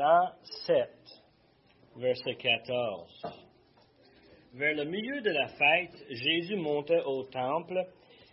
Jean 0.00 0.30
7, 0.66 0.88
verset 1.96 2.34
14. 2.36 3.22
Vers 4.54 4.74
le 4.74 4.84
milieu 4.86 5.20
de 5.20 5.28
la 5.28 5.48
fête, 5.48 5.94
Jésus 6.08 6.56
montait 6.56 7.02
au 7.04 7.24
temple 7.24 7.86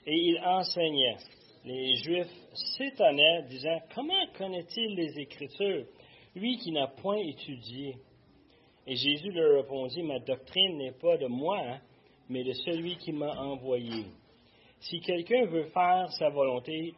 et 0.06 0.16
il 0.16 0.40
enseignait. 0.46 1.18
Les 1.66 1.96
Juifs 1.96 2.32
s'étonnaient, 2.54 3.44
disant, 3.50 3.80
Comment 3.94 4.28
connaît-il 4.38 4.96
les 4.96 5.20
Écritures, 5.20 5.86
lui 6.36 6.58
qui 6.58 6.72
n'a 6.72 6.88
point 6.88 7.18
étudié 7.18 7.98
Et 8.86 8.96
Jésus 8.96 9.32
leur 9.32 9.62
répondit, 9.62 10.04
Ma 10.04 10.20
doctrine 10.20 10.78
n'est 10.78 10.94
pas 10.94 11.18
de 11.18 11.28
moi, 11.28 11.60
hein, 11.60 11.82
mais 12.30 12.46
de 12.46 12.54
celui 12.54 12.96
qui 12.96 13.12
m'a 13.12 13.42
envoyé. 13.42 14.06
Si 14.80 15.02
quelqu'un 15.02 15.48
veut 15.48 15.66
faire 15.66 16.10
sa 16.14 16.30
volonté, 16.30 16.94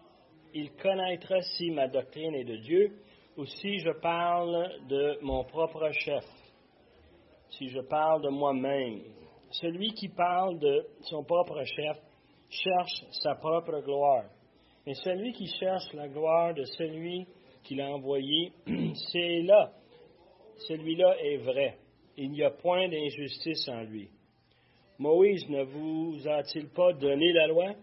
il 0.54 0.72
connaîtra 0.74 1.42
si 1.58 1.72
ma 1.72 1.88
doctrine 1.88 2.36
est 2.36 2.44
de 2.44 2.58
Dieu 2.58 2.94
ou 3.40 3.46
si 3.46 3.80
je 3.80 3.92
parle 4.02 4.70
de 4.90 5.18
mon 5.22 5.46
propre 5.46 5.90
chef, 5.94 6.26
si 7.52 7.70
je 7.70 7.80
parle 7.80 8.22
de 8.22 8.28
moi-même. 8.28 9.00
Celui 9.52 9.94
qui 9.94 10.10
parle 10.10 10.60
de 10.60 10.86
son 11.04 11.24
propre 11.24 11.64
chef 11.64 11.98
cherche 12.50 13.06
sa 13.24 13.36
propre 13.36 13.80
gloire. 13.80 14.26
Mais 14.86 14.94
celui 14.94 15.32
qui 15.32 15.48
cherche 15.58 15.94
la 15.94 16.10
gloire 16.10 16.54
de 16.54 16.66
celui 16.66 17.28
qui 17.64 17.76
l'a 17.76 17.90
envoyé, 17.90 18.52
c'est 19.14 19.42
là. 19.44 19.72
Celui-là 20.68 21.16
est 21.24 21.38
vrai. 21.38 21.78
Il 22.18 22.32
n'y 22.32 22.44
a 22.44 22.52
point 22.52 22.90
d'injustice 22.90 23.70
en 23.70 23.84
lui. 23.84 24.10
Moïse 24.98 25.48
ne 25.48 25.64
vous 25.64 26.28
a-t-il 26.28 26.68
pas 26.72 26.92
donné 26.92 27.32
la 27.32 27.48
loi? 27.48 27.74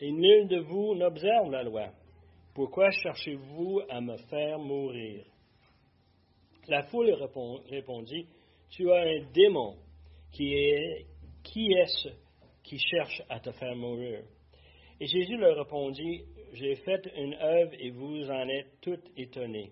Et 0.00 0.10
nul 0.10 0.48
de 0.48 0.58
vous 0.58 0.96
n'observe 0.96 1.48
la 1.52 1.62
loi. 1.62 1.90
Pourquoi 2.54 2.90
cherchez-vous 2.90 3.82
à 3.88 4.00
me 4.00 4.16
faire 4.28 4.58
mourir? 4.58 5.24
La 6.68 6.82
foule 6.84 7.12
répondit, 7.70 8.26
Tu 8.70 8.90
as 8.90 9.02
un 9.02 9.22
démon 9.32 9.76
qui 10.32 10.54
est 10.54 11.06
qui 11.44 11.72
est-ce 11.72 12.08
qui 12.62 12.78
cherche 12.78 13.22
à 13.28 13.40
te 13.40 13.52
faire 13.52 13.76
mourir? 13.76 14.22
Et 15.00 15.06
Jésus 15.06 15.36
leur 15.36 15.56
répondit, 15.56 16.24
J'ai 16.54 16.74
fait 16.76 17.08
une 17.16 17.34
œuvre 17.34 17.72
et 17.78 17.90
vous 17.90 18.28
en 18.28 18.48
êtes 18.48 18.80
toutes 18.80 19.08
étonnés. 19.16 19.70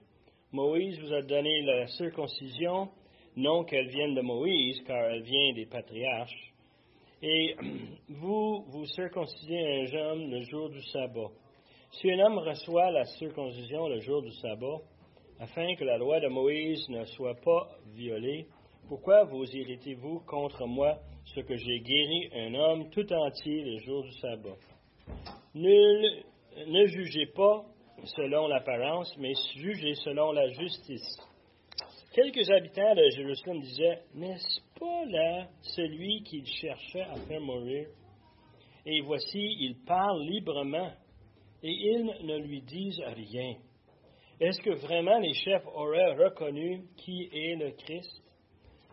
Moïse 0.52 0.98
vous 1.00 1.12
a 1.12 1.22
donné 1.22 1.62
la 1.62 1.86
circoncision, 1.88 2.88
non 3.36 3.64
qu'elle 3.64 3.88
vienne 3.88 4.14
de 4.14 4.22
Moïse, 4.22 4.80
car 4.86 5.04
elle 5.10 5.22
vient 5.22 5.52
des 5.52 5.66
patriarches. 5.66 6.54
Et 7.22 7.54
vous, 8.08 8.64
vous 8.68 8.86
circoncisez 8.86 9.58
un 9.58 9.84
jeune 9.86 10.30
le 10.30 10.42
jour 10.42 10.70
du 10.70 10.80
sabbat. 10.84 11.30
Si 11.90 12.10
un 12.10 12.18
homme 12.20 12.38
reçoit 12.38 12.90
la 12.90 13.04
circoncision 13.04 13.88
le 13.88 14.00
jour 14.00 14.22
du 14.22 14.30
sabbat, 14.32 14.78
afin 15.40 15.74
que 15.74 15.84
la 15.84 15.96
loi 15.96 16.20
de 16.20 16.28
Moïse 16.28 16.88
ne 16.90 17.04
soit 17.04 17.34
pas 17.36 17.68
violée, 17.94 18.46
pourquoi 18.88 19.24
vous 19.24 19.44
irritez-vous 19.44 20.20
contre 20.26 20.66
moi 20.66 20.98
ce 21.24 21.40
que 21.40 21.56
j'ai 21.56 21.80
guéri 21.80 22.30
un 22.34 22.54
homme 22.54 22.90
tout 22.90 23.10
entier 23.12 23.62
le 23.62 23.78
jour 23.78 24.02
du 24.02 24.12
sabbat? 24.12 24.56
Nul, 25.54 26.24
ne 26.66 26.86
jugez 26.86 27.26
pas 27.26 27.64
selon 28.16 28.48
l'apparence, 28.48 29.16
mais 29.18 29.32
jugez 29.56 29.94
selon 29.94 30.32
la 30.32 30.48
justice. 30.50 31.16
Quelques 32.14 32.50
habitants 32.50 32.94
de 32.94 33.08
Jérusalem 33.16 33.60
disaient, 33.60 34.02
N'est-ce 34.14 34.60
pas 34.78 35.04
là 35.06 35.48
celui 35.62 36.22
qu'il 36.22 36.46
cherchait 36.46 37.02
à 37.02 37.16
faire 37.26 37.40
mourir? 37.40 37.88
Et 38.84 39.00
voici, 39.00 39.56
il 39.60 39.76
parle 39.86 40.22
librement, 40.22 40.90
et 41.62 41.70
ils 41.70 42.04
ne 42.24 42.38
lui 42.38 42.62
disent 42.62 43.02
rien. 43.06 43.56
Est-ce 44.40 44.60
que 44.60 44.70
vraiment 44.70 45.18
les 45.18 45.34
chefs 45.34 45.66
auraient 45.66 46.14
reconnu 46.14 46.84
qui 46.96 47.28
est 47.32 47.56
le 47.56 47.72
Christ? 47.72 48.22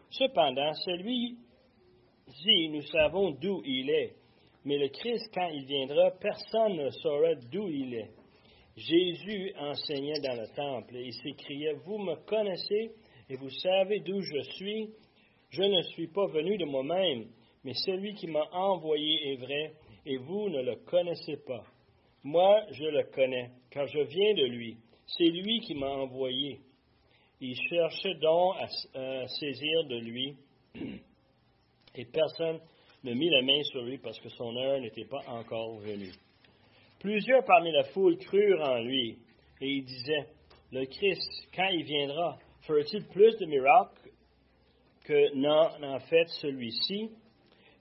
Cependant, 0.10 0.74
celui-ci, 0.74 2.70
nous 2.70 2.82
savons 2.82 3.32
d'où 3.32 3.62
il 3.64 3.90
est, 3.90 4.14
mais 4.64 4.78
le 4.78 4.90
Christ, 4.90 5.30
quand 5.34 5.48
il 5.50 5.66
viendra, 5.66 6.12
personne 6.20 6.78
ne 6.78 6.90
saura 6.90 7.36
d'où 7.52 7.70
il 7.70 7.94
est. 7.94 8.12
Jésus 8.76 9.54
enseignait 9.58 10.20
dans 10.20 10.36
le 10.36 10.48
temple 10.56 10.98
et 10.98 11.06
il 11.06 11.14
s'écriait, 11.14 11.74
Vous 11.86 11.98
me 11.98 12.16
connaissez 12.26 12.92
et 13.30 13.36
vous 13.36 13.50
savez 13.50 14.00
d'où 14.00 14.22
je 14.22 14.42
suis. 14.54 14.90
Je 15.50 15.64
ne 15.64 15.82
suis 15.84 16.08
pas 16.08 16.26
venu 16.28 16.58
de 16.58 16.66
moi-même, 16.66 17.28
mais 17.64 17.74
celui 17.74 18.14
qui 18.16 18.28
m'a 18.28 18.46
envoyé 18.52 19.32
est 19.32 19.36
vrai, 19.38 19.74
et 20.06 20.18
vous 20.18 20.50
ne 20.50 20.62
le 20.62 20.76
connaissez 20.86 21.38
pas. 21.46 21.64
Moi, 22.26 22.64
je 22.72 22.86
le 22.86 23.04
connais, 23.04 23.52
car 23.70 23.86
je 23.86 24.00
viens 24.00 24.34
de 24.34 24.46
lui. 24.46 24.78
C'est 25.06 25.30
lui 25.30 25.60
qui 25.60 25.76
m'a 25.76 25.92
envoyé. 25.92 26.60
Il 27.40 27.56
cherchait 27.56 28.16
donc 28.16 28.56
à, 28.96 29.28
saisir 29.28 29.84
de 29.84 30.00
lui, 30.00 30.36
et 31.96 32.06
personne 32.06 32.60
ne 33.04 33.14
mit 33.14 33.30
la 33.30 33.44
main 33.44 33.62
sur 33.66 33.84
lui 33.84 34.00
parce 34.00 34.20
que 34.20 34.30
son 34.30 34.58
heure 34.58 34.82
n'était 34.82 35.06
pas 35.06 35.22
encore 35.28 35.78
venue. 35.78 36.14
Plusieurs 37.00 37.46
parmi 37.46 37.72
la 37.72 37.84
foule 37.84 38.18
crurent 38.18 38.70
en 38.70 38.80
lui, 38.80 39.20
et 39.62 39.68
ils 39.68 39.86
disaient, 39.86 40.26
le 40.72 40.84
Christ, 40.88 41.30
quand 41.56 41.68
il 41.68 41.84
viendra, 41.84 42.40
fera-t-il 42.62 43.06
plus 43.06 43.38
de 43.38 43.46
miracles 43.46 44.10
que 45.04 45.36
n'en 45.36 46.00
fait 46.00 46.28
celui-ci? 46.42 47.12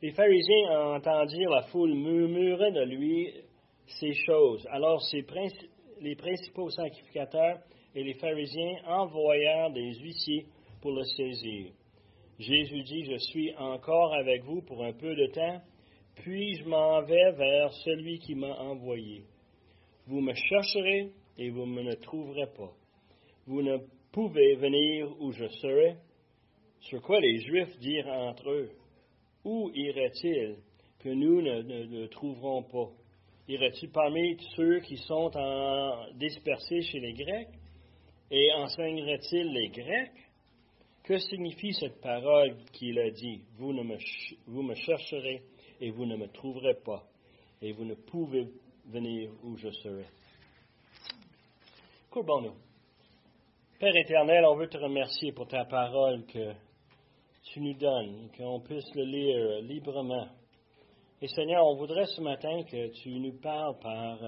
Les 0.03 0.13
pharisiens 0.13 0.97
entendirent 0.97 1.49
la 1.49 1.63
foule 1.63 1.95
murmurer 1.95 2.73
de 2.73 2.83
lui 2.83 3.33
ces 3.87 4.15
choses. 4.15 4.67
Alors 4.71 5.03
les 6.01 6.17
principaux 6.17 6.71
sacrificateurs 6.71 7.61
et 7.95 8.03
les 8.03 8.15
pharisiens 8.15 8.79
envoyèrent 8.87 9.71
des 9.71 9.95
huissiers 9.95 10.47
pour 10.81 10.93
le 10.93 11.05
saisir. 11.05 11.71
Jésus 12.39 12.83
dit, 12.83 13.05
je 13.05 13.19
suis 13.19 13.55
encore 13.57 14.13
avec 14.15 14.43
vous 14.45 14.63
pour 14.63 14.85
un 14.85 14.93
peu 14.93 15.15
de 15.15 15.27
temps, 15.27 15.61
puis 16.17 16.57
je 16.57 16.65
m'en 16.65 17.03
vais 17.03 17.33
vers 17.33 17.73
celui 17.85 18.19
qui 18.19 18.35
m'a 18.35 18.55
envoyé. 18.59 19.23
Vous 20.07 20.21
me 20.21 20.35
chercherez 20.35 21.11
et 21.39 21.51
vous 21.51 21.67
me 21.67 21.83
ne 21.83 21.95
trouverez 21.95 22.47
pas. 22.57 22.73
Vous 23.47 23.63
ne 23.63 23.79
pouvez 24.13 24.57
venir 24.57 25.09
où 25.21 25.33
je 25.33 25.47
serai. 25.47 25.97
Sur 26.81 27.01
quoi 27.03 27.21
les 27.21 27.41
Juifs 27.41 27.79
dirent 27.79 28.09
entre 28.09 28.51
eux, 28.51 28.71
Où 29.45 29.71
irait-il 29.75 30.57
que 30.99 31.09
nous 31.09 31.41
ne, 31.41 31.63
le 31.63 32.09
trouverons 32.09 32.63
pas? 32.63 32.91
Irait-il 33.47 33.91
parmi 33.91 34.39
ceux 34.57 34.81
qui 34.81 34.97
sont 34.97 35.31
dispersés 36.15 36.81
chez 36.83 37.01
les 37.01 37.13
Grecs? 37.13 37.49
Et 38.31 38.51
enseignerait-il 38.53 39.53
les 39.53 39.69
Grecs? 39.69 40.13
Que 41.03 41.19
signifie 41.19 41.75
cette 41.75 42.01
parole 42.01 42.57
qu'il 42.73 42.99
a 42.99 43.11
dit? 43.11 43.43
Vous, 43.59 43.75
ne 43.75 43.83
me 43.83 44.75
chercherez 44.75 45.43
et 45.81 45.91
vous 45.91 46.07
ne 46.07 46.17
me 46.17 46.29
trouverez 46.29 46.77
pas, 46.83 47.05
et 47.61 47.73
vous 47.73 47.85
ne 47.85 47.95
pouvez 47.95 48.49
venir 48.87 49.31
où 49.43 49.57
je 49.59 49.71
serai. 49.71 50.07
Courbons-nous. 52.11 52.55
Père 53.79 53.95
éternel, 53.97 54.47
on 54.47 54.57
veut 54.57 54.69
te 54.69 54.79
remercier 54.79 55.33
pour 55.33 55.47
ta 55.47 55.67
parole 55.67 56.25
que 56.27 56.55
tu 57.43 57.61
nous 57.61 57.75
donnes, 57.75 58.31
qu'on 58.37 58.61
puisse 58.61 58.95
le 58.95 59.05
lire 59.05 59.63
librement. 59.63 60.29
Et 61.25 61.29
Seigneur, 61.29 61.67
on 61.67 61.77
voudrait 61.77 62.05
ce 62.05 62.21
matin 62.21 62.65
que 62.65 62.89
tu 62.89 63.19
nous 63.19 63.33
parles 63.41 63.79
par 63.79 64.23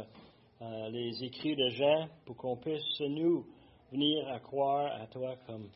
euh, 0.62 0.88
les 0.88 1.22
écrits 1.24 1.54
de 1.54 1.68
Jean 1.68 2.08
pour 2.24 2.38
qu'on 2.38 2.56
puisse, 2.56 3.00
nous, 3.00 3.44
venir 3.92 4.26
à 4.28 4.40
croire 4.40 4.98
à 4.98 5.06
toi 5.06 5.36
comme 5.46 5.68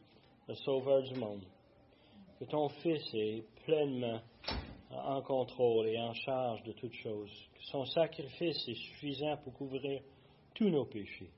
le 0.49 0.55
Sauveur 0.55 1.03
du 1.03 1.15
monde. 1.17 1.45
Que 2.39 2.47
ton 2.47 2.71
Fils 2.71 3.03
est 3.13 3.45
pleinement 3.67 4.23
en 4.91 5.21
contrôle 5.21 5.89
et 5.89 6.01
en 6.01 6.15
charge 6.15 6.63
de 6.63 6.73
toutes 6.73 6.95
choses. 6.95 7.51
Que 7.53 7.65
son 7.65 7.85
sacrifice 7.85 8.67
est 8.67 8.75
suffisant 8.75 9.37
pour 9.45 9.53
couvrir 9.53 10.01
tous 10.55 10.71
nos 10.71 10.87
péchés. 10.87 11.29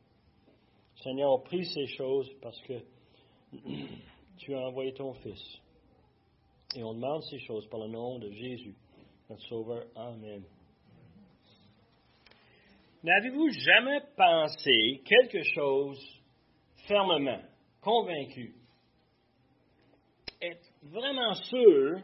Seigneur, 1.02 1.32
on 1.32 1.40
prie 1.40 1.64
ces 1.64 1.88
choses 1.88 2.30
parce 2.40 2.60
que 2.60 2.74
tu 4.38 4.54
as 4.54 4.60
envoyé 4.60 4.94
ton 4.94 5.12
Fils. 5.14 5.60
Et 6.76 6.84
on 6.84 6.94
demande 6.94 7.24
ces 7.24 7.40
choses 7.40 7.66
par 7.66 7.80
le 7.80 7.88
nom 7.88 8.20
de 8.20 8.30
Jésus, 8.30 8.76
N'avez-vous 13.02 13.48
jamais 13.50 14.00
pensé 14.16 15.02
quelque 15.04 15.42
chose 15.54 15.98
fermement, 16.86 17.42
convaincu, 17.80 18.54
être 20.40 20.72
vraiment 20.82 21.34
sûr, 21.34 22.00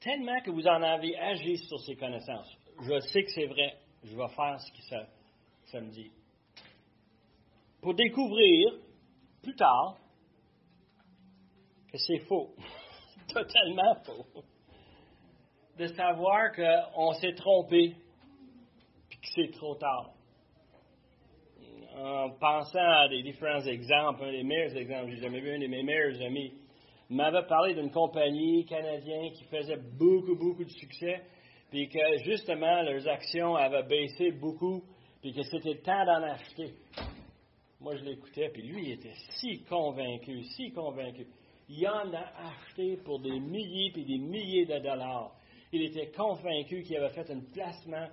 tellement 0.00 0.40
que 0.40 0.50
vous 0.50 0.66
en 0.66 0.82
avez 0.82 1.16
agi 1.16 1.58
sur 1.58 1.78
ces 1.80 1.96
connaissances? 1.96 2.56
Je 2.82 3.00
sais 3.00 3.22
que 3.24 3.30
c'est 3.30 3.46
vrai, 3.46 3.76
je 4.04 4.16
vais 4.16 4.28
faire 4.28 4.60
ce 4.60 4.72
que 4.72 4.82
ça, 4.82 5.06
ça 5.66 5.80
me 5.80 5.90
dit. 5.90 6.10
Pour 7.80 7.94
découvrir 7.94 8.80
plus 9.42 9.54
tard 9.54 9.96
que 11.92 11.98
c'est 11.98 12.20
faux, 12.20 12.54
totalement 13.28 13.94
faux, 14.04 14.26
de 15.78 15.86
savoir 15.88 16.52
qu'on 16.54 17.12
s'est 17.14 17.34
trompé, 17.34 17.94
puis 19.08 19.18
que 19.18 19.26
c'est 19.34 19.52
trop 19.52 19.74
tard. 19.76 20.10
En 21.96 22.18
en 22.28 22.30
pensant 22.30 22.78
à 22.78 23.08
des 23.08 23.22
différents 23.22 23.64
exemples, 23.64 24.24
un 24.24 24.32
des 24.32 24.42
meilleurs 24.42 24.76
exemples, 24.76 25.10
j'ai 25.10 25.22
jamais 25.22 25.40
vu 25.40 25.54
un 25.54 25.58
de 25.58 25.66
mes 25.66 25.82
meilleurs 25.82 26.20
amis, 26.22 26.52
m'avait 27.10 27.46
parlé 27.46 27.74
d'une 27.74 27.90
compagnie 27.90 28.64
canadienne 28.66 29.32
qui 29.32 29.44
faisait 29.44 29.80
beaucoup, 29.98 30.36
beaucoup 30.36 30.64
de 30.64 30.70
succès, 30.70 31.22
puis 31.70 31.88
que 31.88 31.98
justement 32.24 32.82
leurs 32.82 33.06
actions 33.08 33.56
avaient 33.56 33.84
baissé 33.84 34.32
beaucoup, 34.32 34.82
puis 35.20 35.32
que 35.32 35.42
c'était 35.42 35.74
le 35.74 35.80
temps 35.80 36.04
d'en 36.04 36.22
acheter. 36.22 36.74
Moi, 37.80 37.96
je 37.96 38.04
l'écoutais, 38.04 38.50
puis 38.50 38.62
lui, 38.62 38.86
il 38.86 38.92
était 38.92 39.14
si 39.40 39.62
convaincu, 39.64 40.42
si 40.56 40.72
convaincu. 40.72 41.26
Il 41.68 41.86
en 41.86 42.12
a 42.12 42.32
acheté 42.48 42.96
pour 43.04 43.20
des 43.20 43.38
milliers 43.38 43.90
puis 43.92 44.04
des 44.04 44.18
milliers 44.18 44.66
de 44.66 44.78
dollars. 44.78 45.32
Il 45.72 45.82
était 45.82 46.08
convaincu 46.08 46.82
qu'il 46.82 46.96
avait 46.96 47.14
fait 47.14 47.30
un 47.30 47.40
placement 47.52 48.08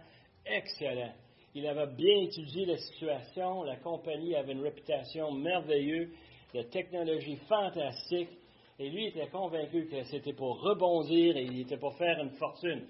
excellent. 0.45 1.13
Il 1.53 1.65
avait 1.67 1.87
bien 1.87 2.21
étudié 2.21 2.65
la 2.65 2.77
situation. 2.77 3.63
La 3.63 3.77
compagnie 3.77 4.35
avait 4.35 4.51
une 4.51 4.61
réputation 4.61 5.31
merveilleuse, 5.31 6.09
de 6.53 6.61
technologie 6.63 7.37
fantastique. 7.47 8.29
Et 8.77 8.89
lui 8.89 9.07
était 9.07 9.27
convaincu 9.27 9.87
que 9.87 10.03
c'était 10.03 10.33
pour 10.33 10.59
rebondir 10.61 11.37
et 11.37 11.43
il 11.43 11.61
était 11.61 11.77
pour 11.77 11.95
faire 11.97 12.19
une 12.19 12.31
fortune. 12.31 12.85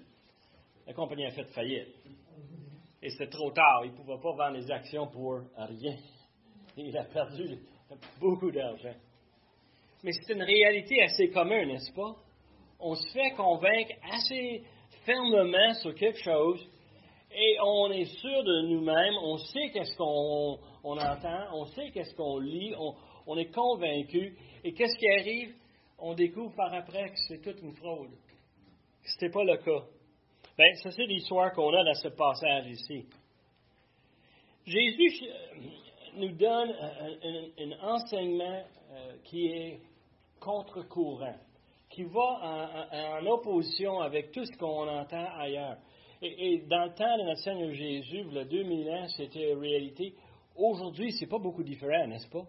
La 0.86 0.92
compagnie 0.92 1.26
a 1.26 1.30
fait 1.30 1.44
faillite. 1.44 1.94
Et 3.00 3.10
c'était 3.10 3.28
trop 3.28 3.52
tard. 3.52 3.84
Il 3.84 3.92
ne 3.92 3.96
pouvait 3.96 4.20
pas 4.20 4.32
vendre 4.32 4.56
les 4.56 4.70
actions 4.70 5.06
pour 5.06 5.40
rien. 5.56 5.96
Il 6.76 6.96
a 6.98 7.04
perdu 7.04 7.58
beaucoup 8.18 8.50
d'argent. 8.50 8.94
Mais 10.02 10.12
c'est 10.12 10.32
une 10.32 10.42
réalité 10.42 11.02
assez 11.02 11.30
commune, 11.30 11.68
n'est-ce 11.68 11.92
pas? 11.92 12.16
On 12.78 12.94
se 12.94 13.08
fait 13.08 13.30
convaincre 13.32 13.92
assez 14.12 14.62
fermement 15.04 15.74
sur 15.74 15.94
quelque 15.94 16.18
chose 16.18 16.66
et 17.38 17.56
on 17.60 17.90
est 17.90 18.04
sûr 18.04 18.44
de 18.44 18.62
nous-mêmes, 18.68 19.14
on 19.22 19.36
sait 19.36 19.70
qu'est-ce 19.72 19.96
qu'on 19.96 20.58
entend, 20.82 21.54
on 21.54 21.66
sait 21.66 21.90
qu'est-ce 21.90 22.14
qu'on 22.14 22.38
lit, 22.38 22.74
on, 23.26 23.36
est 23.36 23.52
convaincu. 23.52 24.36
Et 24.64 24.72
qu'est-ce 24.72 24.96
qui 24.96 25.08
arrive? 25.08 25.54
On 25.98 26.14
découvre 26.14 26.54
par 26.54 26.72
après 26.72 27.10
que 27.10 27.18
c'est 27.28 27.42
toute 27.42 27.60
une 27.60 27.74
fraude. 27.74 28.12
Ce 29.04 29.14
n'était 29.14 29.32
pas 29.32 29.44
le 29.44 29.56
cas. 29.58 29.84
Bien, 30.56 30.74
ça, 30.82 30.90
c'est 30.90 31.04
l'histoire 31.04 31.52
qu'on 31.52 31.74
a 31.74 31.84
dans 31.84 31.94
ce 31.94 32.08
passage 32.08 32.66
ici. 32.68 33.04
Jésus 34.66 35.22
euh, 35.22 35.56
nous 36.16 36.32
donne 36.32 36.72
un, 36.72 37.86
enseignement 37.86 38.64
euh, 38.90 39.16
qui 39.24 39.46
est 39.46 39.80
contre-courant, 40.40 41.36
qui 41.96 42.04
va 42.04 43.20
en, 43.20 43.26
opposition 43.26 44.00
avec 44.00 44.30
tout 44.30 44.44
ce 44.44 44.56
qu'on 44.58 44.86
entend 44.86 45.24
ailleurs. 45.38 45.78
Et, 46.20 46.62
dans 46.68 46.84
le 46.84 46.94
temps 46.94 47.16
de 47.16 47.22
notre 47.22 47.40
Seigneur 47.40 47.72
Jésus, 47.72 48.24
a 48.36 48.44
2000 48.44 48.90
ans, 48.90 49.06
c'était 49.16 49.54
réalité. 49.54 50.14
Aujourd'hui, 50.54 51.12
c'est 51.12 51.26
pas 51.26 51.38
beaucoup 51.38 51.62
différent, 51.62 52.06
n'est-ce 52.06 52.28
pas? 52.28 52.44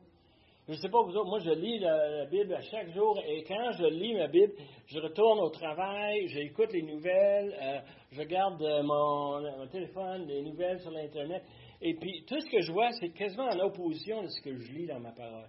Je 0.68 0.74
ne 0.74 0.78
sais 0.78 0.90
pas 0.90 1.02
vous 1.02 1.16
autres, 1.16 1.30
moi 1.30 1.40
je 1.40 1.52
lis 1.52 1.80
la, 1.80 2.26
Bible 2.26 2.54
à 2.54 2.62
chaque 2.62 2.94
jour 2.94 3.18
et 3.26 3.46
quand 3.46 3.72
je 3.72 3.86
lis 3.86 4.16
ma 4.16 4.28
Bible, 4.28 4.52
je 4.88 5.00
retourne 5.00 5.40
au 5.40 5.50
travail, 5.50 6.28
j'écoute 6.28 6.74
les 6.74 6.82
nouvelles, 6.82 7.56
euh, 7.58 7.80
je 8.12 8.22
garde 8.24 8.62
mon, 8.84 9.40
mon, 9.40 9.68
téléphone, 9.68 10.28
les 10.28 10.42
nouvelles 10.42 10.82
sur 10.82 10.92
l'Internet. 10.92 11.42
Et 11.82 11.94
puis 11.94 12.26
tout 12.28 12.42
ce 12.42 12.50
que 12.50 12.60
je 12.60 12.74
vois, 12.74 12.92
c'est 13.00 13.12
quasiment 13.12 13.48
en 13.48 13.60
opposition 13.60 14.22
de 14.24 14.28
ce 14.28 14.42
que 14.42 14.58
je 14.58 14.74
lis 14.74 14.88
dans 14.88 15.00
ma 15.00 15.12
parole. 15.12 15.48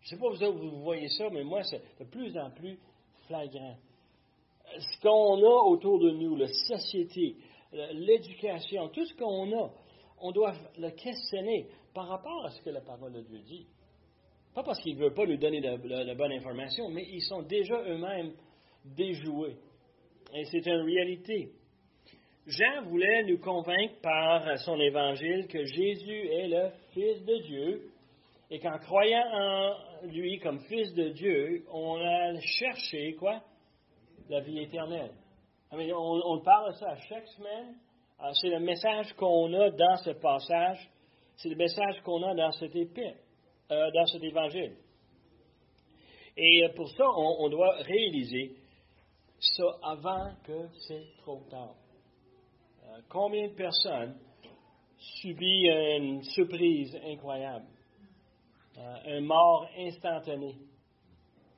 Je 0.00 0.06
ne 0.06 0.18
sais 0.18 0.20
pas 0.20 0.30
vous 0.30 0.42
autres, 0.42 0.58
vous 0.58 0.82
voyez 0.82 1.08
ça, 1.10 1.28
mais 1.30 1.44
moi, 1.44 1.62
c'est 1.62 1.82
de 2.00 2.04
plus 2.10 2.36
en 2.36 2.50
plus 2.50 2.76
flagrant. 3.30 3.76
Ce 4.78 5.00
qu'on 5.00 5.38
a 5.38 5.62
autour 5.68 5.98
de 6.00 6.10
nous, 6.10 6.36
la 6.36 6.48
société, 6.48 7.36
l'éducation, 7.92 8.88
tout 8.88 9.04
ce 9.04 9.14
qu'on 9.14 9.52
a, 9.56 9.70
on 10.20 10.32
doit 10.32 10.52
le 10.78 10.90
questionner 10.90 11.66
par 11.94 12.08
rapport 12.08 12.44
à 12.44 12.50
ce 12.50 12.60
que 12.62 12.70
la 12.70 12.80
parole 12.80 13.12
de 13.12 13.20
Dieu 13.22 13.38
dit. 13.40 13.66
Pas 14.54 14.64
parce 14.64 14.80
qu'il 14.80 14.96
ne 14.96 15.04
veut 15.04 15.14
pas 15.14 15.26
nous 15.26 15.36
donner 15.36 15.60
de, 15.60 15.76
de 15.76 16.14
bonne 16.14 16.32
information, 16.32 16.88
mais 16.90 17.06
ils 17.08 17.22
sont 17.22 17.42
déjà 17.42 17.80
eux-mêmes 17.82 18.32
déjoués. 18.84 19.56
Et 20.34 20.44
c'est 20.44 20.66
une 20.66 20.82
réalité. 20.82 21.52
Jean 22.46 22.82
voulait 22.82 23.24
nous 23.24 23.38
convaincre 23.38 24.00
par 24.02 24.58
son 24.60 24.78
évangile 24.80 25.46
que 25.46 25.64
Jésus 25.64 26.26
est 26.28 26.48
le 26.48 26.70
Fils 26.92 27.24
de 27.24 27.38
Dieu 27.42 27.90
et 28.50 28.58
qu'en 28.58 28.78
croyant 28.78 29.24
en 29.32 30.06
lui 30.06 30.38
comme 30.40 30.60
Fils 30.60 30.92
de 30.94 31.10
Dieu, 31.10 31.64
on 31.72 31.96
a 31.96 32.40
cherché 32.40 33.14
quoi? 33.14 33.40
La 34.28 34.40
vie 34.40 34.60
éternelle. 34.60 35.12
On, 35.72 35.78
on, 35.78 36.40
parle 36.40 36.72
de 36.72 36.78
ça 36.78 36.96
chaque 37.08 37.26
semaine. 37.28 37.76
Ah, 38.18 38.32
c'est 38.34 38.48
le 38.48 38.60
message 38.60 39.12
qu'on 39.14 39.52
a 39.54 39.70
dans 39.70 39.96
ce 39.96 40.10
passage. 40.10 40.90
C'est 41.36 41.48
le 41.48 41.56
message 41.56 42.00
qu'on 42.02 42.22
a 42.22 42.34
dans 42.34 42.52
cet 42.52 42.74
épître, 42.74 43.18
euh, 43.70 43.90
dans 43.92 44.06
cet 44.06 44.22
évangile. 44.22 44.76
Et 46.36 46.68
pour 46.74 46.88
ça, 46.90 47.04
on 47.16 47.48
doit 47.48 47.76
réaliser 47.82 48.56
ça 49.40 49.64
avant 49.82 50.32
que 50.44 50.68
c'est 50.86 51.06
trop 51.22 51.42
tard. 51.50 51.74
Euh, 52.84 53.00
combien 53.08 53.48
de 53.48 53.54
personnes 53.54 54.16
subissent 54.98 55.70
une 55.98 56.22
surprise 56.22 56.94
incroyable, 57.06 57.64
euh, 57.66 57.79
un 59.06 59.20
mort 59.20 59.68
instantané, 59.78 60.54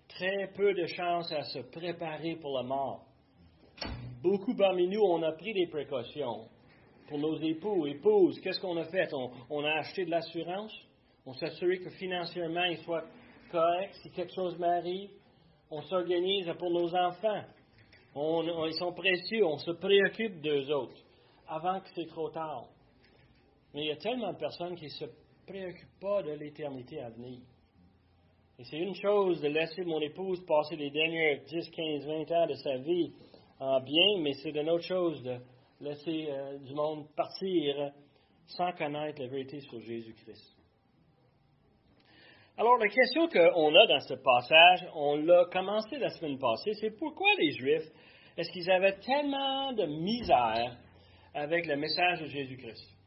très 0.08 0.48
peu 0.54 0.74
de 0.74 0.86
chances 0.86 1.32
à 1.32 1.42
se 1.44 1.58
préparer 1.60 2.36
pour 2.36 2.56
la 2.56 2.62
mort. 2.62 3.04
Beaucoup 4.22 4.54
parmi 4.54 4.86
nous, 4.86 5.00
on 5.00 5.22
a 5.22 5.32
pris 5.32 5.52
des 5.52 5.66
précautions 5.66 6.48
pour 7.08 7.18
nos 7.18 7.36
époux, 7.38 7.86
épouses. 7.86 8.40
Qu'est-ce 8.40 8.60
qu'on 8.60 8.76
a 8.76 8.84
fait? 8.84 9.12
On, 9.50 9.64
a 9.64 9.80
acheté 9.80 10.04
de 10.04 10.10
l'assurance. 10.10 10.72
On 11.26 11.32
assuré 11.32 11.78
que 11.78 11.90
financièrement, 11.90 12.64
ils 12.64 12.78
soient 12.78 13.04
corrects 13.50 13.94
si 14.02 14.10
quelque 14.10 14.34
chose 14.34 14.56
m'arrive. 14.58 15.10
On 15.70 15.82
s'organise 15.82 16.50
pour 16.58 16.70
nos 16.70 16.94
enfants. 16.94 17.42
ils 18.14 18.74
sont 18.78 18.92
précieux. 18.92 19.44
On 19.44 19.58
se 19.58 19.72
préoccupe 19.72 20.40
d'eux 20.40 20.70
autres 20.70 21.00
avant 21.48 21.80
que 21.80 21.88
c'est 21.94 22.06
trop 22.06 22.30
tard. 22.30 22.66
Mais 23.74 23.82
il 23.82 23.86
y 23.88 23.92
a 23.92 23.96
tellement 23.96 24.32
de 24.32 24.38
personnes 24.38 24.76
qui 24.76 24.88
se 24.88 25.04
préoccupent 25.46 26.00
pas 26.00 26.22
de 26.22 26.32
l'éternité 26.32 27.00
à 27.00 27.10
venir. 27.10 27.40
Et 28.58 28.64
c'est 28.64 28.78
une 28.78 28.94
chose 28.94 29.40
de 29.40 29.48
laisser 29.48 29.82
mon 29.84 30.00
épouse 30.00 30.44
passer 30.46 30.76
les 30.76 30.90
dernières 30.90 31.42
10, 31.44 31.70
15, 31.70 32.06
20 32.06 32.32
ans 32.32 32.46
de 32.46 32.54
sa 32.54 32.76
vie 32.78 33.12
en 33.58 33.80
bien, 33.80 34.18
mais 34.20 34.32
c'est 34.34 34.50
une 34.50 34.70
autre 34.70 34.84
chose 34.84 35.22
de 35.22 35.38
laisser 35.80 36.28
euh, 36.30 36.58
du 36.58 36.74
monde 36.74 37.06
partir 37.16 37.92
sans 38.46 38.72
connaître 38.72 39.20
la 39.20 39.28
vérité 39.28 39.60
sur 39.60 39.80
Jésus-Christ. 39.80 40.56
Alors, 42.56 42.76
la 42.76 42.88
question 42.88 43.28
qu'on 43.28 43.74
a 43.74 43.86
dans 43.86 44.00
ce 44.00 44.14
passage, 44.14 44.86
on 44.94 45.16
l'a 45.16 45.46
commencé 45.46 45.96
la 45.98 46.10
semaine 46.10 46.38
passée, 46.38 46.72
c'est 46.74 46.96
pourquoi 46.98 47.28
les 47.38 47.52
Juifs, 47.52 47.90
est-ce 48.36 48.50
qu'ils 48.50 48.70
avaient 48.70 48.98
tellement 48.98 49.72
de 49.72 49.86
misère 49.86 50.76
avec 51.34 51.66
le 51.66 51.76
message 51.76 52.20
de 52.20 52.26
Jésus-Christ? 52.26 53.01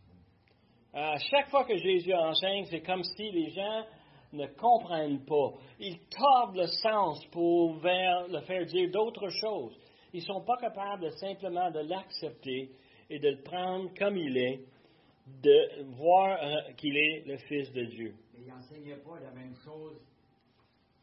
À 0.95 1.17
chaque 1.17 1.49
fois 1.49 1.65
que 1.65 1.75
Jésus 1.75 2.13
enseigne, 2.13 2.65
c'est 2.69 2.81
comme 2.81 3.03
si 3.03 3.29
les 3.29 3.49
gens 3.49 3.85
ne 4.31 4.47
comprennent 4.47 5.25
pas. 5.25 5.51
Ils 5.77 5.99
tordent 6.09 6.55
le 6.55 6.67
sens 6.67 7.25
pour 7.27 7.73
le 7.83 8.41
faire 8.41 8.65
dire 8.65 8.89
d'autres 8.91 9.29
choses. 9.29 9.77
Ils 10.13 10.21
ne 10.21 10.25
sont 10.25 10.45
pas 10.45 10.55
capables 10.55 11.11
simplement 11.19 11.69
de 11.71 11.79
l'accepter 11.79 12.69
et 13.09 13.19
de 13.19 13.29
le 13.29 13.41
prendre 13.43 13.89
comme 13.97 14.15
il 14.15 14.37
est, 14.37 14.61
de 15.43 15.83
voir 15.97 16.37
euh, 16.41 16.71
qu'il 16.77 16.95
est 16.95 17.23
le 17.25 17.37
Fils 17.37 17.71
de 17.73 17.83
Dieu. 17.85 18.15
il 18.37 18.47
n'enseignait 18.47 18.97
pas 18.97 19.19
la 19.19 19.31
même 19.31 19.55
chose 19.65 19.99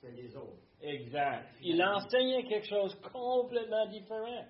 que 0.01 0.07
les 0.07 0.35
autres. 0.37 0.63
Exact. 0.81 1.49
Il 1.63 1.83
enseignait 1.83 2.45
quelque 2.45 2.69
chose 2.69 2.95
complètement 3.13 3.87
différent. 3.87 4.47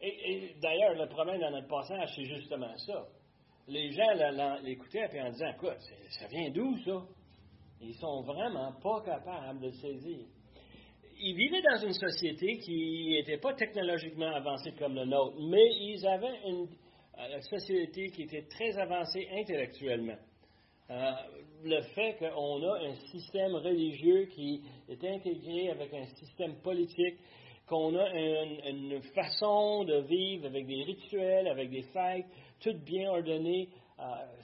Et, 0.00 0.54
d'ailleurs, 0.60 0.94
le 0.94 1.08
problème 1.08 1.40
dans 1.40 1.50
notre 1.50 1.68
passage, 1.68 2.12
c'est 2.16 2.24
justement 2.24 2.76
ça. 2.78 3.06
Les 3.68 3.90
gens 3.90 4.60
l'écoutaient 4.62 5.08
et 5.12 5.22
en 5.22 5.30
disant, 5.30 5.52
quoi, 5.58 5.74
ça 6.10 6.26
vient 6.28 6.50
d'où 6.50 6.76
ça? 6.84 7.02
Ils 7.80 7.94
sont 7.94 8.22
vraiment 8.22 8.72
pas 8.82 9.02
capables 9.02 9.60
de 9.60 9.66
le 9.66 9.72
saisir. 9.72 10.26
Ils 11.18 11.34
vivaient 11.34 11.62
dans 11.62 11.86
une 11.86 11.92
société 11.92 12.58
qui 12.58 13.10
n'était 13.10 13.38
pas 13.38 13.54
technologiquement 13.54 14.34
avancée 14.34 14.72
comme 14.78 14.94
la 14.94 15.04
nôtre, 15.04 15.36
mais 15.40 15.66
ils 15.80 16.06
avaient 16.06 16.40
une, 16.46 16.68
euh, 17.18 17.40
société 17.40 18.10
qui 18.10 18.22
était 18.22 18.46
très 18.48 18.76
avancée 18.78 19.26
intellectuellement. 19.32 20.18
Euh, 20.90 21.12
le 21.64 21.80
fait 21.94 22.16
qu'on 22.18 22.62
a 22.62 22.78
un 22.80 22.94
système 23.10 23.54
religieux 23.54 24.26
qui 24.26 24.62
est 24.88 25.04
intégré 25.04 25.70
avec 25.70 25.92
un 25.94 26.06
système 26.06 26.56
politique 26.62 27.16
qu'on 27.66 27.96
a 27.96 28.08
une, 28.10 29.00
façon 29.14 29.84
de 29.84 30.02
vivre 30.02 30.46
avec 30.46 30.66
des 30.66 30.84
rituels, 30.84 31.48
avec 31.48 31.70
des 31.70 31.82
fêtes, 31.82 32.26
tout 32.60 32.74
bien 32.84 33.10
ordonné. 33.10 33.68
Euh, 33.98 34.02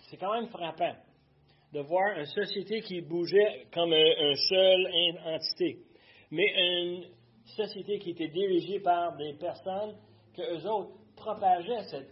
c'est 0.08 0.16
quand 0.16 0.32
même 0.32 0.48
frappant 0.48 0.94
de 1.72 1.80
voir 1.80 2.18
une 2.18 2.26
société 2.26 2.80
qui 2.80 3.00
bougeait 3.00 3.66
comme 3.72 3.92
une 3.92 4.36
seule 4.36 5.16
entité, 5.24 5.78
mais 6.30 6.46
une 6.56 7.04
société 7.46 7.98
qui 7.98 8.10
était 8.10 8.28
dirigée 8.28 8.80
par 8.80 9.16
des 9.16 9.34
personnes 9.34 9.96
que 10.34 10.42
eux 10.42 10.66
autres 10.68 10.92
propageaient 11.16 11.84
cette, 11.90 12.10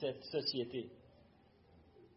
cette 0.00 0.22
société. 0.24 0.88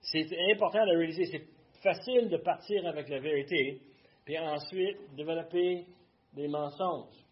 C'est 0.01 0.27
important 0.51 0.85
de 0.85 0.97
réaliser, 0.97 1.25
c'est 1.25 1.47
facile 1.81 2.29
de 2.29 2.37
partir 2.37 2.85
avec 2.87 3.09
la 3.09 3.19
vérité, 3.19 3.81
puis 4.25 4.37
ensuite 4.37 4.97
développer 5.15 5.85
des 6.33 6.47
mensonges. 6.47 7.23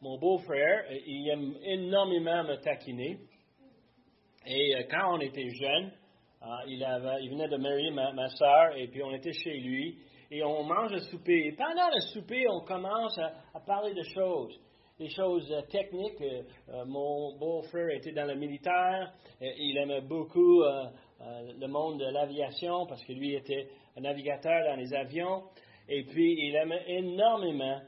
Mon 0.00 0.18
beau-frère, 0.18 0.84
il 1.06 1.28
aime 1.28 1.56
énormément 1.62 2.42
me 2.44 2.56
taquiner. 2.56 3.18
Et 4.46 4.74
euh, 4.74 4.82
quand 4.90 5.14
on 5.16 5.20
était 5.20 5.48
jeune, 5.50 5.92
euh, 6.42 6.46
il, 6.66 6.82
avait, 6.84 7.22
il 7.22 7.30
venait 7.30 7.48
de 7.48 7.56
marier 7.56 7.90
ma, 7.90 8.28
soeur, 8.28 8.76
et 8.76 8.88
puis 8.88 9.02
on 9.02 9.12
était 9.12 9.32
chez 9.32 9.58
lui, 9.58 9.98
et 10.30 10.42
on 10.42 10.64
mange 10.64 10.92
le 10.92 11.00
souper. 11.00 11.46
Et 11.46 11.52
pendant 11.52 11.88
le 11.94 12.00
souper, 12.12 12.48
on 12.48 12.60
commence 12.60 13.18
à, 13.18 13.60
parler 13.60 13.94
de 13.94 14.02
choses 14.02 14.58
des 14.98 15.08
choses 15.08 15.50
euh, 15.50 15.62
techniques. 15.62 16.22
Mon 16.86 17.36
beau-frère 17.36 17.88
était 17.90 18.12
dans 18.12 18.26
le 18.26 18.34
militaire. 18.34 19.12
il 19.40 19.76
aimait 19.78 20.02
beaucoup 20.02 20.62
le 20.62 21.66
monde 21.66 21.98
de 21.98 22.04
l'aviation 22.04 22.86
parce 22.86 23.02
que 23.04 23.12
lui 23.12 23.34
était 23.34 23.68
un 23.96 24.02
navigateur 24.02 24.64
dans 24.64 24.76
les 24.76 24.94
avions. 24.94 25.44
Et 25.88 26.04
puis, 26.04 26.46
il 26.46 26.54
aimait 26.54 26.84
énormément 26.86 27.80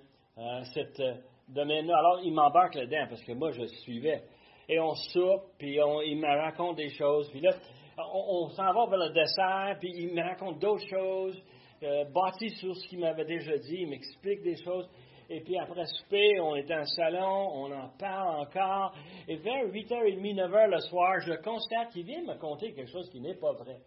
cette 0.72 1.00
domaine-là. 1.48 1.98
Alors, 1.98 2.20
il 2.24 2.32
m'embarque 2.32 2.74
là-dedans 2.74 3.06
parce 3.08 3.22
que 3.22 3.32
moi, 3.32 3.52
je 3.52 3.66
suivais. 3.82 4.22
Et 4.68 4.80
on 4.80 4.94
soupe, 4.94 5.42
puis 5.58 5.76
il 6.06 6.16
me 6.20 6.42
raconte 6.42 6.76
des 6.76 6.90
choses. 6.90 7.30
Puis 7.30 7.40
là, 7.40 7.50
on, 8.12 8.48
s'en 8.50 8.72
va 8.72 8.86
vers 8.86 8.98
le 8.98 9.12
dessert, 9.12 9.76
puis 9.78 9.92
il 9.94 10.14
me 10.14 10.22
raconte 10.22 10.58
d'autres 10.58 10.86
choses, 10.86 11.40
euh, 11.82 12.04
bâties 12.04 12.50
sur 12.56 12.74
ce 12.74 12.88
qu'il 12.88 13.00
m'avait 13.00 13.24
déjà 13.24 13.56
dit. 13.58 13.78
Il 13.80 13.88
m'explique 13.88 14.42
des 14.42 14.56
choses. 14.62 14.88
Et 15.30 15.40
puis 15.40 15.56
après 15.58 15.86
souper, 15.86 16.38
on 16.40 16.54
est 16.56 16.64
dans 16.64 16.80
le 16.80 16.86
salon, 16.86 17.48
on 17.54 17.72
en 17.72 17.88
parle 17.98 18.40
encore. 18.40 18.94
Et 19.26 19.36
vers 19.36 19.66
8h30, 19.66 20.34
9h 20.34 20.70
le 20.70 20.80
soir, 20.80 21.20
je 21.20 21.34
constate 21.42 21.90
qu'il 21.92 22.04
vient 22.04 22.22
me 22.22 22.38
conter 22.38 22.72
quelque 22.72 22.90
chose 22.90 23.08
qui 23.10 23.20
n'est 23.20 23.36
pas 23.36 23.52
vrai. 23.52 23.78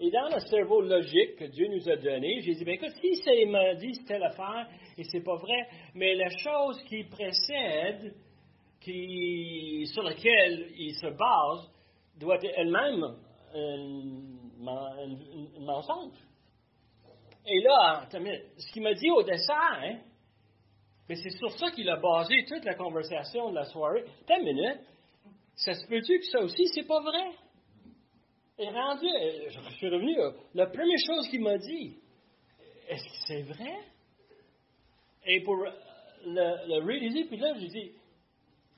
Et 0.00 0.10
dans 0.10 0.28
le 0.28 0.40
cerveau 0.40 0.80
logique 0.80 1.36
que 1.36 1.44
Dieu 1.44 1.68
nous 1.68 1.88
a 1.88 1.96
donné, 1.96 2.40
j'ai 2.40 2.54
dit, 2.54 2.64
ben 2.64 2.74
écoute, 2.74 2.92
si 3.00 3.14
ça 3.16 3.30
m'a 3.48 3.74
dit 3.74 3.92
telle 4.06 4.24
affaire 4.24 4.68
et 4.98 5.04
c'est 5.04 5.22
pas 5.22 5.36
vrai, 5.36 5.68
mais 5.94 6.14
la 6.14 6.28
chose 6.30 6.82
qui 6.84 7.04
précède, 7.04 8.12
qui, 8.84 9.86
sur 9.92 10.02
laquelle 10.02 10.70
il 10.76 10.94
se 10.94 11.06
base, 11.06 11.70
doit 12.18 12.36
être 12.36 12.52
elle-même 12.56 13.16
un, 13.54 14.14
mensonge. 15.60 16.18
Et 17.46 17.60
là, 17.60 18.06
ce 18.10 18.72
qu'il 18.72 18.82
m'a 18.82 18.94
dit 18.94 19.10
au 19.10 19.22
dessert, 19.22 19.78
hein, 19.82 19.98
mais 21.08 21.16
c'est 21.16 21.30
sur 21.30 21.50
ça 21.58 21.70
qu'il 21.70 21.88
a 21.88 21.96
basé 21.96 22.44
toute 22.46 22.64
la 22.64 22.74
conversation 22.74 23.50
de 23.50 23.56
la 23.56 23.64
soirée. 23.64 24.04
T'as 24.26 24.38
une 24.38 24.44
minute, 24.44 24.80
ça 25.54 25.74
se 25.74 25.86
peut-tu 25.86 26.18
que 26.18 26.26
ça 26.26 26.40
aussi, 26.40 26.66
c'est 26.68 26.86
pas 26.86 27.00
vrai? 27.00 27.30
Et 28.58 28.68
rendu, 28.70 29.06
euh, 29.06 29.48
je 29.48 29.76
suis 29.76 29.88
revenu, 29.88 30.16
la 30.54 30.66
première 30.66 30.98
chose 31.06 31.28
qu'il 31.28 31.42
m'a 31.42 31.58
dit, 31.58 31.98
est-ce 32.88 33.04
que 33.04 33.26
c'est 33.26 33.42
vrai? 33.42 33.80
Et 35.26 35.40
pour 35.42 35.56
le, 35.56 35.70
le 36.26 36.84
réaliser, 36.84 37.24
puis 37.24 37.36
là, 37.36 37.52
j'ai 37.58 37.68
dit, 37.68 37.92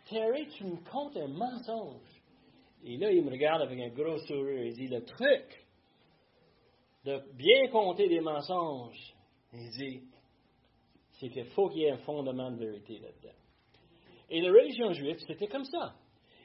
Terry, 0.08 0.46
tu 0.56 0.64
me 0.64 0.76
comptes 0.90 1.16
un 1.16 1.28
mensonge. 1.28 2.00
Et 2.84 2.96
là, 2.96 3.10
il 3.10 3.24
me 3.24 3.30
regarde 3.30 3.62
avec 3.62 3.80
un 3.80 3.88
gros 3.88 4.18
sourire. 4.18 4.66
Il 4.66 4.74
dit, 4.74 4.88
le 4.88 5.04
truc 5.04 5.66
de 7.04 7.20
bien 7.34 7.68
compter 7.68 8.08
des 8.08 8.20
mensonges, 8.20 9.14
il 9.52 9.70
dit, 9.70 10.02
c'est 11.12 11.28
qu'il 11.28 11.46
faut 11.46 11.68
qu'il 11.68 11.82
y 11.82 11.84
ait 11.84 11.92
un 11.92 11.98
fondement 11.98 12.50
de 12.50 12.56
vérité 12.56 12.98
là-dedans. 12.98 13.34
Et 14.28 14.40
la 14.40 14.50
religion 14.50 14.92
juive, 14.92 15.18
c'était 15.26 15.46
comme 15.46 15.64
ça. 15.64 15.94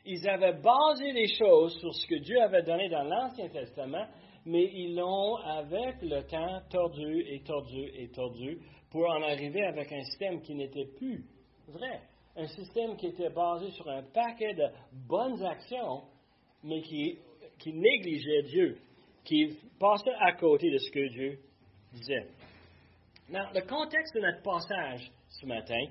Ils 0.05 0.27
avaient 0.27 0.59
basé 0.59 1.11
les 1.11 1.27
choses 1.27 1.79
sur 1.79 1.93
ce 1.93 2.07
que 2.07 2.15
Dieu 2.15 2.41
avait 2.41 2.63
donné 2.63 2.89
dans 2.89 3.03
l'Ancien 3.03 3.49
Testament, 3.49 4.07
mais 4.45 4.63
ils 4.73 4.95
l'ont, 4.95 5.35
avec 5.37 6.01
le 6.01 6.23
temps, 6.23 6.61
tordu 6.69 7.21
et 7.27 7.43
tordu 7.43 7.91
et 7.95 8.09
tordu 8.09 8.59
pour 8.89 9.07
en 9.07 9.21
arriver 9.21 9.63
avec 9.63 9.91
un 9.91 10.03
système 10.03 10.41
qui 10.41 10.55
n'était 10.55 10.87
plus 10.97 11.23
vrai. 11.67 12.01
Un 12.35 12.47
système 12.47 12.95
qui 12.95 13.07
était 13.07 13.29
basé 13.29 13.71
sur 13.71 13.87
un 13.89 14.03
paquet 14.03 14.53
de 14.53 14.67
bonnes 15.07 15.43
actions, 15.43 16.03
mais 16.63 16.81
qui, 16.81 17.19
négligeait 17.65 18.43
Dieu, 18.43 18.77
qui 19.25 19.57
passait 19.79 20.13
à 20.19 20.33
côté 20.33 20.71
de 20.71 20.77
ce 20.77 20.91
que 20.91 21.07
Dieu 21.09 21.39
disait. 21.93 22.27
Dans 23.29 23.49
le 23.53 23.61
contexte 23.61 24.15
de 24.15 24.21
notre 24.21 24.41
passage 24.41 25.11
ce 25.29 25.45
matin, 25.45 25.85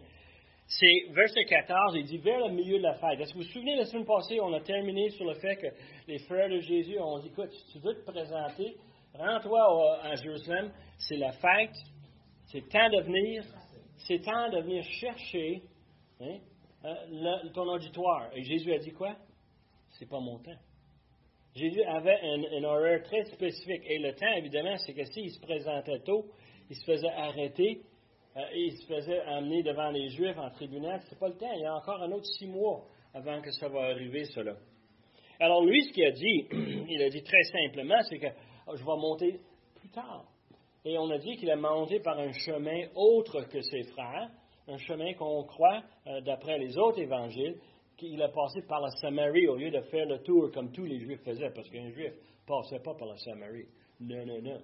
c'est 0.67 1.13
verset 1.13 1.45
14, 1.45 1.97
il 1.97 2.05
dit 2.05 2.19
vers 2.19 2.47
le 2.47 2.55
milieu 2.55 2.79
de 2.79 2.85
la 2.85 2.95
fête. 2.95 3.21
Est-ce 3.21 3.33
que 3.33 3.39
vous 3.39 3.45
vous 3.45 3.51
souvenez, 3.51 3.77
la 3.77 3.85
semaine 3.85 4.07
passée, 4.07 4.41
on 4.41 4.53
a 4.53 4.61
terminé 4.61 5.11
sur 5.11 5.27
le 5.27 5.35
fait 5.35 5.57
que 5.57 5.67
les 6.07 6.19
frères 6.21 6.49
de 6.49 6.61
Jésus 6.61 6.99
ont 6.99 7.19
dit, 7.19 7.29
écoute, 7.29 7.51
tu 7.73 7.79
veux 7.81 7.95
te 7.95 8.11
présenter, 8.11 8.77
rends-toi 9.15 10.01
à 10.03 10.15
Jérusalem, 10.15 10.73
c'est 10.97 11.17
la 11.17 11.33
fête, 11.33 11.75
c'est 12.47 12.69
temps 12.69 12.89
de 12.89 13.03
venir, 13.03 13.45
c'est 14.07 14.21
temps 14.21 14.49
de 14.51 14.61
venir 14.61 14.85
chercher 14.85 15.63
hein, 16.21 16.39
euh, 16.85 17.49
ton 17.55 17.69
auditoire. 17.69 18.31
Et 18.35 18.43
Jésus 18.43 18.73
a 18.73 18.79
dit 18.79 18.93
quoi? 18.93 19.17
C'est 19.91 20.09
pas 20.09 20.21
mon 20.21 20.39
temps. 20.39 20.59
Jésus 21.55 21.83
avait 21.83 22.21
un, 22.23 22.65
horaire 22.65 23.03
très 23.03 23.25
spécifique. 23.25 23.83
Et 23.87 23.99
le 23.99 24.15
temps, 24.15 24.33
évidemment, 24.37 24.77
c'est 24.79 24.95
que 24.95 25.05
s'il 25.05 25.31
se 25.31 25.41
présentait 25.41 26.01
tôt, 26.01 26.27
il 26.69 26.77
se 26.77 26.85
faisait 26.85 27.09
arrêter 27.09 27.83
euh, 28.37 28.43
il 28.55 28.73
se 28.77 28.87
faisait 28.87 29.21
amener 29.23 29.63
devant 29.63 29.91
les 29.91 30.09
Juifs 30.11 30.39
en 30.39 30.51
tribunal. 30.51 31.01
C'est 31.09 31.19
pas 31.19 31.29
le 31.29 31.35
temps. 31.35 31.53
Il 31.53 31.63
y 31.63 31.67
a 31.67 31.75
encore 31.75 32.01
un 32.01 32.13
autre 32.13 32.27
six 32.39 32.47
mois 32.47 32.87
avant 33.13 33.41
que 33.41 33.51
ça 33.51 33.69
va 33.69 33.87
arriver, 33.87 34.25
cela. 34.27 34.55
Alors, 35.41 35.65
lui, 35.65 35.83
ce 35.85 35.93
qu'il 35.93 36.05
a 36.05 36.13
dit, 36.13 36.47
il 36.89 37.03
a 37.03 37.11
dit 37.11 37.23
très 37.23 37.43
simplement, 37.45 38.01
c'est 38.09 38.19
que 38.19 38.29
oh, 38.69 38.77
je 38.77 38.85
vais 38.85 38.97
monter 38.97 39.41
plus 39.75 39.89
tard. 39.89 40.25
Et 40.85 40.97
on 40.97 41.11
a 41.11 41.19
dit 41.19 41.37
qu'il 41.37 41.51
a 41.51 41.57
monté 41.57 41.99
par 42.01 42.19
un 42.19 42.33
chemin 42.33 42.87
autre 42.95 43.43
que 43.49 43.61
ses 43.61 43.83
frères, 43.83 44.31
un 44.71 44.79
chemin 44.79 45.13
qu'on 45.15 45.43
croit, 45.45 45.83
euh, 46.07 46.21
d'après 46.21 46.59
les 46.59 46.77
autres 46.79 47.01
évangiles, 47.01 47.57
qu'il 47.97 48.23
a 48.23 48.29
passé 48.29 48.63
par 48.67 48.81
la 48.81 48.91
Samarie 48.91 49.47
au 49.47 49.57
lieu 49.57 49.71
de 49.71 49.81
faire 49.83 50.07
le 50.07 50.23
tour 50.23 50.51
comme 50.53 50.73
tous 50.73 50.85
les 50.85 51.01
Juifs 51.01 51.21
faisaient, 51.23 51.51
parce 51.55 51.69
qu'un 51.69 51.91
Juif 51.91 52.13
ne 52.13 52.47
passait 52.47 52.81
pas 52.83 52.95
par 52.95 53.09
la 53.09 53.17
Samarie. 53.17 53.67
Non, 54.01 54.25
non, 54.25 54.41
non. 54.41 54.61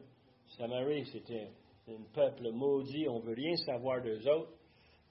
Samarie, 0.57 1.05
c'était 1.07 1.49
un 1.89 2.03
peuple 2.15 2.51
maudit, 2.53 3.09
on 3.09 3.19
ne 3.19 3.25
veut 3.25 3.35
rien 3.35 3.57
savoir 3.57 4.01
d'eux 4.03 4.27
autres. 4.29 4.53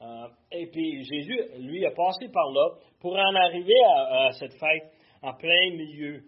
Euh, 0.02 0.28
et 0.52 0.68
puis 0.68 1.04
Jésus, 1.04 1.40
lui, 1.60 1.86
a 1.86 1.92
passé 1.92 2.28
par 2.30 2.50
là 2.52 2.70
pour 3.00 3.14
en 3.14 3.36
arriver 3.36 3.82
à, 3.86 4.32
cette 4.32 4.54
fête 4.54 4.92
en 5.22 5.34
plein 5.34 5.72
milieu. 5.72 6.24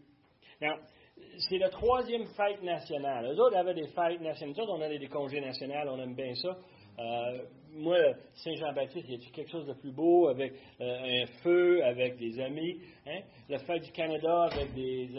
c'est 1.49 1.57
la 1.57 1.69
troisième 1.69 2.25
fête 2.27 2.61
nationale. 2.63 3.31
Les 3.31 3.39
autres 3.39 3.57
avaient 3.57 3.73
des 3.73 3.87
fêtes 3.87 4.21
nationales. 4.21 4.55
Nous 4.55 4.63
autres, 4.63 4.73
on 4.73 4.81
avait 4.81 4.99
des 4.99 5.07
congés 5.07 5.41
nationaux, 5.41 5.73
on 5.91 5.99
aime 5.99 6.15
bien 6.15 6.33
ça. 6.35 6.57
Euh, 6.99 7.43
moi, 7.73 7.97
Saint-Jean-Baptiste, 8.33 9.07
y 9.09 9.15
a 9.15 9.31
quelque 9.31 9.51
chose 9.51 9.67
de 9.67 9.73
plus 9.73 9.91
beau 9.91 10.27
avec 10.29 10.53
euh, 10.81 11.23
un 11.23 11.25
feu, 11.43 11.83
avec 11.83 12.17
des 12.17 12.39
amis? 12.39 12.79
Hein? 13.05 13.19
La 13.49 13.59
fête 13.59 13.83
du 13.83 13.91
Canada 13.91 14.49
avec 14.51 14.73
des 14.73 15.09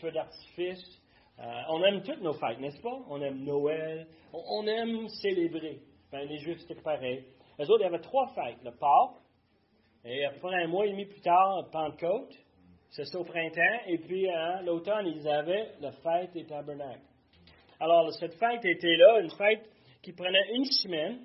feux 0.00 0.10
d'artifice. 0.10 1.00
Euh, 1.38 1.42
on 1.70 1.82
aime 1.82 2.02
toutes 2.02 2.20
nos 2.20 2.34
fêtes, 2.34 2.60
n'est-ce 2.60 2.80
pas? 2.80 2.98
On 3.08 3.20
aime 3.22 3.42
Noël. 3.44 4.06
On, 4.32 4.66
aime 4.66 5.08
célébrer. 5.08 5.80
Ben, 6.12 6.28
les 6.28 6.38
Juifs, 6.38 6.60
c'était 6.60 6.80
pareil. 6.80 7.24
Les 7.58 7.70
autres, 7.70 7.80
il 7.80 7.84
y 7.84 7.94
avait 7.94 8.00
trois 8.00 8.28
fêtes. 8.34 8.62
Le 8.62 8.70
Pâques, 8.70 9.20
et 10.04 10.24
après 10.26 10.62
un 10.62 10.68
mois 10.68 10.86
et 10.86 10.90
demi 10.90 11.06
plus 11.06 11.20
tard, 11.22 11.68
Pentecôte. 11.72 12.34
C'est 12.90 13.12
au 13.16 13.24
printemps. 13.24 13.80
Et 13.86 13.98
puis, 13.98 14.30
hein, 14.30 14.60
l'automne, 14.62 15.06
ils 15.06 15.26
avaient 15.26 15.72
la 15.80 15.90
fête 15.90 16.32
des 16.32 16.44
tabernacles. 16.44 17.00
Alors, 17.80 18.12
cette 18.12 18.34
fête 18.34 18.64
était 18.64 18.96
là, 18.96 19.20
une 19.20 19.30
fête 19.30 19.68
qui 20.04 20.12
prenait 20.12 20.54
une 20.54 20.66
semaine. 20.66 21.20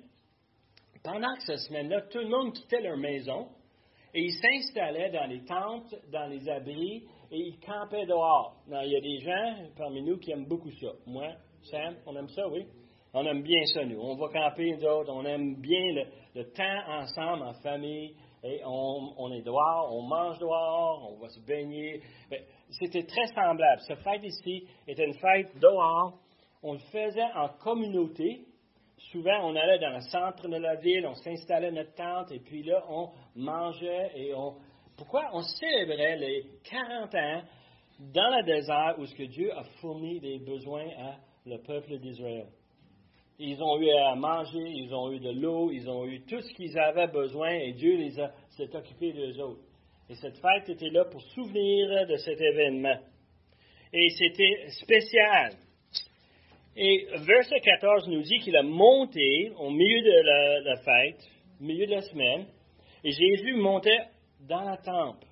Pendant 1.04 1.34
que 1.36 1.42
cette 1.42 1.60
semaine-là, 1.60 2.02
tout 2.10 2.18
le 2.18 2.28
monde 2.28 2.52
quittait 2.54 2.80
leur 2.80 2.96
maison 2.96 3.48
et 4.12 4.22
ils 4.22 4.32
s'installaient 4.32 5.10
dans 5.10 5.26
les 5.26 5.44
tentes, 5.44 5.94
dans 6.10 6.26
les 6.26 6.48
abris, 6.48 7.04
et 7.30 7.38
ils 7.38 7.60
campaient 7.60 8.06
dehors. 8.06 8.56
il 8.66 8.90
y 8.90 8.96
a 8.96 9.00
des 9.00 9.20
gens 9.20 9.70
parmi 9.76 10.02
nous 10.02 10.18
qui 10.18 10.32
aiment 10.32 10.46
beaucoup 10.46 10.70
ça. 10.72 10.88
Moi, 11.06 11.28
Sam, 11.62 11.96
on 12.06 12.16
aime 12.16 12.28
ça, 12.28 12.48
oui. 12.48 12.66
On 13.12 13.24
aime 13.24 13.42
bien 13.42 13.64
ça, 13.66 13.84
nous. 13.84 14.00
On 14.00 14.16
va 14.16 14.28
camper, 14.28 14.76
d'autres. 14.76 15.12
On 15.12 15.24
aime 15.24 15.54
bien 15.60 16.04
le, 16.34 16.44
temps 16.52 16.88
ensemble, 16.88 17.44
en 17.44 17.54
famille. 17.54 18.14
Et 18.42 18.62
on, 18.64 19.30
est 19.32 19.42
dehors, 19.42 19.94
on 19.94 20.02
mange 20.02 20.38
dehors, 20.38 21.12
on 21.12 21.20
va 21.20 21.28
se 21.28 21.40
baigner. 21.40 22.00
C'était 22.70 23.04
très 23.04 23.26
semblable. 23.26 23.82
Cette 23.86 23.98
fête 23.98 24.24
ici 24.24 24.66
était 24.88 25.04
une 25.04 25.18
fête 25.18 25.56
dehors. 25.60 26.18
On 26.62 26.72
le 26.72 26.78
faisait 26.78 27.30
en 27.34 27.48
communauté. 27.62 28.46
Souvent, 29.10 29.50
on 29.50 29.56
allait 29.56 29.78
dans 29.78 29.94
le 29.94 30.00
centre 30.02 30.46
de 30.46 30.56
la 30.56 30.76
ville, 30.76 31.06
on 31.06 31.14
s'installait 31.14 31.72
notre 31.72 31.94
tente, 31.94 32.30
et 32.32 32.38
puis 32.38 32.62
là, 32.62 32.84
on 32.88 33.10
mangeait 33.34 34.12
et 34.14 34.34
on, 34.34 34.56
pourquoi? 34.96 35.30
On 35.32 35.40
célébrait 35.40 36.16
les 36.18 36.44
40 36.70 37.14
ans 37.14 37.42
dans 38.12 38.36
le 38.36 38.44
désert 38.44 38.96
où 38.98 39.06
ce 39.06 39.14
que 39.14 39.24
Dieu 39.24 39.52
a 39.52 39.64
fourni 39.80 40.20
des 40.20 40.38
besoins 40.38 40.88
à 40.98 41.16
le 41.46 41.58
peuple 41.58 41.98
d'Israël. 41.98 42.46
Ils 43.38 43.62
ont 43.62 43.80
eu 43.80 43.90
à 43.90 44.14
manger, 44.14 44.62
ils 44.62 44.94
ont 44.94 45.10
eu 45.10 45.18
de 45.18 45.30
l'eau, 45.30 45.70
ils 45.70 45.88
ont 45.88 46.04
eu 46.06 46.20
tout 46.26 46.40
ce 46.40 46.52
qu'ils 46.52 46.78
avaient 46.78 47.08
besoin 47.08 47.48
et 47.48 47.72
Dieu 47.72 47.98
s'est 48.50 48.76
occupé 48.76 49.12
d'eux 49.12 49.40
autres. 49.40 49.62
Et 50.10 50.14
cette 50.16 50.36
fête 50.36 50.68
était 50.68 50.90
là 50.90 51.06
pour 51.06 51.22
souvenir 51.22 52.06
de 52.06 52.16
cet 52.16 52.40
événement. 52.40 52.98
Et 53.92 54.10
c'était 54.10 54.68
spécial. 54.82 55.54
Et 56.76 57.06
verset 57.26 57.60
14 57.60 58.08
nous 58.08 58.22
dit 58.22 58.38
qu'il 58.38 58.56
a 58.56 58.62
monté 58.62 59.52
au 59.58 59.70
milieu 59.70 60.02
de 60.02 60.64
la, 60.64 60.76
fête, 60.76 61.20
au 61.60 61.64
milieu 61.64 61.86
de 61.86 61.92
la 61.92 62.02
semaine, 62.02 62.46
et 63.02 63.10
Jésus 63.10 63.54
montait 63.54 64.04
dans 64.48 64.62
la 64.62 64.76
temple. 64.76 65.26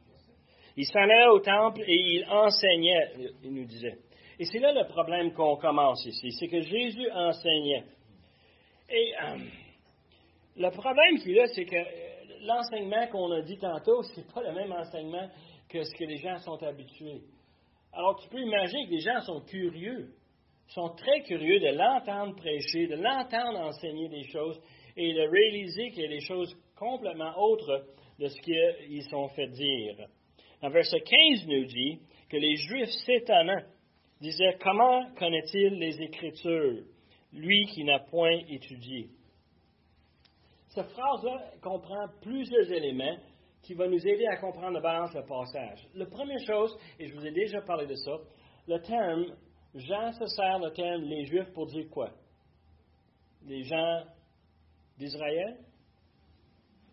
Il 0.77 0.87
s'en 0.87 1.01
allait 1.01 1.29
au 1.29 1.41
temple 1.41 1.83
et 1.87 1.95
il 1.95 2.27
enseignait, 2.29 3.11
il 3.43 3.53
nous 3.53 3.65
disait. 3.65 3.99
Et 4.39 4.45
c'est 4.45 4.59
là 4.59 4.73
le 4.73 4.87
problème 4.89 5.33
qu'on 5.33 5.57
commence 5.57 6.05
ici, 6.07 6.31
c'est 6.33 6.49
que 6.49 6.61
Jésus 6.61 7.11
enseignait. 7.13 7.85
Et 8.91 9.13
euh, 9.23 9.39
le 10.57 10.71
problème 10.71 11.19
qu'il 11.23 11.39
a, 11.41 11.47
c'est 11.49 11.65
que 11.65 11.77
l'enseignement 12.47 13.07
qu'on 13.09 13.33
a 13.33 13.43
dit 13.43 13.59
tantôt, 13.59 14.03
c'est 14.03 14.33
pas 14.33 14.43
le 14.43 14.53
même 14.53 14.73
enseignement 14.73 15.29
que 15.69 15.83
ce 15.83 15.95
que 15.95 16.05
les 16.05 16.19
gens 16.19 16.39
sont 16.39 16.63
habitués. 16.63 17.23
Alors 17.93 18.19
tu 18.21 18.29
peux 18.29 18.41
imaginer 18.41 18.87
que 18.87 18.91
les 18.93 19.01
gens 19.01 19.21
sont 19.21 19.41
curieux, 19.41 20.11
sont 20.69 20.91
très 20.91 21.23
curieux 21.23 21.61
de 21.61 21.77
l'entendre 21.77 22.37
prêcher, 22.37 22.87
de 22.87 22.97
l'entendre 22.97 23.59
enseigner 23.61 24.09
des 24.09 24.25
choses 24.25 24.61
et 24.97 25.15
de 25.15 25.21
réaliser 25.21 25.91
qu'il 25.91 26.03
y 26.03 26.07
a 26.07 26.09
des 26.09 26.21
choses 26.21 26.55
complètement 26.77 27.33
autres 27.39 27.87
de 28.19 28.29
ce 28.29 28.41
qu'ils 28.41 29.03
sont 29.05 29.29
fait 29.29 29.49
dire. 29.49 30.07
En 30.61 30.71
verset 30.71 31.01
15 31.01 31.47
nous 31.47 31.65
dit 31.65 32.01
que 32.29 32.37
les 32.37 32.57
Juifs 32.57 32.91
s'étonnant 33.07 33.63
disaient 34.21 34.59
Comment 34.61 35.05
connaît-il 35.15 35.79
les 35.79 36.03
Écritures, 36.03 36.83
lui 37.33 37.67
qui 37.67 37.85
n'a 37.85 38.01
point 38.01 38.39
étudié 38.49 39.09
Cette 40.69 40.89
phrase-là 40.91 41.53
comprend 41.63 42.07
plusieurs 42.21 42.71
éléments 42.73 43.17
qui 43.63 43.75
vont 43.75 43.89
nous 43.89 44.07
aider 44.07 44.27
à 44.27 44.37
comprendre 44.37 44.73
la 44.73 44.81
balance 44.81 45.15
le 45.15 45.23
passage. 45.23 45.87
La 45.95 46.07
première 46.07 46.41
chose, 46.47 46.77
et 46.99 47.07
je 47.07 47.15
vous 47.15 47.27
ai 47.27 47.33
déjà 47.33 47.61
parlé 47.63 47.87
de 47.87 47.95
ça, 47.95 48.17
le 48.67 48.81
terme, 48.81 49.27
Jean 49.75 50.13
se 50.13 50.27
sert 50.27 50.59
le 50.59 50.71
terme 50.71 51.03
les 51.03 51.25
Juifs 51.27 51.53
pour 51.53 51.67
dire 51.67 51.89
quoi? 51.91 52.11
Les 53.47 53.63
gens 53.65 54.03
d'Israël? 54.99 55.59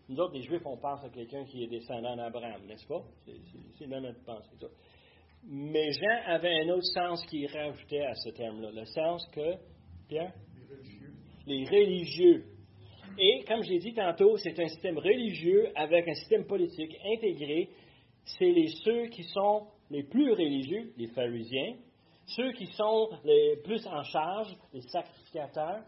Nous 0.08 0.16
autres, 0.18 0.34
les 0.34 0.42
Juifs, 0.42 0.64
on 0.64 0.76
pense 0.76 1.02
à 1.04 1.08
quelqu'un 1.08 1.44
qui 1.44 1.64
est 1.64 1.66
descendant 1.66 2.16
d'Abraham, 2.16 2.64
n'est-ce 2.66 2.86
pas? 2.86 3.02
C'est 3.78 3.88
dans 3.88 4.00
notre 4.00 4.22
pensée. 4.24 4.50
Ça. 4.60 4.66
Mais 5.44 5.90
Jean 5.92 6.22
avait 6.26 6.62
un 6.62 6.68
autre 6.70 6.86
sens 6.94 7.24
qu'il 7.26 7.46
rajoutait 7.46 8.04
à 8.04 8.14
ce 8.14 8.30
terme-là. 8.30 8.70
Le 8.72 8.84
sens 8.84 9.26
que, 9.32 9.54
Pierre? 10.08 10.32
Les 10.68 10.76
religieux. 10.76 11.12
Les 11.46 11.64
religieux. 11.64 12.44
Et, 13.18 13.44
comme 13.48 13.62
j'ai 13.62 13.78
dit 13.78 13.94
tantôt, 13.94 14.36
c'est 14.36 14.58
un 14.58 14.68
système 14.68 14.98
religieux 14.98 15.70
avec 15.74 16.06
un 16.06 16.14
système 16.14 16.46
politique 16.46 16.94
intégré. 17.04 17.70
C'est 18.24 18.50
les 18.50 18.68
ceux 18.84 19.06
qui 19.06 19.22
sont 19.24 19.66
les 19.90 20.02
plus 20.02 20.32
religieux, 20.32 20.92
les 20.96 21.06
pharisiens, 21.08 21.76
ceux 22.26 22.52
qui 22.52 22.66
sont 22.66 23.10
les 23.24 23.56
plus 23.64 23.86
en 23.86 24.02
charge, 24.02 24.54
les 24.72 24.82
sacrificateurs, 24.82 25.82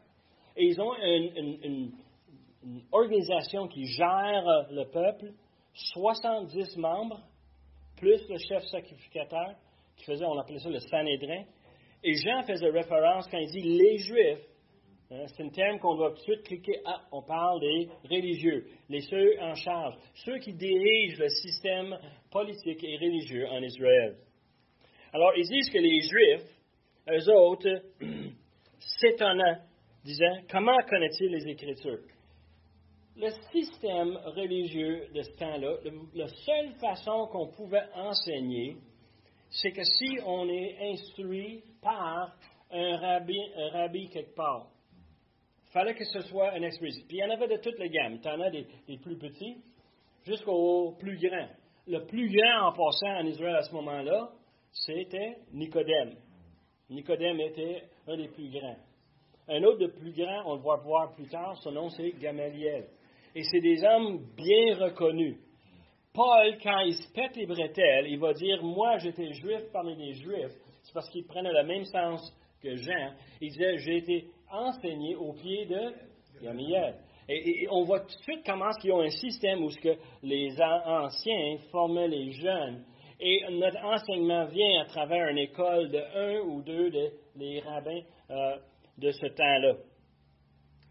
et 0.57 0.67
ils 0.67 0.81
ont 0.81 0.95
une, 0.95 1.93
organisation 2.91 3.69
qui 3.69 3.87
gère 3.87 4.67
le 4.71 4.85
peuple, 4.91 5.33
70 5.93 6.77
membres, 6.77 7.21
plus 7.97 8.21
le 8.29 8.37
chef 8.39 8.65
sacrificateur, 8.65 9.55
qui 9.97 10.05
faisait, 10.05 10.25
on 10.25 10.39
appelait 10.39 10.59
ça 10.59 10.69
le 10.69 10.81
Sanhédrin. 10.81 11.45
Et 12.03 12.15
Jean 12.15 12.43
faisait 12.43 12.71
référence 12.71 13.27
quand 13.29 13.39
il 13.39 13.51
dit 13.51 13.63
les 13.63 13.99
Juifs. 13.99 14.45
Hein, 15.11 15.25
c'est 15.29 15.43
un 15.43 15.49
terme 15.49 15.79
qu'on 15.79 15.95
doit 15.95 16.11
tout 16.11 16.17
de 16.17 16.21
suite 16.21 16.43
cliquer. 16.43 16.81
Ah, 16.85 17.03
on 17.13 17.23
parle 17.23 17.61
des 17.61 17.89
religieux, 18.05 18.67
les 18.89 19.01
ceux 19.01 19.41
en 19.41 19.55
charge, 19.55 19.95
ceux 20.25 20.39
qui 20.39 20.53
dirigent 20.53 21.19
le 21.19 21.29
système 21.29 21.99
politique 22.31 22.85
et 22.85 22.97
religieux 22.97 23.47
en 23.49 23.63
Israël. 23.63 24.17
Alors, 25.13 25.33
ils 25.37 25.49
disent 25.49 25.71
que 25.71 25.79
les 25.79 26.01
Juifs, 26.01 26.49
eux 27.09 27.33
autres, 27.33 27.83
s'étonnant, 29.01 29.57
disaient 30.05 30.45
Comment 30.51 30.77
connaît-il 30.89 31.31
les 31.31 31.49
Écritures? 31.49 32.05
Le 33.17 33.31
système 33.51 34.17
religieux 34.37 35.09
de 35.13 35.23
ce 35.23 35.31
temps-là, 35.39 35.77
la 36.15 36.29
seule 36.29 36.73
façon 36.81 37.27
qu'on 37.33 37.49
pouvait 37.49 37.87
enseigner, 37.95 38.77
c'est 39.51 39.73
que 39.73 39.83
si 39.83 40.19
on 40.25 40.49
est 40.49 40.93
instruit 40.93 41.65
par 41.83 42.37
un 42.71 42.97
rabbi, 42.99 43.39
un 43.57 43.71
rabbi 43.71 44.09
quelque 44.09 44.35
part, 44.35 44.69
fallait 45.73 45.95
que 45.95 46.05
ce 46.05 46.21
soit 46.21 46.53
un 46.53 46.63
expérience. 46.63 47.01
Puis 47.09 47.17
il 47.17 47.21
y 47.21 47.25
en 47.25 47.31
avait 47.31 47.49
de 47.49 47.61
toutes 47.61 47.79
les 47.79 47.89
gammes. 47.89 48.21
Tu 48.21 48.29
en 48.29 48.41
as 48.41 48.51
des, 48.51 48.67
plus 49.03 49.19
petits 49.19 49.57
jusqu'aux 50.25 50.93
plus 50.99 51.19
grands. 51.19 51.49
Le 51.87 52.05
plus 52.07 52.31
grand 52.31 52.69
en 52.69 52.73
passant 52.73 53.21
en 53.21 53.27
Israël 53.27 53.57
à 53.57 53.63
ce 53.63 53.75
moment-là, 53.75 54.31
c'était 54.87 55.37
Nicodème. 55.53 56.15
Nicodème 56.91 57.41
était 57.41 57.83
un 58.07 58.17
des 58.17 58.29
plus 58.29 58.51
grands. 58.51 58.77
Un 59.49 59.63
autre 59.63 59.79
de 59.79 59.87
plus 59.87 60.13
grand, 60.13 60.43
on 60.47 60.57
le 60.57 60.63
va 60.63 60.77
voir 60.77 61.15
plus 61.15 61.29
tard, 61.29 61.57
son 61.63 61.73
nom 61.73 61.89
c'est 61.91 62.13
Gamaliel. 62.19 62.87
Et 63.35 63.43
c'est 63.45 63.61
des 63.61 63.83
hommes 63.85 64.25
bien 64.37 64.77
reconnus. 64.77 65.37
Paul, 66.13 66.59
quand 66.63 66.81
il 66.81 66.95
se 66.95 67.13
pète 67.13 67.37
les 67.37 67.47
bretelles, 67.47 68.07
il 68.09 68.19
va 68.19 68.33
dire 68.33 68.63
Moi, 68.63 68.99
j'étais 68.99 69.33
juif 69.33 69.61
parmi 69.73 69.95
les 69.97 70.15
juifs. 70.15 70.53
C'est 70.83 70.93
parce 70.93 71.09
qu'il 71.11 71.25
prenait 71.27 71.53
le 71.53 71.65
même 71.65 71.85
sens 71.85 72.35
que 72.63 72.75
Jean. 72.77 73.13
Il 73.41 73.51
disait 73.51 73.79
J'ai 73.79 73.97
été 73.99 74.27
enseigné 74.51 75.15
au 75.15 75.33
pied 75.33 75.67
de 75.67 75.93
Gamaliel. 76.43 76.97
Et, 77.29 77.69
on 77.71 77.85
voit 77.85 78.01
tout 78.01 78.07
de 78.07 78.23
suite 78.23 78.41
comment 78.45 78.71
ils 78.83 78.93
ont 78.93 79.03
un 79.03 79.11
système 79.11 79.63
où 79.63 79.71
ce 79.71 79.79
que 79.79 79.97
les 80.23 80.51
anciens 80.61 81.59
formaient 81.71 82.09
les 82.09 82.33
jeunes. 82.33 82.85
Et 83.21 83.43
notre 83.51 83.85
enseignement 83.85 84.47
vient 84.47 84.81
à 84.81 84.85
travers 84.85 85.29
une 85.29 85.39
école 85.39 85.91
de 85.91 85.99
un 85.99 86.41
ou 86.43 86.63
deux 86.63 86.91
des 87.35 87.61
rabbins 87.61 88.03
euh, 88.31 88.57
de 88.97 89.11
ce 89.11 89.27
temps-là. 89.27 89.75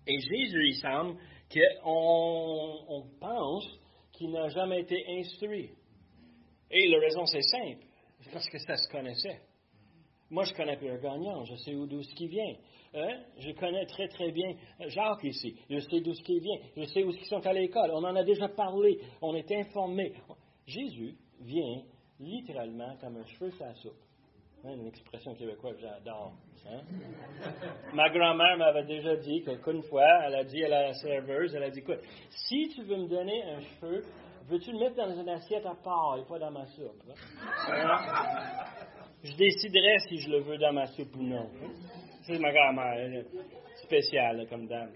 Et 0.07 0.19
Jésus, 0.19 0.67
il 0.67 0.75
semble, 0.75 1.17
qu'on 1.51 2.85
on 2.89 3.03
pense 3.19 3.67
qu'il 4.13 4.31
n'a 4.31 4.49
jamais 4.49 4.81
été 4.81 5.03
instruit. 5.19 5.71
Et 6.69 6.87
la 6.89 6.99
raison, 6.99 7.25
c'est 7.25 7.41
simple, 7.41 7.85
parce 8.31 8.49
que 8.49 8.57
ça 8.59 8.75
se 8.75 8.89
connaissait. 8.91 9.41
Moi, 10.29 10.43
je 10.43 10.53
connais 10.53 10.75
Pierre 10.77 10.99
Gagnon, 10.99 11.45
je 11.45 11.55
sais 11.55 11.71
d'où 11.71 12.01
ce 12.01 12.13
qui 12.13 12.27
vient. 12.27 12.55
Hein? 12.93 13.23
Je 13.39 13.51
connais 13.51 13.85
très, 13.85 14.07
très 14.09 14.31
bien 14.31 14.53
Jacques 14.87 15.23
ici. 15.23 15.55
Je 15.69 15.79
sais 15.79 16.01
d'où 16.01 16.13
ce 16.13 16.23
qui 16.23 16.39
vient. 16.39 16.57
Je 16.75 16.83
sais 16.83 17.03
où 17.03 17.11
ils 17.11 17.25
sont 17.25 17.45
à 17.45 17.53
l'école. 17.53 17.91
On 17.93 18.03
en 18.03 18.15
a 18.15 18.23
déjà 18.23 18.49
parlé. 18.49 18.99
On 19.21 19.35
est 19.35 19.49
informé. 19.51 20.13
Jésus 20.65 21.15
vient 21.41 21.81
littéralement 22.19 22.95
comme 22.99 23.17
un 23.17 23.25
cheveu 23.25 23.51
sur 23.51 23.65
la 23.65 23.73
soupe. 23.75 23.93
Hein, 24.65 24.73
une 24.73 24.87
expression 24.87 25.35
québécoise 25.35 25.75
que 25.75 25.81
j'adore. 25.81 26.33
Hein? 26.67 26.81
Ma 27.93 28.09
grand-mère 28.09 28.57
m'avait 28.57 28.85
déjà 28.85 29.15
dit 29.15 29.43
qu'une 29.43 29.83
fois, 29.83 30.25
elle 30.25 30.35
a 30.35 30.43
dit 30.43 30.63
à 30.63 30.69
la 30.69 30.93
serveuse, 30.93 31.53
elle 31.53 31.63
a 31.63 31.69
dit, 31.69 31.79
écoute, 31.79 32.01
si 32.29 32.69
tu 32.75 32.83
veux 32.83 32.97
me 32.97 33.07
donner 33.07 33.43
un 33.43 33.59
cheveu, 33.59 34.03
veux-tu 34.49 34.71
le 34.71 34.79
mettre 34.79 34.95
dans 34.95 35.13
une 35.13 35.29
assiette 35.29 35.65
à 35.65 35.75
part 35.75 36.17
et 36.19 36.25
pas 36.27 36.39
dans 36.39 36.51
ma 36.51 36.65
soupe? 36.65 37.03
Hein? 37.69 37.97
Je 39.23 39.35
déciderai 39.35 39.97
si 40.07 40.19
je 40.19 40.29
le 40.29 40.41
veux 40.41 40.57
dans 40.57 40.73
ma 40.73 40.85
soupe 40.85 41.15
ou 41.15 41.23
non. 41.23 41.49
C'est 42.21 42.39
ma 42.39 42.51
grand-mère, 42.51 43.23
spéciale 43.83 44.45
comme 44.47 44.67
dame. 44.67 44.91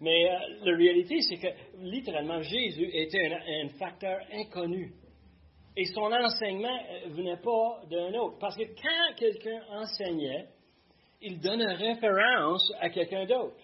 Mais 0.00 0.30
euh, 0.30 0.38
la 0.62 0.76
réalité, 0.76 1.20
c'est 1.20 1.36
que 1.36 1.48
littéralement, 1.78 2.40
Jésus 2.42 2.88
était 2.92 3.28
un 3.28 3.68
facteur 3.78 4.20
inconnu 4.32 4.92
et 5.76 5.84
son 5.86 6.10
enseignement 6.10 6.68
ne 6.68 7.10
euh, 7.10 7.14
venait 7.14 7.36
pas 7.36 7.82
d'un 7.90 8.14
autre. 8.14 8.38
Parce 8.38 8.56
que 8.56 8.64
quand 8.64 9.14
quelqu'un 9.16 9.60
enseignait, 9.70 10.48
il 11.20 11.40
donnait 11.40 11.74
référence 11.74 12.72
à 12.80 12.88
quelqu'un 12.88 13.26
d'autre. 13.26 13.56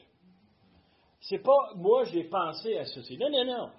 C'est 1.21 1.43
pas 1.43 1.73
moi 1.77 2.05
j'ai 2.05 2.25
pensé 2.25 2.77
à 2.77 2.85
ceci. 2.85 3.17
Non, 3.17 3.31
non, 3.31 3.45
non. 3.45 3.71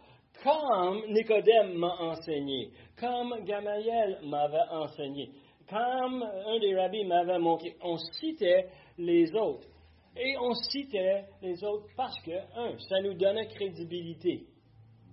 Comme 0.44 1.14
Nicodème 1.14 1.74
m'a 1.76 1.96
enseigné, 2.00 2.72
comme 3.00 3.44
Gamaliel 3.46 4.20
m'avait 4.24 4.68
enseigné, 4.72 5.30
comme 5.70 6.24
un 6.24 6.60
des 6.60 6.76
rabbis 6.76 7.06
m'avait 7.06 7.40
montré, 7.40 7.76
on 7.82 7.98
citait 7.98 8.68
les 8.98 9.34
autres. 9.36 9.68
Et 10.16 10.36
on 10.38 10.54
citait 10.54 11.26
les 11.42 11.64
autres 11.64 11.88
parce 11.96 12.20
que, 12.22 12.32
un, 12.32 12.78
ça 12.78 13.02
nous 13.02 13.14
donnait 13.14 13.48
crédibilité. 13.48 14.46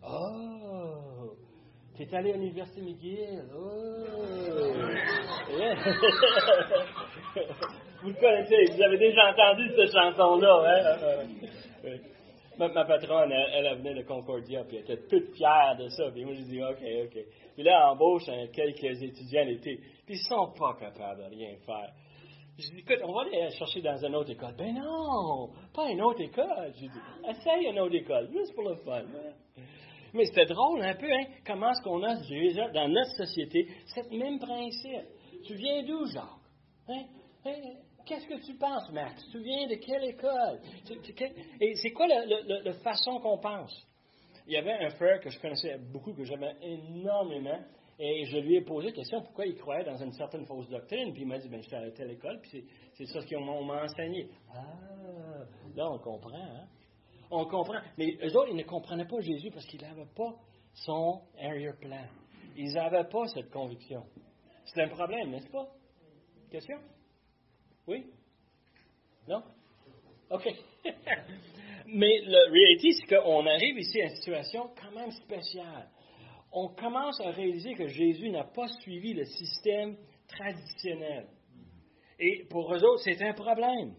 Oh, 0.03 1.10
T'es 1.97 2.15
allé 2.15 2.33
à 2.33 2.37
l'Université 2.37 2.81
McGill. 2.81 3.43
Oh! 3.55 3.61
vous 8.03 8.09
le 8.09 8.15
connaissez, 8.15 8.73
vous 8.73 8.83
avez 8.83 8.99
déjà 8.99 9.31
entendu 9.31 9.71
cette 9.77 9.93
chanson-là. 9.93 10.65
Hein? 10.67 10.83
Ma, 12.59 12.69
patronne, 12.85 13.31
elle, 13.33 13.67
elle, 13.67 13.79
venait 13.79 13.95
de 13.95 14.03
Concordia, 14.03 14.65
puis 14.65 14.77
elle 14.77 14.85
était 14.85 15.07
toute 15.09 15.35
fière 15.35 15.77
de 15.79 15.89
ça. 15.89 16.11
Puis 16.11 16.25
moi, 16.25 16.35
je 16.35 16.43
dis, 16.43 16.63
OK, 16.63 16.83
OK. 17.05 17.19
Puis 17.55 17.63
là, 17.63 17.79
elle 17.79 17.85
embauche 17.93 18.29
hein, 18.29 18.49
quelques 18.53 19.03
étudiants 19.03 19.45
l'été, 19.45 19.81
puis 20.05 20.17
ils 20.17 20.27
sont 20.29 20.53
pas 20.59 20.75
capables 20.79 21.23
de 21.23 21.29
rien 21.37 21.57
faire. 21.65 21.91
Je 22.59 22.69
dis, 22.71 22.81
écoute, 22.81 22.99
on 23.03 23.13
va 23.13 23.23
aller 23.23 23.49
chercher 23.57 23.81
dans 23.81 23.97
une 23.97 24.15
autre 24.15 24.31
école. 24.31 24.55
Ben 24.59 24.75
non, 24.75 25.49
pas 25.75 25.91
une 25.91 26.03
autre 26.03 26.21
école. 26.21 26.71
Je 26.75 26.81
dis, 26.81 26.91
essaye 27.29 27.67
une 27.67 27.81
autre 27.81 27.95
école, 27.95 28.29
juste 28.31 28.55
pour 28.55 28.69
le 28.69 28.75
fun. 28.77 29.05
Hein. 29.05 29.33
Mais 30.15 30.25
c'était 30.27 30.47
drôle 30.47 30.83
un 30.83 30.95
peu, 30.95 31.11
hein? 31.11 31.25
Comment 31.47 31.71
est-ce 31.71 31.83
qu'on 31.83 32.03
a 32.03 32.17
déjà 32.17 32.69
dans 32.71 32.89
notre 32.89 33.13
société 33.17 33.69
cette 33.87 34.11
même 34.11 34.39
principe? 34.39 35.07
Tu 35.45 35.55
viens 35.55 35.83
d'où, 35.85 36.07
Jacques? 36.07 36.25
Hein? 36.89 37.05
hein? 37.47 37.75
Qu'est-ce 38.07 38.27
que 38.27 38.45
tu 38.45 38.55
penses, 38.55 38.91
Max? 38.93 39.23
Tu 39.31 39.39
viens 39.39 39.69
de 39.69 39.75
quelle 39.75 40.05
école? 40.05 40.61
Et 41.61 41.75
c'est 41.77 41.93
quoi 41.93 42.07
la, 42.09 42.73
façon 42.83 43.21
qu'on 43.21 43.39
pense? 43.39 43.87
Il 44.47 44.55
y 44.55 44.57
avait 44.57 44.73
un 44.73 44.91
frère 44.91 45.21
que 45.21 45.31
je 45.31 45.39
connaissais 45.39 45.79
beaucoup, 45.79 46.13
que 46.13 46.25
j'aimais 46.25 46.57
énormément, 46.61 47.61
et 47.99 48.25
je 48.25 48.39
lui 48.39 48.57
ai 48.57 48.63
posé 48.63 48.89
la 48.89 48.95
question 48.95 49.21
pourquoi 49.23 49.47
il 49.47 49.55
croyait 49.55 49.85
dans 49.85 49.97
une 49.97 50.13
certaine 50.13 50.47
fausse 50.47 50.69
doctrine? 50.69 51.13
Puis 51.13 51.23
il 51.23 51.29
m'a 51.29 51.39
dit 51.39 51.49
ben, 51.49 51.61
arrêté 51.73 52.03
à 52.03 52.07
l'école, 52.07 52.41
puis 52.41 52.65
c'est 52.95 53.07
ça 53.07 53.21
qu'on 53.27 53.65
m'a 53.65 53.85
enseigné. 53.85 54.29
Ah, 54.55 55.45
là, 55.77 55.91
on 55.93 55.99
comprend, 55.99 56.35
hein? 56.35 56.67
On 57.31 57.45
comprend. 57.45 57.81
Mais 57.97 58.17
eux 58.23 58.37
autres, 58.37 58.49
ils 58.51 58.57
ne 58.57 58.65
comprenaient 58.65 59.07
pas 59.07 59.21
Jésus 59.21 59.51
parce 59.51 59.65
qu'ils 59.67 59.83
n'avaient 59.83 60.09
pas 60.17 60.35
son 60.75 61.23
area 61.39 61.73
plan. 61.75 62.05
Ils 62.57 62.73
n'avaient 62.75 63.09
pas 63.09 63.27
cette 63.29 63.51
conviction. 63.51 64.05
C'est 64.65 64.83
un 64.83 64.89
problème, 64.89 65.31
n'est-ce 65.31 65.51
pas? 65.51 65.69
Question? 66.51 66.79
Oui? 67.87 68.07
Non? 69.29 69.43
OK. 70.31 70.49
Mais 71.87 72.21
la 72.25 72.51
réalité, 72.51 72.93
c'est 72.93 73.17
qu'on 73.17 73.47
arrive 73.47 73.79
ici 73.79 74.01
à 74.01 74.05
une 74.05 74.17
situation 74.17 74.71
quand 74.81 74.93
même 74.93 75.11
spéciale. 75.13 75.89
On 76.53 76.69
commence 76.69 77.21
à 77.21 77.31
réaliser 77.31 77.75
que 77.75 77.87
Jésus 77.87 78.31
n'a 78.31 78.45
pas 78.45 78.69
suivi 78.81 79.15
le 79.15 79.25
système 79.25 79.97
traditionnel. 80.27 81.29
Et 82.19 82.45
pour 82.51 82.73
eux 82.75 82.85
autres, 82.85 83.03
c'est 83.05 83.23
un 83.23 83.33
problème. 83.33 83.95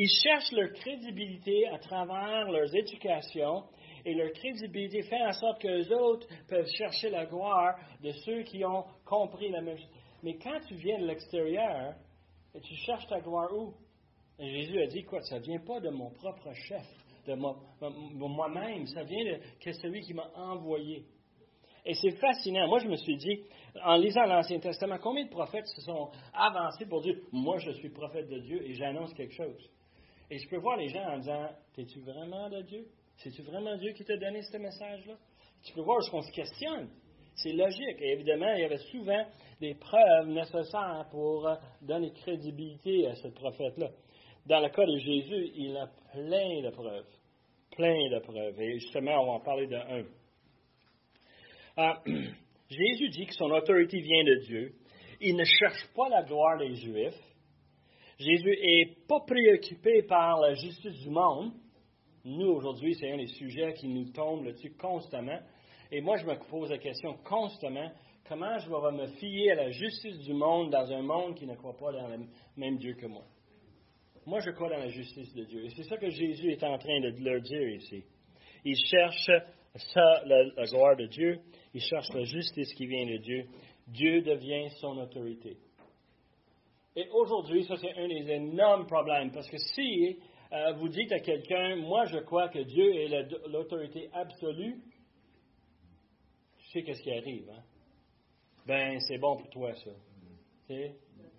Ils 0.00 0.08
cherchent 0.22 0.52
leur 0.52 0.72
crédibilité 0.74 1.66
à 1.66 1.78
travers 1.78 2.48
leurs 2.52 2.72
éducations 2.72 3.64
et 4.04 4.14
leur 4.14 4.30
crédibilité 4.30 5.02
fait 5.02 5.20
en 5.20 5.32
sorte 5.32 5.60
que 5.60 5.66
les 5.66 5.90
autres 5.90 6.28
peuvent 6.48 6.68
chercher 6.76 7.10
la 7.10 7.26
gloire 7.26 7.76
de 8.00 8.12
ceux 8.12 8.44
qui 8.44 8.64
ont 8.64 8.84
compris 9.04 9.50
la 9.50 9.60
même 9.60 9.76
chose. 9.76 9.90
Mais 10.22 10.38
quand 10.38 10.60
tu 10.68 10.76
viens 10.76 11.00
de 11.00 11.06
l'extérieur, 11.06 11.94
tu 12.62 12.74
cherches 12.86 13.08
ta 13.08 13.18
gloire 13.18 13.52
où? 13.52 13.74
Jésus 14.38 14.80
a 14.80 14.86
dit, 14.86 15.02
quoi, 15.02 15.20
ça 15.22 15.40
ne 15.40 15.44
vient 15.44 15.58
pas 15.58 15.80
de 15.80 15.90
mon 15.90 16.10
propre 16.10 16.52
chef, 16.52 16.86
de 17.26 17.34
moi-même, 17.34 18.86
ça 18.86 19.02
vient 19.02 19.24
de 19.24 19.72
celui 19.72 20.02
qui 20.02 20.14
m'a 20.14 20.30
envoyé. 20.36 21.06
Et 21.84 21.94
c'est 21.94 22.16
fascinant. 22.20 22.68
Moi, 22.68 22.78
je 22.78 22.86
me 22.86 22.94
suis 22.94 23.16
dit, 23.16 23.40
en 23.82 23.96
lisant 23.96 24.26
l'Ancien 24.26 24.60
Testament, 24.60 24.98
combien 25.02 25.24
de 25.24 25.30
prophètes 25.30 25.66
se 25.66 25.80
sont 25.80 26.12
avancés 26.32 26.86
pour 26.86 27.00
dire, 27.00 27.16
moi, 27.32 27.58
je 27.58 27.72
suis 27.72 27.88
prophète 27.90 28.28
de 28.28 28.38
Dieu 28.38 28.62
et 28.64 28.74
j'annonce 28.74 29.12
quelque 29.14 29.34
chose? 29.34 29.68
Et 30.30 30.38
je 30.38 30.48
peux 30.48 30.58
voir 30.58 30.76
les 30.76 30.88
gens 30.88 31.04
en 31.04 31.18
disant, 31.18 31.48
es-tu 31.76 32.00
vraiment 32.00 32.48
de 32.50 32.62
Dieu? 32.62 32.86
C'est-tu 33.16 33.42
vraiment 33.42 33.76
Dieu 33.76 33.92
qui 33.92 34.04
t'a 34.04 34.16
donné 34.16 34.42
ce 34.42 34.56
message-là? 34.56 35.14
Tu 35.64 35.72
peux 35.72 35.80
voir 35.80 36.02
ce 36.02 36.10
qu'on 36.10 36.22
se 36.22 36.30
questionne. 36.32 36.88
C'est 37.34 37.52
logique. 37.52 38.00
Évidemment, 38.00 38.52
il 38.54 38.60
y 38.60 38.64
avait 38.64 38.78
souvent 38.78 39.24
des 39.60 39.74
preuves 39.74 40.28
nécessaires 40.28 41.06
pour 41.10 41.46
euh, 41.46 41.54
donner 41.82 42.12
crédibilité 42.12 43.06
à 43.08 43.14
ce 43.14 43.28
prophète-là. 43.28 43.90
Dans 44.46 44.60
le 44.60 44.68
cas 44.68 44.86
de 44.86 44.96
Jésus, 44.98 45.50
il 45.56 45.76
a 45.76 45.88
plein 46.12 46.62
de 46.62 46.70
preuves. 46.70 47.06
Plein 47.72 48.10
de 48.10 48.18
preuves. 48.20 48.60
Et 48.60 48.78
justement, 48.78 49.22
on 49.22 49.26
va 49.26 49.32
en 49.32 49.40
parler 49.40 49.66
d'un. 49.66 50.04
Ah, 51.76 52.02
Jésus 52.70 53.08
dit 53.10 53.26
que 53.26 53.34
son 53.34 53.50
autorité 53.50 54.00
vient 54.00 54.24
de 54.24 54.34
Dieu. 54.46 54.72
Il 55.20 55.36
ne 55.36 55.44
cherche 55.44 55.88
pas 55.94 56.08
la 56.08 56.22
gloire 56.22 56.58
des 56.58 56.74
Juifs. 56.74 57.20
Jésus 58.18 58.50
n'est 58.50 58.96
pas 59.06 59.20
préoccupé 59.20 60.02
par 60.02 60.40
la 60.40 60.54
justice 60.54 60.98
du 61.00 61.10
monde. 61.10 61.52
Nous, 62.24 62.48
aujourd'hui, 62.48 62.94
c'est 62.94 63.12
un 63.12 63.16
des 63.16 63.28
sujets 63.28 63.72
qui 63.74 63.86
nous 63.88 64.10
tombe 64.10 64.44
là-dessus 64.44 64.72
constamment. 64.72 65.38
Et 65.92 66.00
moi, 66.00 66.16
je 66.16 66.26
me 66.26 66.34
pose 66.50 66.70
la 66.70 66.78
question 66.78 67.14
constamment, 67.24 67.90
comment 68.28 68.58
je 68.58 68.68
vais 68.68 68.92
me 68.92 69.06
fier 69.18 69.52
à 69.52 69.54
la 69.54 69.70
justice 69.70 70.18
du 70.18 70.34
monde 70.34 70.70
dans 70.70 70.90
un 70.92 71.02
monde 71.02 71.36
qui 71.36 71.46
ne 71.46 71.54
croit 71.54 71.76
pas 71.76 71.92
dans 71.92 72.08
le 72.08 72.26
même 72.56 72.76
Dieu 72.78 72.94
que 72.94 73.06
moi? 73.06 73.24
Moi, 74.26 74.40
je 74.40 74.50
crois 74.50 74.68
dans 74.68 74.78
la 74.78 74.88
justice 74.88 75.32
de 75.34 75.44
Dieu. 75.44 75.64
Et 75.64 75.70
c'est 75.70 75.84
ça 75.84 75.96
que 75.96 76.10
Jésus 76.10 76.50
est 76.50 76.62
en 76.64 76.76
train 76.76 77.00
de 77.00 77.24
leur 77.24 77.40
dire 77.40 77.68
ici. 77.68 78.04
Il 78.64 78.76
cherche 78.76 79.30
ça, 79.94 80.22
la, 80.26 80.66
gloire 80.66 80.96
de 80.96 81.06
Dieu. 81.06 81.40
Il 81.72 81.80
cherche 81.80 82.12
la 82.12 82.24
justice 82.24 82.74
qui 82.74 82.86
vient 82.86 83.06
de 83.06 83.16
Dieu. 83.18 83.46
Dieu 83.86 84.22
devient 84.22 84.68
son 84.80 84.98
autorité. 84.98 85.56
Et 86.98 87.08
aujourd'hui, 87.12 87.62
ça 87.62 87.76
c'est 87.76 87.96
un 87.96 88.08
des 88.08 88.28
énormes 88.28 88.84
problèmes. 88.88 89.30
Parce 89.30 89.48
que 89.48 89.56
si 89.56 90.18
euh, 90.52 90.72
vous 90.72 90.88
dites 90.88 91.12
à 91.12 91.20
quelqu'un, 91.20 91.76
moi 91.76 92.06
je 92.06 92.18
crois 92.18 92.48
que 92.48 92.58
Dieu 92.58 92.92
est 92.92 93.46
l'autorité 93.46 94.10
absolue, 94.12 94.82
tu 96.58 96.70
sais 96.72 96.82
qu'est-ce 96.82 97.00
qui 97.00 97.12
arrive, 97.12 97.48
hein? 97.50 97.62
Ben, 98.66 98.98
c'est 98.98 99.18
bon 99.18 99.36
pour 99.36 99.48
toi, 99.48 99.72
ça. 99.76 99.90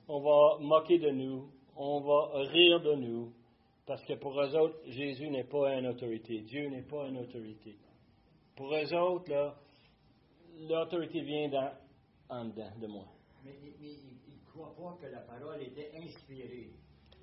On 0.08 0.20
va 0.22 0.60
moquer 0.62 0.98
de 0.98 1.10
nous, 1.10 1.52
on 1.76 2.00
va 2.00 2.42
rire 2.52 2.80
de 2.80 2.96
nous, 2.96 3.34
parce 3.86 4.04
que 4.06 4.14
pour 4.14 4.40
eux 4.40 4.56
autres, 4.56 4.80
Jésus 4.88 5.30
n'est 5.30 5.44
pas 5.44 5.76
une 5.78 5.88
autorité, 5.88 6.40
Dieu 6.40 6.70
n'est 6.70 6.88
pas 6.88 7.06
une 7.10 7.18
autorité. 7.18 7.76
Pour 8.56 8.74
eux 8.74 8.94
autres, 8.94 9.58
l'autorité 10.70 11.20
vient 11.20 11.52
en 12.30 12.46
dedans 12.46 12.72
de 12.80 12.88
moi. 12.88 13.06
Mais 13.44 13.52
croient 14.60 14.76
pas 14.76 14.98
que 15.02 15.12
la 15.12 15.22
parole 15.22 15.62
était 15.62 15.92
inspirée. 15.96 16.72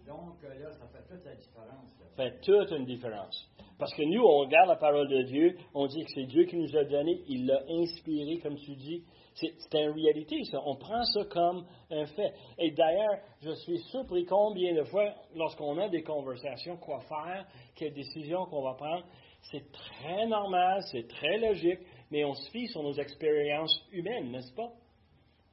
Donc 0.07 0.43
là, 0.43 0.71
ça 0.73 0.87
fait 0.87 1.03
toute 1.09 1.25
la 1.25 1.35
différence. 1.35 1.91
Ça 1.99 2.07
fait 2.17 2.41
toute 2.41 2.71
une 2.71 2.85
différence. 2.85 3.49
Parce 3.79 3.93
que 3.95 4.03
nous, 4.03 4.23
on 4.23 4.39
regarde 4.39 4.69
la 4.69 4.77
parole 4.77 5.09
de 5.09 5.23
Dieu, 5.23 5.57
on 5.75 5.87
dit 5.87 6.03
que 6.05 6.11
c'est 6.15 6.25
Dieu 6.25 6.45
qui 6.45 6.57
nous 6.57 6.77
a 6.77 6.85
donné, 6.85 7.21
il 7.29 7.47
l'a 7.47 7.61
inspiré, 7.69 8.39
comme 8.39 8.57
tu 8.57 8.75
dis. 8.77 9.05
C'est 9.35 9.53
une 9.75 9.91
réalité, 9.91 10.43
ça. 10.45 10.63
On 10.65 10.77
prend 10.77 11.03
ça 11.03 11.25
comme 11.27 11.67
un 11.91 12.07
fait. 12.07 12.33
Et 12.59 12.71
d'ailleurs, 12.71 13.19
je 13.43 13.51
suis 13.51 13.79
surpris 13.91 14.25
combien 14.25 14.75
de 14.75 14.85
fois, 14.85 15.13
lorsqu'on 15.35 15.77
a 15.77 15.91
des 15.91 16.03
conversations, 16.03 16.79
quoi 16.79 17.01
faire, 17.01 17.47
quelle 17.75 17.93
décision 17.93 18.47
qu'on 18.47 18.63
va 18.63 18.75
prendre, 18.75 19.05
c'est 19.43 19.71
très 19.73 20.27
normal, 20.27 20.81
c'est 20.91 21.07
très 21.07 21.37
logique, 21.37 21.81
mais 22.11 22.25
on 22.25 22.33
se 22.33 22.51
fie 22.51 22.67
sur 22.69 22.83
nos 22.83 22.95
expériences 22.95 23.79
humaines, 23.93 24.31
n'est-ce 24.31 24.55
pas? 24.55 24.73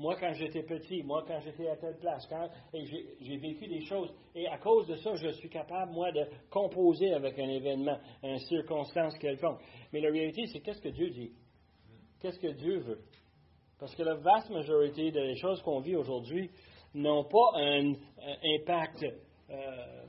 Moi, 0.04 0.18
quand 0.20 0.34
j'étais 0.34 0.63
petit, 0.63 1.02
moi, 1.02 1.24
quand 1.26 1.39
j'étais 1.39 1.70
à 1.70 1.78
telle 1.78 1.96
place, 1.98 2.28
j'ai 2.74 3.38
vécu 3.38 3.68
des 3.68 3.86
choses, 3.86 4.13
et 4.36 4.46
à 4.50 4.58
cause 4.58 4.86
de 4.86 4.98
ça, 4.98 5.16
je 5.16 5.30
suis 5.30 5.48
capable, 5.48 5.94
moi, 5.94 6.12
de 6.12 6.26
composer 6.50 7.13
avec 7.13 7.39
un 7.39 7.48
événement, 7.48 7.98
une 8.22 8.38
circonstance 8.39 9.18
quelconque. 9.18 9.62
Mais 9.94 10.02
la 10.02 10.12
réalité, 10.12 10.46
c'est 10.48 10.60
qu'est-ce 10.60 10.82
que 10.82 10.89
Dieu 10.89 11.10
dit? 11.10 11.32
Qu'est-ce 12.20 12.38
que 12.38 12.52
Dieu 12.52 12.80
veut? 12.80 13.00
Parce 13.80 13.96
que 13.96 14.04
la 14.04 14.16
vaste 14.16 14.50
majorité 14.50 15.10
des 15.10 15.38
choses 15.38 15.62
qu'on 15.62 15.80
vit 15.80 15.96
aujourd'hui 15.96 16.52
n'ont 16.96 17.24
pas 17.24 17.62
un, 17.62 17.94
impact 18.44 19.06
euh, 19.50 20.04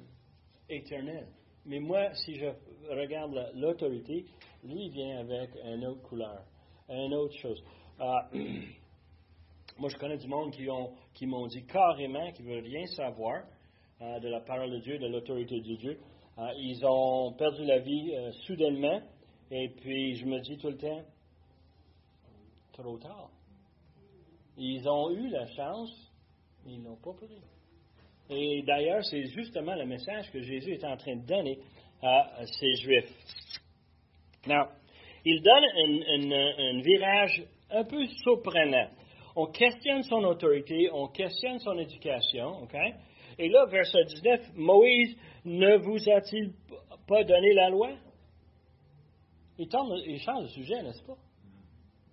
éternel. 0.69 1.29
Mais 1.67 1.79
moi, 1.79 2.13
si 2.15 2.35
je 2.35 2.47
regarde 2.91 3.33
l'autorité, 3.55 4.25
lui 4.65 4.89
vient 4.89 5.21
avec 5.21 5.51
une 5.65 5.87
autre 5.87 6.03
couleur, 6.03 6.43
une 6.89 7.15
autre 7.15 7.37
chose. 7.37 7.63
Ah, 8.01 8.29
moi, 9.79 9.89
je 9.89 9.97
connais 9.97 10.17
du 10.17 10.29
monde 10.29 10.53
qui, 10.53 10.69
ont, 10.71 10.93
qui 11.15 11.27
m'ont 11.27 11.47
dit 11.47 11.65
carrément 11.67 12.31
qu'ils 12.33 12.47
ne 12.47 12.55
veulent 12.55 12.65
rien 12.65 12.87
savoir 12.87 13.45
euh, 14.01 14.21
de 14.21 14.29
la 14.29 14.41
parole 14.41 14.71
de 14.71 14.79
Dieu, 14.79 14.99
de 14.99 15.07
l'autorité 15.07 15.61
de 15.61 15.77
Dieu. 15.77 15.99
Euh, 16.39 16.49
ils 16.59 16.85
ont 16.85 17.33
perdu 17.33 17.65
la 17.65 17.79
vie 17.79 18.15
euh, 18.15 18.33
soudainement, 18.47 19.01
et 19.51 19.69
puis 19.69 20.17
je 20.17 20.27
me 20.27 20.41
dis 20.41 20.57
tout 20.59 20.69
le 20.69 20.77
temps, 20.77 21.03
trop 22.73 22.99
tard. 22.99 23.31
Ils 24.57 24.89
ont 24.89 25.11
eu 25.11 25.29
la 25.29 25.47
chance, 25.47 26.13
mais 26.65 26.75
ils 26.75 26.83
n'ont 26.83 26.97
pas 26.97 27.13
pris. 27.13 27.41
Et 28.31 28.63
d'ailleurs, 28.63 29.05
c'est 29.05 29.27
justement 29.27 29.75
le 29.75 29.87
message 29.87 30.31
que 30.31 30.41
Jésus 30.41 30.73
est 30.73 30.85
en 30.85 30.97
train 30.97 31.17
de 31.17 31.27
donner 31.27 31.59
à 32.03 32.45
ces 32.47 32.75
Juifs. 32.77 33.13
Now, 34.47 34.67
il 35.25 35.43
donne 35.43 35.65
un, 35.65 36.81
virage 36.83 37.43
un 37.71 37.85
peu 37.85 38.05
surprenant. 38.23 38.89
On 39.37 39.47
questionne 39.47 40.03
son 40.05 40.23
autorité, 40.25 40.88
on 40.92 41.09
questionne 41.09 41.59
son 41.59 41.77
éducation, 41.79 42.62
OK? 42.62 42.77
Et 43.38 43.49
là, 43.49 43.66
verset 43.66 44.05
19, 44.05 44.55
Moïse 44.55 45.16
ne 45.44 45.77
vous 45.79 45.99
a-t-il 46.09 46.53
pas 47.07 47.25
donné 47.25 47.53
la 47.53 47.68
loi? 47.68 47.90
Il, 49.59 49.68
il 50.07 50.20
change 50.20 50.44
de 50.44 50.49
sujet, 50.49 50.83
n'est-ce 50.83 51.03
pas? 51.05 51.16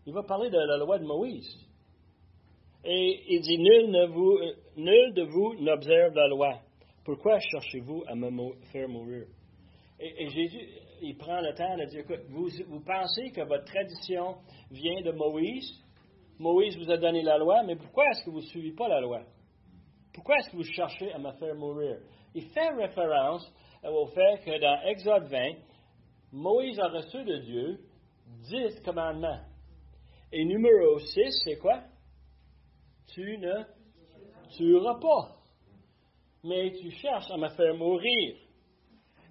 Il 0.05 0.13
va 0.13 0.23
parler 0.23 0.49
de 0.49 0.57
la 0.57 0.77
loi 0.77 0.97
de 0.97 1.05
Moïse. 1.05 1.67
Et 2.83 3.23
il 3.27 3.41
dit, 3.41 3.59
nul, 3.59 3.91
de 5.13 5.23
vous 5.23 5.53
n'observe 5.61 6.15
la 6.15 6.27
loi. 6.27 6.59
Pourquoi 7.05 7.39
cherchez-vous 7.39 8.03
à 8.07 8.15
me 8.15 8.53
faire 8.71 8.89
mourir? 8.89 9.25
Et, 9.99 10.29
Jésus, 10.29 10.67
il 11.01 11.15
prend 11.15 11.39
le 11.41 11.53
temps 11.53 11.77
de 11.77 11.85
dire, 11.85 11.99
écoute, 11.99 12.25
vous, 12.29 12.49
vous 12.67 12.79
pensez 12.79 13.31
que 13.31 13.41
votre 13.41 13.65
tradition 13.65 14.37
vient 14.71 15.01
de 15.01 15.11
Moïse? 15.11 15.71
Moïse 16.41 16.75
vous 16.77 16.89
a 16.89 16.97
donné 16.97 17.21
la 17.21 17.37
loi, 17.37 17.61
mais 17.63 17.75
pourquoi 17.75 18.03
est-ce 18.09 18.25
que 18.25 18.31
vous 18.31 18.41
ne 18.41 18.45
suivez 18.45 18.73
pas 18.73 18.87
la 18.87 18.99
loi? 18.99 19.21
Pourquoi 20.13 20.37
est-ce 20.37 20.49
que 20.49 20.57
vous 20.57 20.63
cherchez 20.63 21.13
à 21.13 21.19
me 21.19 21.31
faire 21.33 21.55
mourir? 21.55 21.97
Il 22.33 22.49
fait 22.49 22.69
référence 22.69 23.47
au 23.83 24.07
fait 24.07 24.43
que 24.43 24.59
dans 24.59 24.81
Exode 24.89 25.27
20, 25.27 25.53
Moïse 26.31 26.79
a 26.79 26.87
reçu 26.87 27.23
de 27.23 27.37
Dieu 27.37 27.79
dix 28.49 28.81
commandements. 28.83 29.41
Et 30.31 30.43
numéro 30.45 30.97
6, 30.99 31.41
c'est 31.43 31.57
quoi? 31.57 31.81
tu 33.13 33.37
ne 33.37 33.63
tueras 34.55 34.99
pas. 34.99 35.35
mais 36.43 36.71
tu 36.71 36.89
cherches 36.91 37.29
à 37.29 37.37
me 37.37 37.49
faire 37.49 37.75
mourir. 37.75 38.35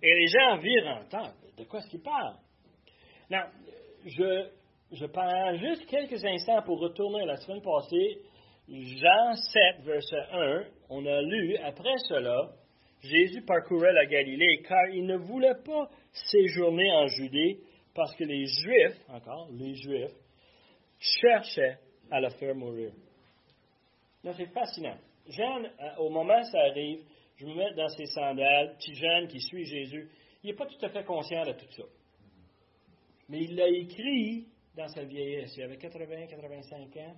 Et 0.03 0.15
les 0.15 0.27
gens 0.29 0.59
virent 0.59 0.87
en 0.87 1.09
temps. 1.09 1.33
De 1.57 1.65
quoi 1.65 1.81
est-ce 1.81 1.89
qu'il 1.89 2.03
parle? 2.03 2.37
Je, 4.07 4.51
je 4.93 5.07
prends 5.07 5.55
juste 5.57 5.87
quelques 5.87 6.25
instants 6.25 6.63
pour 6.63 6.81
retourner 6.81 7.23
à 7.23 7.27
la 7.27 7.37
semaine 7.37 7.63
passée. 7.63 8.19
Jean 8.69 9.35
7, 9.35 9.85
verset 9.85 10.23
1, 10.33 10.65
on 10.91 11.07
a 11.07 11.23
lu, 11.23 11.57
après 11.59 11.97
cela, 12.09 12.51
Jésus 13.03 13.43
parcourait 13.43 13.93
la 13.93 14.07
Galilée 14.07 14.63
car 14.69 14.89
il 14.93 15.07
ne 15.07 15.17
voulait 15.17 15.61
pas 15.65 15.89
séjourner 16.13 16.91
en 16.93 17.07
Judée 17.07 17.61
parce 17.95 18.15
que 18.17 18.25
les 18.25 18.47
Juifs, 18.47 19.01
encore, 19.09 19.49
les 19.53 19.75
Juifs, 19.75 20.15
cherchaient 20.99 21.79
à 22.11 22.21
le 22.21 22.31
faire 22.31 22.55
mourir. 22.55 22.93
c'est 24.23 24.53
fascinant. 24.53 24.99
Jean, 25.29 25.65
euh, 25.65 25.97
au 25.99 26.11
moment 26.11 26.39
où 26.39 26.51
ça 26.51 26.61
arrive, 26.61 27.01
je 27.37 27.47
me 27.47 27.55
mets 27.55 27.75
dans 27.75 27.89
ses 27.89 28.07
sandales, 28.07 28.75
petit 28.77 28.95
Jean 28.95 29.27
qui 29.27 29.41
suit 29.41 29.65
Jésus, 29.65 30.11
il 30.43 30.51
n'est 30.51 30.57
pas 30.57 30.67
tout 30.67 30.85
à 30.85 30.89
fait 30.89 31.05
conscient 31.05 31.45
de 31.45 31.53
tout 31.53 31.71
ça. 31.71 31.85
Mais 33.29 33.45
il 33.45 33.57
l'a 33.57 33.69
écrit 33.69 34.47
dans 34.77 34.89
sa 34.89 35.05
vieillesse. 35.05 35.55
Il 35.57 35.63
avait 35.63 35.77
80, 35.77 36.27
85 36.27 36.97
ans. 36.97 37.17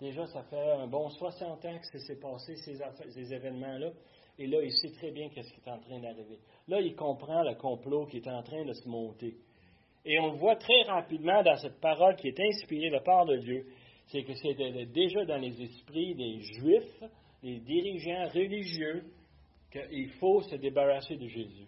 Déjà, 0.00 0.26
ça 0.26 0.42
fait 0.44 0.72
un 0.72 0.86
bon 0.86 1.08
60 1.08 1.64
ans 1.64 1.78
que 1.78 1.98
s'est 1.98 2.18
passé 2.18 2.56
ces, 2.56 2.76
ces 3.10 3.32
événements-là. 3.32 3.92
Et 4.38 4.46
là, 4.46 4.62
il 4.62 4.72
sait 4.72 4.90
très 4.92 5.10
bien 5.10 5.28
qu'est-ce 5.28 5.52
qui 5.52 5.60
est 5.60 5.70
en 5.70 5.78
train 5.78 6.00
d'arriver. 6.00 6.38
Là, 6.66 6.80
il 6.80 6.94
comprend 6.96 7.42
le 7.42 7.54
complot 7.54 8.06
qui 8.06 8.16
est 8.16 8.28
en 8.28 8.42
train 8.42 8.64
de 8.64 8.72
se 8.72 8.88
monter. 8.88 9.36
Et 10.04 10.18
on 10.18 10.32
le 10.32 10.38
voit 10.38 10.56
très 10.56 10.82
rapidement 10.82 11.42
dans 11.42 11.56
cette 11.56 11.80
parole 11.80 12.16
qui 12.16 12.28
est 12.28 12.40
inspirée 12.40 12.90
de 12.90 12.98
part 12.98 13.26
de 13.26 13.36
Dieu. 13.36 13.66
C'est 14.08 14.24
que 14.24 14.34
c'était 14.34 14.86
déjà 14.86 15.24
dans 15.24 15.36
les 15.38 15.62
esprits 15.62 16.14
des 16.14 16.40
Juifs, 16.40 17.04
des 17.42 17.60
dirigeants 17.60 18.28
religieux, 18.34 19.04
qu'il 19.70 20.10
faut 20.18 20.42
se 20.42 20.56
débarrasser 20.56 21.16
de 21.16 21.26
Jésus. 21.28 21.66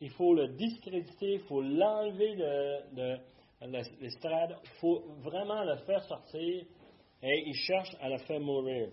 Il 0.00 0.10
faut 0.10 0.34
le 0.34 0.48
discréditer, 0.48 1.34
il 1.34 1.40
faut 1.40 1.62
l'enlever 1.62 2.34
de, 2.36 3.16
l'estrade, 3.66 4.56
il 4.62 4.70
faut 4.80 5.02
vraiment 5.20 5.62
le 5.64 5.76
faire 5.78 6.02
sortir 6.04 6.64
et 7.22 7.44
il 7.46 7.54
cherche 7.54 7.94
à 8.00 8.08
le 8.08 8.18
faire 8.18 8.40
mourir. 8.40 8.88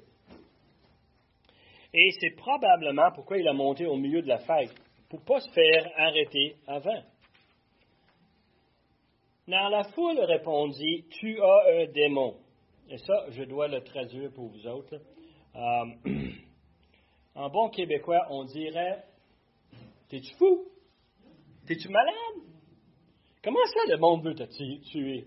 Et 1.94 2.12
c'est 2.20 2.36
probablement 2.36 3.12
pourquoi 3.14 3.38
il 3.38 3.48
a 3.48 3.54
monté 3.54 3.86
au 3.86 3.98
milieu 3.98 4.22
de 4.22 4.28
la 4.28 4.40
fête, 4.40 4.74
pour 5.10 5.20
ne 5.20 5.26
pas 5.26 5.40
se 5.42 5.52
faire 5.52 5.92
arrêter 5.98 6.56
avant. 6.66 7.04
Dans 9.48 9.68
la 9.68 9.84
foule 9.84 10.20
répondit, 10.20 11.06
Tu 11.20 11.42
as 11.42 11.82
un 11.82 11.86
démon. 11.92 12.38
Et 12.90 12.98
ça, 12.98 13.26
je 13.30 13.44
dois 13.44 13.68
le 13.68 13.82
traduire 13.84 14.32
pour 14.32 14.48
vous 14.48 14.68
autres. 14.68 15.02
Euh, 15.56 15.86
en 17.36 17.50
bon 17.50 17.70
québécois, 17.70 18.28
on 18.30 18.46
dirait 18.46 19.04
T'es-tu 20.08 20.34
fou? 20.36 20.68
T'es-tu 21.66 21.90
malade? 21.90 22.51
Comment 23.44 23.66
ça 23.74 23.92
le 23.92 23.98
monde 23.98 24.24
veut 24.24 24.36
te 24.36 24.44
tuer? 24.44 25.26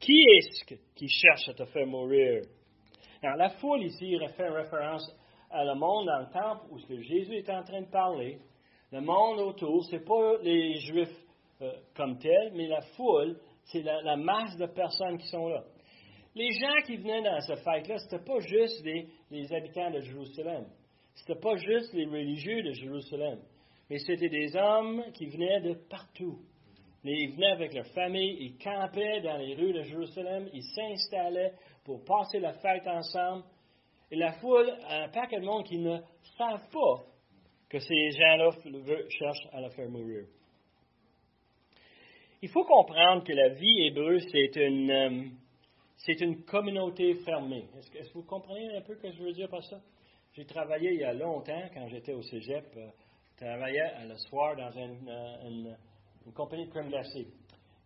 Qui 0.00 0.22
est-ce 0.22 0.74
qui 0.94 1.08
cherche 1.08 1.48
à 1.50 1.54
te 1.54 1.66
faire 1.66 1.86
mourir? 1.86 2.42
Dans 3.22 3.34
la 3.34 3.50
foule 3.50 3.82
ici, 3.82 4.16
fait 4.36 4.48
référence 4.48 5.14
à 5.50 5.62
le 5.64 5.74
monde 5.74 6.06
dans 6.06 6.20
le 6.20 6.32
temple 6.32 6.66
où 6.70 6.78
Jésus 6.78 7.36
est 7.36 7.50
en 7.50 7.62
train 7.62 7.82
de 7.82 7.90
parler. 7.90 8.38
Le 8.92 9.00
monde 9.00 9.40
autour, 9.40 9.84
ce 9.84 9.96
n'est 9.96 10.04
pas 10.04 10.38
les 10.42 10.76
Juifs 10.76 11.24
euh, 11.60 11.72
comme 11.94 12.18
tels, 12.18 12.52
mais 12.54 12.66
la 12.66 12.80
foule, 12.96 13.36
c'est 13.64 13.82
la, 13.82 14.16
masse 14.16 14.56
de 14.56 14.66
personnes 14.66 15.18
qui 15.18 15.28
sont 15.28 15.48
là. 15.48 15.64
Les 16.34 16.50
gens 16.50 16.82
qui 16.86 16.96
venaient 16.96 17.22
dans 17.22 17.40
cette 17.40 17.60
fête-là, 17.60 17.98
ce 17.98 18.16
pas 18.16 18.38
juste 18.40 18.84
les, 18.84 19.52
habitants 19.52 19.90
de 19.90 20.00
Jérusalem. 20.00 20.66
Ce 21.14 21.32
pas 21.34 21.56
juste 21.56 21.92
les 21.92 22.06
religieux 22.06 22.62
de 22.62 22.72
Jérusalem. 22.72 23.38
Mais 23.90 23.98
c'était 23.98 24.28
des 24.28 24.56
hommes 24.56 25.04
qui 25.12 25.26
venaient 25.26 25.60
de 25.60 25.74
partout. 25.88 26.38
Ils 27.04 27.32
venaient 27.32 27.52
avec 27.52 27.74
leur 27.74 27.86
famille, 27.88 28.36
ils 28.40 28.56
campaient 28.56 29.20
dans 29.20 29.36
les 29.36 29.54
rues 29.54 29.72
de 29.72 29.82
Jérusalem, 29.82 30.48
ils 30.52 30.62
s'installaient 30.62 31.52
pour 31.84 32.02
passer 32.04 32.40
la 32.40 32.54
fête 32.54 32.86
ensemble. 32.86 33.44
Et 34.10 34.16
la 34.16 34.32
foule, 34.34 34.70
un 34.88 35.08
paquet 35.08 35.40
de 35.40 35.44
monde 35.44 35.64
qui 35.64 35.78
ne 35.78 35.98
savent 36.38 36.70
pas 36.70 37.04
que 37.68 37.78
ces 37.78 38.10
gens-là 38.10 38.50
cherchent 39.10 39.48
à 39.52 39.60
la 39.60 39.70
faire 39.70 39.90
mourir. 39.90 40.24
Il 42.40 42.48
faut 42.48 42.64
comprendre 42.64 43.24
que 43.24 43.32
la 43.32 43.48
vie 43.50 43.86
hébreu, 43.86 44.18
c'est 44.20 44.56
une, 44.56 44.90
euh, 44.90 45.24
une 46.20 46.44
communauté 46.44 47.14
fermée. 47.24 47.64
Est-ce 47.78 47.90
que, 47.90 48.12
vous 48.12 48.22
comprenez 48.22 48.76
un 48.76 48.82
peu 48.82 48.94
ce 48.94 49.02
que 49.02 49.12
je 49.12 49.22
veux 49.22 49.32
dire 49.32 49.48
par 49.48 49.64
ça? 49.64 49.80
J'ai 50.34 50.44
travaillé 50.44 50.92
il 50.92 51.00
y 51.00 51.04
a 51.04 51.14
longtemps, 51.14 51.62
quand 51.72 51.88
j'étais 51.88 52.12
au 52.12 52.22
cégep, 52.22 52.66
euh, 52.76 52.88
je 53.32 53.44
travaillais 53.44 54.06
le 54.06 54.16
soir 54.16 54.56
dans 54.56 54.70
une, 54.72 55.08
euh, 55.08 55.74
une, 56.26 56.32
compagnie 56.32 56.66
de 56.66 56.70
crème 56.70 56.88
glacée. 56.88 57.26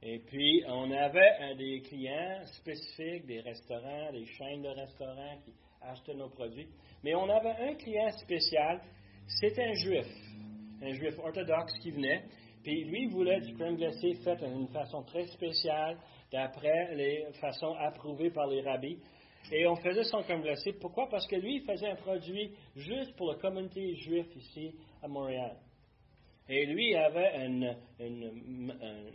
Et 0.03 0.21
puis, 0.21 0.63
on 0.69 0.91
avait 0.93 1.55
des 1.57 1.81
clients 1.81 2.45
spécifiques, 2.59 3.27
des 3.27 3.41
restaurants, 3.41 4.13
des 4.13 4.27
chaînes 4.27 4.63
de 4.63 4.69
restaurants 4.69 5.37
qui 5.45 5.53
achetaient 5.81 6.15
nos 6.15 6.29
produits. 6.29 6.69
Mais 7.03 7.15
on 7.15 7.29
avait 7.29 7.71
un 7.71 7.75
client 7.75 8.11
spécial, 8.13 8.81
c'était 9.27 9.65
un 9.65 9.75
juif, 9.75 10.07
un 10.83 10.93
juif 10.93 11.19
orthodoxe 11.19 11.73
qui 11.81 11.91
venait. 11.91 12.25
Puis 12.63 12.85
lui 12.85 13.07
voulait 13.07 13.41
du 13.41 13.55
crème 13.55 13.77
glacé 13.77 14.15
fait 14.25 14.37
d'une 14.37 14.69
façon 14.69 15.03
très 15.03 15.27
spéciale, 15.27 15.97
d'après 16.31 16.95
les 16.95 17.27
façons 17.41 17.75
approuvées 17.75 18.31
par 18.31 18.47
les 18.47 18.61
rabbis. 18.63 18.99
Et 19.51 19.67
on 19.67 19.77
faisait 19.77 20.05
son 20.05 20.23
crème 20.23 20.43
glacé. 20.43 20.75
Pourquoi? 20.75 21.09
Parce 21.09 21.27
que 21.27 21.37
lui, 21.37 21.57
il 21.57 21.63
faisait 21.63 21.89
un 21.89 21.97
produit 21.97 22.53
juste 22.77 23.17
pour 23.17 23.33
la 23.33 23.39
communauté 23.39 23.95
juive 23.97 24.27
ici 24.37 24.75
à 25.03 25.09
Montréal. 25.09 25.57
Et 26.49 26.65
lui 26.67 26.95
avait 26.95 27.47
une, 27.47 27.77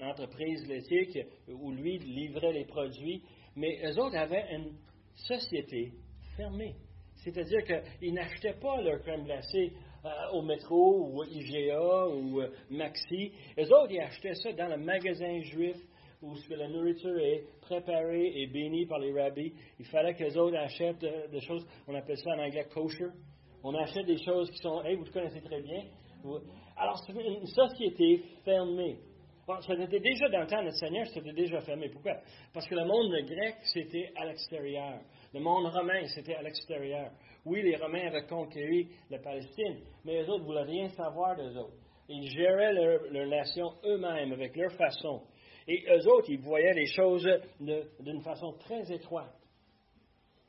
entreprise 0.01 0.67
laitière 0.67 1.25
où 1.47 1.71
lui 1.71 1.97
livrait 1.97 2.53
les 2.53 2.65
produits, 2.65 3.23
mais 3.55 3.79
eux 3.85 3.99
autres 3.99 4.17
avaient 4.17 4.53
une 4.53 4.73
société 5.15 5.93
fermée. 6.37 6.75
C'est-à-dire 7.15 7.63
qu'ils 7.63 8.13
n'achetaient 8.13 8.59
pas 8.59 8.81
leur 8.81 9.01
crème 9.01 9.23
glacée 9.23 9.73
euh, 10.05 10.09
au 10.33 10.41
métro 10.41 11.07
ou 11.11 11.23
IGA 11.23 12.07
ou 12.07 12.41
euh, 12.41 12.49
Maxi. 12.69 13.31
Les 13.55 13.71
autres, 13.71 13.91
ils 13.91 14.01
achetaient 14.01 14.35
ça 14.35 14.51
dans 14.51 14.67
le 14.67 14.77
magasin 14.77 15.39
juif 15.41 15.77
où 16.21 16.35
la 16.49 16.67
nourriture 16.67 17.17
est 17.19 17.45
préparée 17.61 18.41
et 18.41 18.47
bénie 18.47 18.85
par 18.85 18.99
les 18.99 19.13
rabbis. 19.13 19.53
Il 19.79 19.85
fallait 19.85 20.13
que 20.13 20.23
les 20.23 20.37
autres 20.37 20.57
achètent 20.57 21.03
euh, 21.03 21.27
des 21.29 21.41
choses, 21.41 21.65
on 21.87 21.95
appelle 21.95 22.17
ça 22.17 22.31
en 22.31 22.39
anglais 22.39 22.67
kosher. 22.73 23.07
On 23.63 23.73
achète 23.75 24.05
des 24.05 24.21
choses 24.21 24.51
qui 24.51 24.57
sont, 24.57 24.83
hey, 24.83 24.95
vous 24.95 25.05
connaissez 25.05 25.41
très 25.41 25.61
bien. 25.61 25.83
Alors, 26.77 26.99
c'est 27.05 27.13
une 27.13 27.45
société 27.47 28.23
fermée. 28.43 28.97
Bon, 29.45 29.59
c'était 29.59 29.99
déjà 29.99 30.29
dans 30.29 30.39
le 30.39 30.47
temps 30.47 30.59
de 30.59 30.65
notre 30.65 30.77
Seigneur, 30.77 31.05
c'était 31.07 31.33
déjà 31.33 31.59
fermé. 31.61 31.89
Pourquoi? 31.89 32.13
Parce 32.53 32.65
que 32.65 32.75
le 32.75 32.85
monde 32.85 33.13
grec, 33.25 33.55
c'était 33.63 34.09
à 34.15 34.25
l'extérieur. 34.25 35.01
Le 35.33 35.39
monde 35.41 35.65
romain, 35.67 36.05
c'était 36.07 36.35
à 36.35 36.41
l'extérieur. 36.41 37.11
Oui, 37.45 37.61
les 37.61 37.75
Romains 37.75 38.07
avaient 38.07 38.25
conquéri 38.25 38.87
la 39.09 39.19
Palestine, 39.19 39.79
mais 40.05 40.21
les 40.21 40.29
autres 40.29 40.43
ne 40.43 40.45
voulaient 40.45 40.63
rien 40.63 40.87
savoir 40.89 41.35
d'eux 41.35 41.57
autres. 41.57 41.75
Ils 42.07 42.29
géraient 42.29 42.73
leur, 42.73 43.27
nation 43.27 43.73
eux-mêmes, 43.83 44.31
avec 44.31 44.55
leur 44.55 44.71
façon. 44.73 45.23
Et 45.67 45.83
eux 45.89 46.07
autres, 46.07 46.29
ils 46.29 46.39
voyaient 46.39 46.73
les 46.73 46.87
choses 46.87 47.27
d'une 47.59 48.21
façon 48.21 48.53
très 48.59 48.89
étroite. 48.93 49.35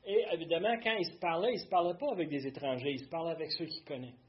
Et 0.05 0.23
évidemment, 0.33 0.77
quand 0.81 0.95
ils 0.97 1.11
se 1.11 1.19
parlaient, 1.19 1.51
ils 1.51 1.59
ne 1.59 1.65
se 1.65 1.69
parlaient 1.69 1.97
pas 1.99 2.11
avec 2.11 2.29
des 2.29 2.47
étrangers, 2.47 2.91
ils 2.91 3.03
se 3.03 3.09
parlaient 3.09 3.31
avec 3.31 3.51
ceux 3.51 3.65
qu'ils 3.65 3.83
connaissent. 3.83 4.24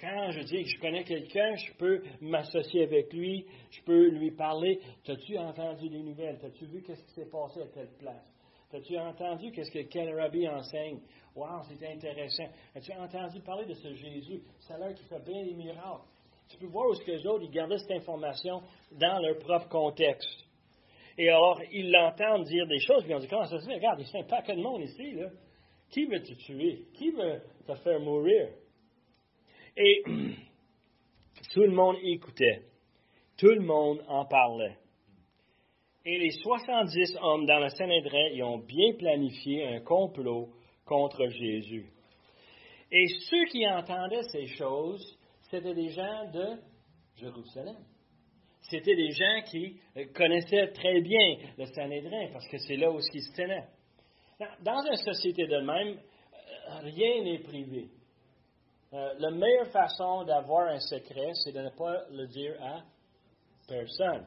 Quand 0.00 0.30
je 0.30 0.40
dis 0.40 0.62
que 0.62 0.68
je 0.68 0.80
connais 0.80 1.02
quelqu'un, 1.02 1.56
je 1.56 1.72
peux 1.74 2.02
m'associer 2.20 2.84
avec 2.84 3.12
lui, 3.12 3.44
je 3.70 3.82
peux 3.82 4.08
lui 4.10 4.30
parler. 4.30 4.80
T'as-tu 5.04 5.36
entendu 5.36 5.88
des 5.88 6.02
nouvelles? 6.02 6.38
T'as-tu 6.40 6.66
vu 6.66 6.82
qu'est-ce 6.82 7.02
qui 7.04 7.12
s'est 7.12 7.30
passé 7.30 7.62
à 7.62 7.66
telle 7.66 7.90
place? 7.98 8.24
As-tu 8.72 8.96
entendu 8.98 9.50
qu'est-ce 9.50 9.70
que 9.70 9.82
quel 9.88 10.14
rabbi 10.14 10.46
enseigne? 10.48 11.00
Wow, 11.34 11.62
c'est 11.68 11.84
intéressant. 11.86 12.48
As-tu 12.76 12.92
entendu 12.92 13.40
parler 13.40 13.66
de 13.66 13.74
ce 13.74 13.92
Jésus? 13.94 14.42
C'est 14.60 14.78
là 14.78 14.92
qui 14.92 15.02
fait 15.04 15.24
bien 15.24 15.44
des 15.44 15.54
miracles. 15.54 16.06
Tu 16.48 16.58
peux 16.58 16.66
voir 16.66 16.88
où 16.88 16.94
ce 16.94 17.02
que 17.04 17.10
les 17.10 17.26
autres, 17.26 17.44
ils 17.44 17.50
gardaient 17.50 17.78
cette 17.78 17.90
information 17.90 18.62
dans 18.92 19.18
leur 19.20 19.38
propre 19.38 19.68
contexte. 19.68 20.44
Et 21.16 21.28
alors, 21.28 21.60
ils 21.72 21.90
l'entendent 21.90 22.44
dire 22.44 22.66
des 22.66 22.78
choses, 22.78 23.02
puis 23.02 23.12
ils 23.12 23.16
ont 23.16 23.18
dit, 23.18 23.28
comment 23.28 23.44
ça 23.46 23.58
se 23.58 23.66
fait? 23.66 23.74
Regarde, 23.74 24.00
il 24.00 24.06
y 24.06 24.16
a 24.16 24.20
un 24.20 24.28
paquet 24.28 24.54
de 24.54 24.62
monde 24.62 24.82
ici, 24.82 25.12
là. 25.12 25.28
Qui 25.90 26.04
veut 26.04 26.22
te 26.22 26.32
tuer? 26.34 26.84
Qui 26.94 27.10
veut 27.10 27.40
te 27.66 27.74
faire 27.74 27.98
mourir? 28.00 28.48
Et 29.78 30.02
tout 31.54 31.62
le 31.62 31.70
monde 31.70 31.96
écoutait. 32.02 32.62
Tout 33.36 33.54
le 33.54 33.60
monde 33.60 34.02
en 34.08 34.24
parlait. 34.24 34.76
Et 36.04 36.18
les 36.18 36.30
70 36.30 37.16
hommes 37.20 37.46
dans 37.46 37.60
le 37.60 37.68
Sanhédrin 37.68 38.28
y 38.32 38.42
ont 38.42 38.58
bien 38.58 38.94
planifié 38.98 39.66
un 39.66 39.80
complot 39.80 40.48
contre 40.84 41.28
Jésus. 41.28 41.86
Et 42.90 43.06
ceux 43.30 43.44
qui 43.44 43.66
entendaient 43.68 44.22
ces 44.32 44.46
choses, 44.46 45.18
c'était 45.50 45.74
des 45.74 45.90
gens 45.90 46.30
de 46.32 46.56
Jérusalem. 47.16 47.76
C'était 48.62 48.96
des 48.96 49.10
gens 49.10 49.42
qui 49.50 49.78
connaissaient 50.14 50.72
très 50.72 51.00
bien 51.00 51.36
le 51.56 51.66
Sanhédrin, 51.66 52.28
parce 52.32 52.48
que 52.48 52.58
c'est 52.58 52.76
là 52.76 52.90
où 52.90 52.98
ils 52.98 53.22
se 53.22 53.36
tenaient. 53.36 53.66
Dans 54.62 54.80
une 54.86 54.96
société 54.96 55.46
de 55.46 55.58
même, 55.58 55.98
rien 56.82 57.22
n'est 57.22 57.40
privé. 57.40 57.88
Euh, 58.92 59.14
la 59.18 59.30
meilleure 59.30 59.68
façon 59.68 60.24
d'avoir 60.24 60.68
un 60.68 60.80
secret, 60.80 61.32
c'est 61.44 61.52
de 61.52 61.60
ne 61.60 61.70
pas 61.70 62.04
le 62.10 62.26
dire 62.26 62.56
à 62.62 62.80
personne. 63.68 64.26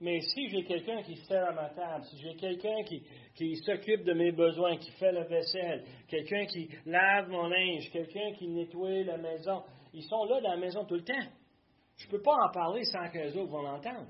Mais 0.00 0.20
si 0.20 0.48
j'ai 0.48 0.64
quelqu'un 0.64 1.02
qui 1.02 1.16
sert 1.16 1.48
à 1.48 1.52
ma 1.52 1.70
table, 1.70 2.04
si 2.06 2.18
j'ai 2.18 2.34
quelqu'un 2.34 2.82
qui, 2.84 3.02
qui 3.34 3.56
s'occupe 3.56 4.04
de 4.04 4.12
mes 4.12 4.32
besoins, 4.32 4.76
qui 4.76 4.90
fait 4.92 5.12
la 5.12 5.24
vaisselle, 5.24 5.84
quelqu'un 6.08 6.44
qui 6.46 6.68
lave 6.84 7.28
mon 7.28 7.46
linge, 7.46 7.88
quelqu'un 7.92 8.32
qui 8.36 8.48
nettoie 8.48 9.04
la 9.04 9.16
maison, 9.16 9.62
ils 9.94 10.02
sont 10.04 10.24
là 10.24 10.40
dans 10.40 10.50
la 10.50 10.56
maison 10.56 10.84
tout 10.84 10.96
le 10.96 11.04
temps. 11.04 11.28
Je 11.96 12.06
ne 12.06 12.10
peux 12.10 12.20
pas 12.20 12.34
en 12.34 12.52
parler 12.52 12.84
sans 12.84 13.08
que 13.10 13.18
les 13.18 13.36
autres 13.36 13.52
vont 13.52 13.62
l'entendre. 13.62 14.08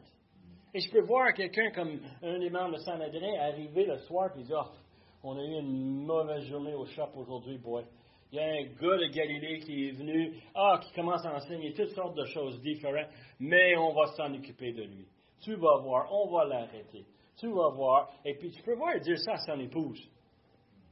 Et 0.75 0.81
je 0.81 0.91
peux 0.91 1.03
voir 1.03 1.35
quelqu'un 1.35 1.71
comme 1.73 2.01
un 2.23 2.39
des 2.39 2.49
membres 2.49 2.79
de 2.79 2.83
Sanhedrin 2.83 3.39
arriver 3.41 3.85
le 3.85 3.99
soir 3.99 4.31
et 4.39 4.43
dire 4.43 4.73
oh, 4.73 5.29
On 5.29 5.39
a 5.39 5.43
eu 5.43 5.59
une 5.61 6.07
mauvaise 6.07 6.45
journée 6.47 6.75
au 6.75 6.87
shop 6.87 7.11
aujourd'hui, 7.17 7.59
boy. 7.59 7.85
Il 8.33 8.37
y 8.37 8.41
a 8.41 8.45
un 8.47 8.63
gars 8.63 8.97
de 8.97 9.13
Galilée 9.13 9.59
qui 9.59 9.89
est 9.89 9.91
venu, 9.91 10.33
ah, 10.55 10.81
qui 10.83 10.91
commence 10.95 11.23
à 11.27 11.35
enseigner 11.35 11.75
toutes 11.75 11.91
sortes 11.91 12.17
de 12.17 12.25
choses 12.25 12.63
différentes, 12.63 13.11
mais 13.39 13.77
on 13.77 13.93
va 13.93 14.07
s'en 14.17 14.33
occuper 14.33 14.73
de 14.73 14.85
lui. 14.85 15.07
Tu 15.43 15.55
vas 15.57 15.77
voir, 15.83 16.11
on 16.11 16.31
va 16.31 16.47
l'arrêter. 16.47 17.05
Tu 17.37 17.49
vas 17.49 17.69
voir. 17.69 18.11
Et 18.25 18.35
puis 18.39 18.51
tu 18.51 18.63
peux 18.63 18.75
voir 18.75 18.99
dire 19.01 19.19
ça 19.19 19.33
à 19.33 19.37
son 19.37 19.61
épouse, 19.61 20.01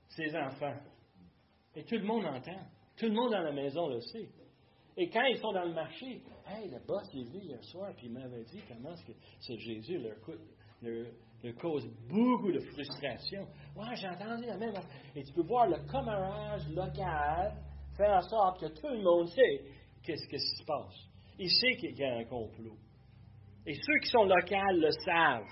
ses 0.09 0.37
enfants. 0.37 0.77
Et 1.75 1.85
tout 1.85 1.97
le 1.97 2.05
monde 2.05 2.27
entend. 2.27 2.61
Tout 2.99 3.07
le 3.07 3.13
monde 3.13 3.31
dans 3.31 3.43
la 3.43 3.53
maison 3.53 3.89
le 3.89 4.01
sait. 4.03 4.29
Et 4.99 5.09
quand 5.09 5.25
ils 5.25 5.39
sont 5.39 5.53
dans 5.53 5.65
le 5.65 5.73
marché, 5.73 6.21
hey, 6.47 6.69
le 6.69 6.79
boss 6.87 7.09
est 7.15 7.25
venu 7.25 7.43
hier 7.43 7.65
soir, 7.65 7.95
puis 7.97 8.09
il 8.09 8.13
m'avait 8.13 8.45
dit 8.45 8.61
comment 8.69 8.93
est-ce 8.93 9.07
que 9.07 9.13
ce 9.39 9.57
Jésus 9.57 9.99
leur, 9.99 10.17
leur, 10.83 11.07
cause 11.49 11.89
beaucoup 12.09 12.53
de 12.53 12.61
frustration. 12.61 13.47
Ouais, 13.77 13.97
j'ai 13.97 14.09
entendu 14.09 14.47
la 14.47 14.57
même 14.57 14.75
Et 15.17 15.23
tu 15.23 15.33
peux 15.33 15.43
voir 15.43 15.67
le 15.67 15.79
commérage 15.91 16.69
local 16.71 17.55
faire 17.97 18.11
en 18.11 18.23
sorte 18.23 18.61
que 18.61 18.67
tout 18.67 18.89
le 18.89 19.03
monde 19.03 19.29
sait 19.29 19.63
qu'est-ce 20.03 20.27
qui 20.29 20.39
se 20.39 20.65
passe. 20.65 20.97
Il 21.39 21.51
sait 21.51 21.77
qu'il 21.77 21.99
y 21.99 22.05
a 22.05 22.17
un 22.17 22.25
complot. 22.25 22.77
Et 23.67 23.75
ceux 23.75 23.99
qui 24.03 24.09
sont 24.09 24.25
locaux 24.25 24.73
le 24.73 24.91
savent. 25.05 25.47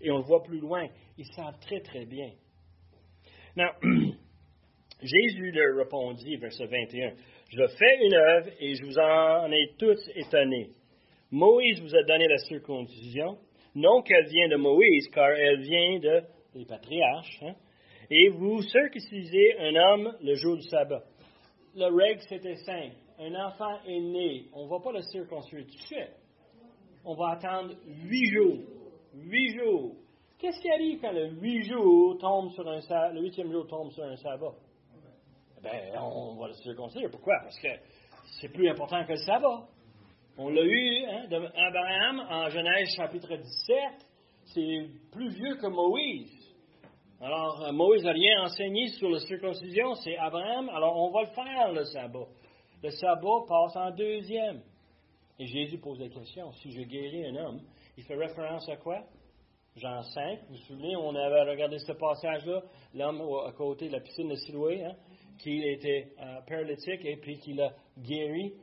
Et 0.00 0.10
on 0.10 0.18
le 0.18 0.24
voit 0.24 0.42
plus 0.42 0.60
loin. 0.60 0.86
Ils 1.16 1.26
savent 1.34 1.58
très, 1.60 1.80
très 1.80 2.04
bien. 2.04 2.30
Now, 3.56 3.70
Jésus 5.02 5.50
leur 5.52 5.76
répondit, 5.76 6.36
verset 6.36 6.66
21, 6.66 7.14
Je 7.50 7.66
fais 7.66 8.06
une 8.06 8.14
œuvre 8.14 8.50
et 8.60 8.74
je 8.74 8.84
vous 8.84 8.98
en 8.98 9.50
ai 9.52 9.74
tous 9.78 10.10
étonnés. 10.14 10.70
Moïse 11.30 11.80
vous 11.80 11.94
a 11.94 12.02
donné 12.04 12.26
la 12.26 12.38
circoncision, 12.38 13.38
non 13.78 14.02
qu'elle 14.02 14.26
vient 14.26 14.48
de 14.48 14.56
Moïse, 14.56 15.08
car 15.08 15.30
elle 15.30 15.60
vient 15.60 15.98
de, 15.98 16.22
des 16.54 16.64
patriarches. 16.64 17.42
Hein. 17.42 17.54
Et 18.10 18.28
vous 18.28 18.62
circoncisez 18.62 19.58
un 19.58 19.74
homme 19.74 20.16
le 20.22 20.34
jour 20.34 20.56
du 20.56 20.62
sabbat. 20.62 21.02
La 21.74 21.88
règle, 21.88 22.20
c'était 22.28 22.56
simple. 22.56 22.96
Un 23.18 23.34
enfant 23.34 23.78
est 23.86 24.00
né, 24.00 24.46
on 24.52 24.64
ne 24.64 24.70
va 24.70 24.80
pas 24.80 24.92
le 24.92 25.02
circoncire 25.02 25.64
tout 25.66 25.76
de 25.76 25.82
suite 25.82 26.14
on 27.08 27.14
va 27.14 27.30
attendre 27.30 27.74
huit 27.86 28.26
jours. 28.26 28.58
Huit 29.14 29.56
jours. 29.56 29.94
Qu'est-ce 30.38 30.60
qui 30.60 30.70
arrive 30.70 31.00
quand 31.00 31.12
le 31.12 31.28
le 31.28 33.20
huitième 33.20 33.50
jour 33.50 33.66
tombe 33.66 33.90
sur 33.92 34.04
un 34.04 34.16
sabbat? 34.16 34.54
Ben, 35.62 35.98
on 36.00 36.36
va 36.36 36.48
le 36.48 36.52
circoncire. 36.52 37.08
Pourquoi? 37.10 37.40
Parce 37.42 37.58
que 37.58 37.68
c'est 38.40 38.52
plus 38.52 38.68
important 38.68 39.04
que 39.04 39.12
le 39.12 39.18
sabbat. 39.18 39.66
On 40.40 40.50
l'a 40.50 40.62
eu, 40.62 41.04
hein, 41.04 41.26
d'Abraham 41.28 42.20
en 42.30 42.48
Genèse 42.48 42.94
chapitre 42.94 43.34
17. 43.34 43.76
C'est 44.44 44.86
plus 45.10 45.30
vieux 45.30 45.56
que 45.56 45.66
Moïse. 45.66 46.30
Alors, 47.20 47.60
euh, 47.64 47.72
Moïse 47.72 48.04
n'a 48.04 48.12
rien 48.12 48.44
enseigné 48.44 48.86
sur 48.90 49.10
la 49.10 49.18
circoncision, 49.18 49.94
c'est 49.96 50.16
Abraham. 50.16 50.68
Alors, 50.68 50.96
on 50.96 51.10
va 51.10 51.22
le 51.22 51.30
faire, 51.30 51.72
le 51.72 51.84
sabbat. 51.86 52.28
Le 52.84 52.90
sabbat 52.90 53.46
passe 53.48 53.74
en 53.74 53.90
deuxième. 53.90 54.62
Et 55.40 55.46
Jésus 55.46 55.78
pose 55.78 55.98
la 55.98 56.08
question, 56.08 56.52
si 56.52 56.70
je 56.70 56.82
guéris 56.82 57.26
un 57.26 57.34
homme, 57.34 57.60
il 57.96 58.04
fait 58.04 58.14
référence 58.14 58.68
à 58.68 58.76
quoi? 58.76 59.02
Jean 59.74 60.02
5, 60.02 60.38
vous 60.48 60.54
vous 60.54 60.62
souvenez, 60.68 60.94
on 60.94 61.16
avait 61.16 61.50
regardé 61.50 61.78
ce 61.80 61.92
passage-là, 61.92 62.62
l'homme 62.94 63.22
à 63.44 63.50
côté 63.52 63.88
de 63.88 63.92
la 63.92 64.00
piscine 64.00 64.28
de 64.28 64.36
Siloué, 64.36 64.84
hein, 64.84 64.94
qui 65.38 65.62
était 65.64 66.12
euh, 66.20 66.40
paralytique 66.46 67.04
et 67.04 67.16
puis 67.16 67.38
qui 67.38 67.54
l'a 67.54 67.72
guéri. 67.98 68.54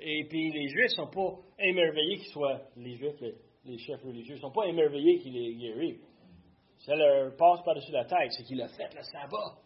Et 0.00 0.24
puis 0.24 0.50
les 0.50 0.68
Juifs 0.68 0.90
ne 0.90 1.04
sont 1.04 1.10
pas 1.10 1.38
émerveillés 1.58 2.18
qu'il 2.18 2.32
soit, 2.32 2.62
les 2.76 2.94
Juifs, 2.94 3.20
les, 3.64 3.78
chefs 3.78 4.02
religieux, 4.02 4.36
ne 4.36 4.40
sont 4.40 4.52
pas 4.52 4.66
émerveillés 4.66 5.18
qu'il 5.18 5.36
ait 5.36 5.54
guéri. 5.54 5.98
Ça 6.78 6.94
leur 6.94 7.36
passe 7.36 7.62
par-dessus 7.64 7.92
la 7.92 8.04
tête, 8.04 8.30
c'est 8.30 8.44
qu'il 8.44 8.62
a 8.62 8.68
fait 8.68 8.94
le 8.94 9.02
sabbat. 9.02 9.58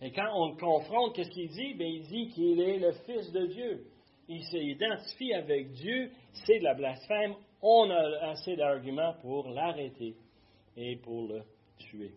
Et 0.00 0.10
quand 0.12 0.28
on 0.34 0.50
le 0.52 0.56
confronte, 0.56 1.14
qu'est-ce 1.14 1.30
qu'il 1.30 1.48
dit? 1.48 1.74
Bien, 1.74 1.86
il 1.86 2.06
dit 2.06 2.28
qu'il 2.28 2.60
est 2.60 2.78
le 2.78 2.92
Fils 3.04 3.30
de 3.32 3.46
Dieu 3.46 3.86
il 4.28 4.44
s'identifie 4.44 5.32
avec 5.32 5.70
Dieu, 5.72 6.10
c'est 6.32 6.58
de 6.58 6.64
la 6.64 6.74
blasphème. 6.74 7.34
On 7.62 7.90
a 7.90 8.30
assez 8.30 8.56
d'arguments 8.56 9.14
pour 9.22 9.48
l'arrêter 9.48 10.14
et 10.76 10.96
pour 10.96 11.28
le 11.28 11.42
tuer. 11.78 12.12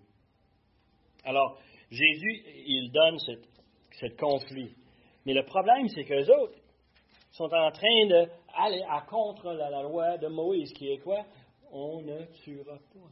Alors, 1.23 1.59
Jésus, 1.89 2.43
il 2.65 2.91
donne 2.91 3.17
ce 3.19 4.07
conflit. 4.17 4.73
Mais 5.25 5.33
le 5.33 5.43
problème, 5.43 5.87
c'est 5.89 6.03
que 6.03 6.13
les 6.13 6.29
autres 6.29 6.58
sont 7.39 7.53
en 7.53 7.71
train 7.71 8.05
d'aller 8.07 8.83
à 8.89 9.01
contre 9.09 9.53
la, 9.53 9.81
loi 9.81 10.17
de 10.17 10.27
Moïse, 10.27 10.73
qui 10.73 10.91
est 10.91 10.97
quoi? 10.97 11.23
On 11.71 12.01
ne 12.01 12.25
tuera 12.43 12.75
pas. 12.75 13.09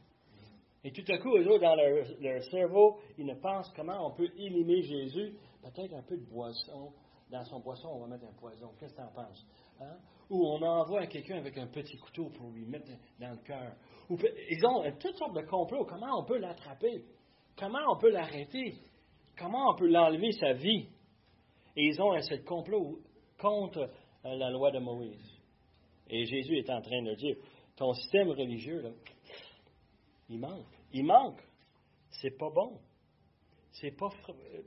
Et 0.84 0.92
tout 0.92 1.10
à 1.10 1.18
coup, 1.18 1.38
eux 1.38 1.48
autres, 1.48 1.62
dans 1.62 1.76
leur, 1.76 2.44
cerveau, 2.44 3.00
ils 3.18 3.26
ne 3.26 3.36
pensent 3.36 3.72
comment 3.74 4.06
on 4.06 4.12
peut 4.12 4.30
éliminer 4.38 4.82
Jésus. 4.82 5.34
Peut-être 5.62 5.94
un 5.94 6.02
peu 6.02 6.18
de 6.18 6.26
boisson, 6.26 6.92
dans 7.32 7.44
son 7.46 7.62
poisson, 7.62 7.90
on 7.90 8.00
va 8.00 8.08
mettre 8.08 8.26
un 8.26 8.40
poison. 8.40 8.72
Qu'est-ce 8.80 8.94
que 8.94 9.02
tu 9.02 9.04
en 9.04 9.12
penses? 9.12 9.46
Hein? 9.80 9.98
Ou 10.30 10.46
on 10.46 10.62
envoie 10.62 11.08
quelqu'un 11.08 11.38
avec 11.38 11.58
un 11.58 11.68
petit 11.68 11.98
couteau 11.98 12.30
pour 12.30 12.52
lui 12.52 12.66
mettre 12.66 12.88
dans 13.20 13.32
le 13.32 13.38
cœur. 13.38 13.74
Ils 14.10 14.66
ont 14.66 14.84
toutes 15.00 15.16
sortes 15.16 15.36
de 15.36 15.46
complots. 15.46 15.86
Comment 15.86 16.20
on 16.20 16.26
peut 16.26 16.38
l'attraper? 16.38 17.04
Comment 17.58 17.94
on 17.94 17.98
peut 17.98 18.12
l'arrêter? 18.12 18.76
Comment 19.38 19.72
on 19.72 19.76
peut 19.76 19.88
l'enlever 19.88 20.32
sa 20.34 20.54
vie? 20.54 20.90
Et 21.78 21.86
ils 21.86 22.02
ont 22.02 22.12
un 22.12 22.22
seul 22.22 22.44
complot 22.44 23.00
contre 23.40 23.90
la 24.36 24.50
loi 24.50 24.72
de 24.72 24.80
Moïse. 24.80 25.38
Et 26.10 26.26
Jésus 26.26 26.58
est 26.58 26.70
en 26.70 26.82
train 26.82 27.02
de 27.02 27.16
dire, 27.16 27.36
ton 27.76 27.94
système 27.94 28.30
religieux, 28.30 28.82
là, 28.82 28.90
il 30.30 30.40
manque. 30.40 30.66
Il 30.94 31.06
manque. 31.06 31.42
C'est 32.22 32.38
pas 32.38 32.50
bon. 32.50 32.80
C'est 33.74 33.96
pas 33.96 34.10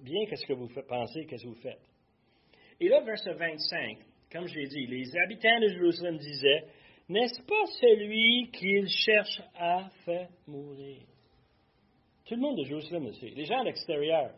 bien 0.02 0.26
qu'est-ce 0.26 0.46
que 0.46 0.52
vous 0.52 0.68
pensez, 0.88 1.26
qu'est-ce 1.26 1.42
que 1.42 1.48
vous 1.48 1.54
faites. 1.56 1.82
Et 2.78 2.88
là, 2.88 3.00
verset 3.00 3.34
25, 3.34 3.98
comme 4.30 4.46
j'ai 4.46 4.66
dit, 4.66 4.86
les 4.86 5.16
habitants 5.16 5.60
de 5.60 5.68
Jérusalem 5.68 6.18
disaient, 6.18 6.66
N'est-ce 7.08 7.42
pas 7.42 7.66
celui 7.80 8.50
qu'ils 8.52 8.88
cherchent 8.88 9.42
à 9.56 9.90
faire 10.04 10.28
mourir? 10.46 11.02
Tout 12.24 12.36
le 12.36 12.40
monde 12.40 12.58
de 12.58 12.64
Jérusalem 12.64 13.06
le 13.06 13.12
sait. 13.14 13.30
Les 13.30 13.44
gens 13.44 13.58
à 13.58 13.64
l'extérieur, 13.64 14.30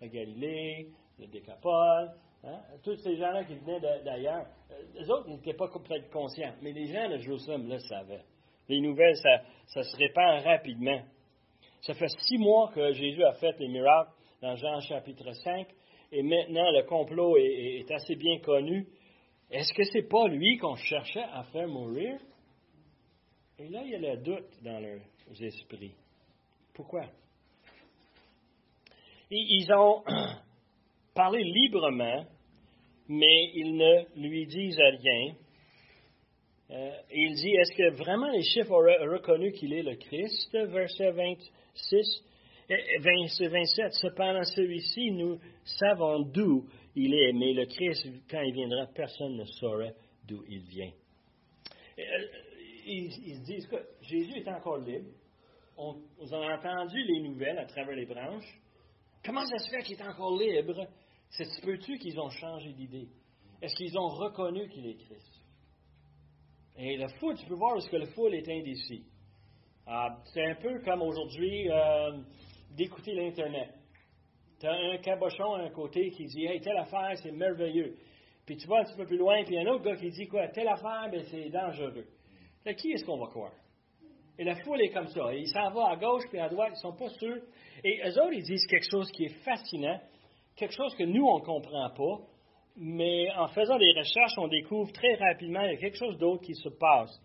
la 0.00 0.06
Galilée, 0.06 0.88
le 1.18 1.26
Décapole, 1.26 2.12
hein, 2.44 2.60
tous 2.82 2.96
ces 2.96 3.16
gens-là 3.16 3.44
qui 3.44 3.54
venaient 3.54 3.80
d'ailleurs, 3.80 4.46
euh, 4.70 4.82
les 4.94 5.10
autres 5.10 5.28
n'étaient 5.28 5.54
pas 5.54 5.68
complètement 5.68 6.22
conscients, 6.22 6.54
mais 6.62 6.72
les 6.72 6.86
gens 6.86 7.08
de 7.08 7.18
Jérusalem 7.18 7.68
le 7.68 7.78
savaient. 7.78 8.24
Les 8.68 8.80
nouvelles, 8.80 9.16
ça, 9.16 9.42
ça 9.66 9.82
se 9.82 9.96
répand 9.96 10.42
rapidement. 10.44 11.00
Ça 11.82 11.94
fait 11.94 12.08
six 12.08 12.38
mois 12.38 12.70
que 12.74 12.92
Jésus 12.92 13.24
a 13.24 13.32
fait 13.34 13.58
les 13.58 13.68
miracles 13.68 14.12
dans 14.42 14.54
Jean 14.56 14.80
chapitre 14.80 15.32
5 15.32 15.66
et 16.12 16.22
maintenant 16.22 16.70
le 16.72 16.82
complot 16.84 17.36
est, 17.36 17.90
assez 17.90 18.16
bien 18.16 18.38
connu, 18.40 18.86
est-ce 19.50 19.72
que 19.72 19.84
c'est 19.84 20.08
pas 20.08 20.28
lui 20.28 20.58
qu'on 20.58 20.76
cherchait 20.76 21.22
à 21.22 21.44
faire 21.44 21.68
mourir? 21.68 22.18
Et 23.58 23.68
là, 23.68 23.82
il 23.84 23.90
y 23.90 23.94
a 23.94 23.98
le 23.98 24.16
doute 24.16 24.62
dans 24.62 24.80
leurs 24.80 25.00
esprits. 25.42 25.94
Pourquoi? 26.74 27.04
ils 29.32 29.72
ont 29.72 30.02
parlé 31.20 31.44
librement, 31.44 32.24
mais 33.08 33.50
ils 33.54 33.76
ne 33.76 34.26
lui 34.26 34.46
disent 34.46 34.78
rien. 34.78 35.34
Euh, 36.70 36.92
il 37.12 37.34
dit, 37.34 37.50
est-ce 37.56 37.72
que 37.72 37.90
vraiment 38.02 38.30
les 38.30 38.42
chiffres 38.42 38.70
auraient 38.70 39.06
reconnu 39.06 39.52
qu'il 39.52 39.74
est 39.74 39.82
le 39.82 39.96
Christ? 39.96 40.50
Verset 40.52 41.10
26. 41.10 42.24
Verset 43.02 43.48
27, 43.48 43.92
cependant 44.00 44.44
celui-ci, 44.44 45.10
nous 45.10 45.38
savons 45.64 46.20
d'où 46.20 46.66
il 46.96 47.12
est, 47.12 47.32
mais 47.34 47.52
le 47.52 47.66
Christ, 47.66 48.06
quand 48.30 48.40
il 48.40 48.54
viendra, 48.54 48.86
personne 48.86 49.36
ne 49.36 49.44
saurait 49.44 49.94
d'où 50.26 50.42
il 50.48 50.60
vient. 50.60 50.92
Euh, 51.98 52.02
ils, 52.86 53.12
se 53.12 53.44
disent 53.44 53.66
que 53.66 53.76
Jésus 54.00 54.38
est 54.38 54.48
encore 54.48 54.78
libre. 54.78 55.10
On, 55.76 55.96
on, 56.18 56.32
a 56.32 56.56
entendu 56.56 57.02
les 57.02 57.20
nouvelles 57.20 57.58
à 57.58 57.66
travers 57.66 57.94
les 57.94 58.06
branches. 58.06 58.58
Comment 59.22 59.44
ça 59.44 59.58
se 59.58 59.68
fait 59.68 59.82
qu'il 59.82 59.98
est 60.00 60.02
encore 60.02 60.38
libre? 60.38 60.86
C'est 61.30 61.44
peux-tu 61.62 61.98
qu'ils 61.98 62.18
ont 62.20 62.30
changé 62.30 62.72
d'idée? 62.72 63.08
Est-ce 63.62 63.74
qu'ils 63.74 63.96
ont 63.98 64.08
reconnu 64.08 64.68
qu'il 64.68 64.86
est 64.86 64.96
Christ? 64.96 65.44
Et 66.76 66.96
le 66.96 67.08
fou, 67.18 67.34
tu 67.34 67.46
peux 67.46 67.54
voir 67.54 67.76
est-ce 67.76 67.90
que 67.90 67.96
le 67.96 68.06
fou 68.06 68.28
est 68.28 68.48
indécis. 68.48 69.04
Ah, 69.86 70.18
c'est 70.32 70.44
un 70.44 70.54
peu 70.54 70.80
comme 70.80 71.02
aujourd'hui, 71.02 71.70
euh, 71.70 72.18
d'écouter 72.70 73.14
l'Internet. 73.14 73.74
Tu 74.58 74.66
as 74.66 74.72
un 74.72 74.98
cabochon 74.98 75.54
à 75.54 75.62
un 75.62 75.70
côté 75.70 76.10
qui 76.10 76.26
dit 76.26 76.46
Hey, 76.46 76.60
telle 76.60 76.76
affaire, 76.76 77.12
c'est 77.22 77.32
merveilleux. 77.32 77.96
Puis 78.46 78.56
tu 78.56 78.66
vas 78.66 78.80
un 78.80 78.84
petit 78.84 78.96
peu 78.96 79.06
plus 79.06 79.16
loin, 79.16 79.42
puis 79.44 79.54
y 79.54 79.58
a 79.58 79.62
un 79.62 79.66
autre 79.66 79.84
gars 79.84 79.96
qui 79.96 80.10
dit 80.10 80.26
quoi? 80.26 80.48
Telle 80.48 80.68
affaire, 80.68 81.08
ben, 81.10 81.22
c'est 81.30 81.50
dangereux. 81.50 82.06
Là, 82.64 82.74
qui 82.74 82.92
est-ce 82.92 83.04
qu'on 83.04 83.18
va 83.18 83.26
croire? 83.26 83.52
Et 84.38 84.44
la 84.44 84.56
foule 84.56 84.80
est 84.80 84.90
comme 84.90 85.08
ça. 85.08 85.34
il 85.34 85.46
s'en 85.48 85.70
va 85.70 85.90
à 85.90 85.96
gauche 85.96 86.24
puis 86.28 86.38
à 86.38 86.48
droite, 86.48 86.70
ils 86.70 86.86
ne 86.86 86.92
sont 86.92 86.96
pas 86.96 87.10
sûrs. 87.10 87.42
Et 87.84 88.00
eux 88.04 88.22
autres, 88.22 88.32
ils 88.32 88.42
disent 88.42 88.66
quelque 88.66 88.90
chose 88.90 89.10
qui 89.12 89.24
est 89.24 89.42
fascinant, 89.44 90.00
quelque 90.56 90.74
chose 90.74 90.94
que 90.96 91.04
nous, 91.04 91.26
on 91.26 91.38
ne 91.38 91.44
comprend 91.44 91.90
pas. 91.90 92.24
Mais 92.76 93.30
en 93.36 93.48
faisant 93.48 93.78
des 93.78 93.92
recherches, 93.92 94.38
on 94.38 94.48
découvre 94.48 94.92
très 94.92 95.14
rapidement 95.16 95.60
qu'il 95.62 95.72
y 95.72 95.74
a 95.74 95.78
quelque 95.78 95.98
chose 95.98 96.16
d'autre 96.18 96.42
qui 96.42 96.54
se 96.54 96.68
passe. 96.68 97.20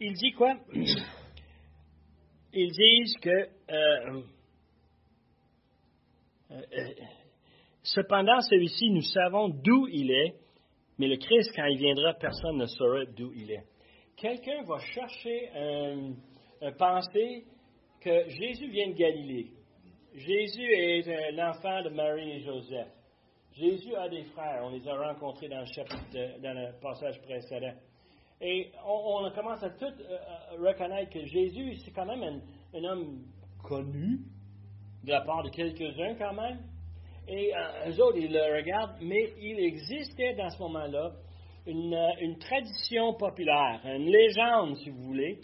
Il 0.00 0.14
dit 0.14 0.32
quoi? 0.32 0.56
Ils 2.52 2.72
disent 2.72 3.14
que 3.20 3.48
euh, 3.70 4.22
euh, 6.50 6.62
euh, 6.78 6.90
cependant, 7.82 8.40
celui-ci, 8.40 8.90
nous 8.90 9.02
savons 9.02 9.48
d'où 9.48 9.88
il 9.88 10.10
est, 10.10 10.34
mais 10.98 11.08
le 11.08 11.16
Christ, 11.16 11.52
quand 11.54 11.66
il 11.66 11.78
viendra, 11.78 12.14
personne 12.14 12.56
ne 12.56 12.66
saura 12.66 13.04
d'où 13.04 13.32
il 13.34 13.50
est. 13.50 13.64
Quelqu'un 14.16 14.62
va 14.62 14.78
chercher 14.78 15.50
un, 15.54 16.72
pensée 16.78 17.44
que 18.00 18.28
Jésus 18.28 18.70
vient 18.70 18.88
de 18.88 18.94
Galilée. 18.94 19.50
Jésus 20.16 20.64
est 20.72 21.32
l'enfant 21.32 21.82
de 21.82 21.90
Marie 21.90 22.32
et 22.32 22.40
Joseph. 22.40 22.88
Jésus 23.52 23.94
a 23.94 24.08
des 24.08 24.24
frères. 24.24 24.62
On 24.64 24.70
les 24.70 24.86
a 24.88 24.96
rencontrés 24.96 25.48
dans 25.48 25.60
le 25.60 25.66
chapitre, 25.66 26.40
dans 26.42 26.54
le 26.54 26.72
passage 26.80 27.20
précédent. 27.20 27.74
Et 28.40 28.70
on, 28.86 29.30
commence 29.34 29.62
à 29.62 29.70
tout 29.70 29.84
euh, 29.84 30.18
reconnaître 30.58 31.10
que 31.10 31.24
Jésus, 31.24 31.76
c'est 31.84 31.90
quand 31.90 32.06
même 32.06 32.40
un, 32.74 32.84
homme 32.84 33.24
connu, 33.62 34.20
de 35.04 35.10
la 35.10 35.20
part 35.22 35.42
de 35.42 35.50
quelques-uns 35.50 36.14
quand 36.14 36.34
même. 36.34 36.60
Et 37.28 37.54
euh, 37.54 37.90
eux 37.90 38.02
autres, 38.02 38.18
ils 38.18 38.32
le 38.32 38.56
regardent, 38.56 38.96
mais 39.02 39.32
il 39.38 39.58
existait 39.58 40.34
dans 40.34 40.48
ce 40.48 40.58
moment-là 40.62 41.12
euh, 41.68 42.08
une, 42.20 42.38
tradition 42.38 43.14
populaire, 43.14 43.80
une 43.84 44.10
légende, 44.10 44.76
si 44.76 44.90
vous 44.90 45.02
voulez. 45.02 45.40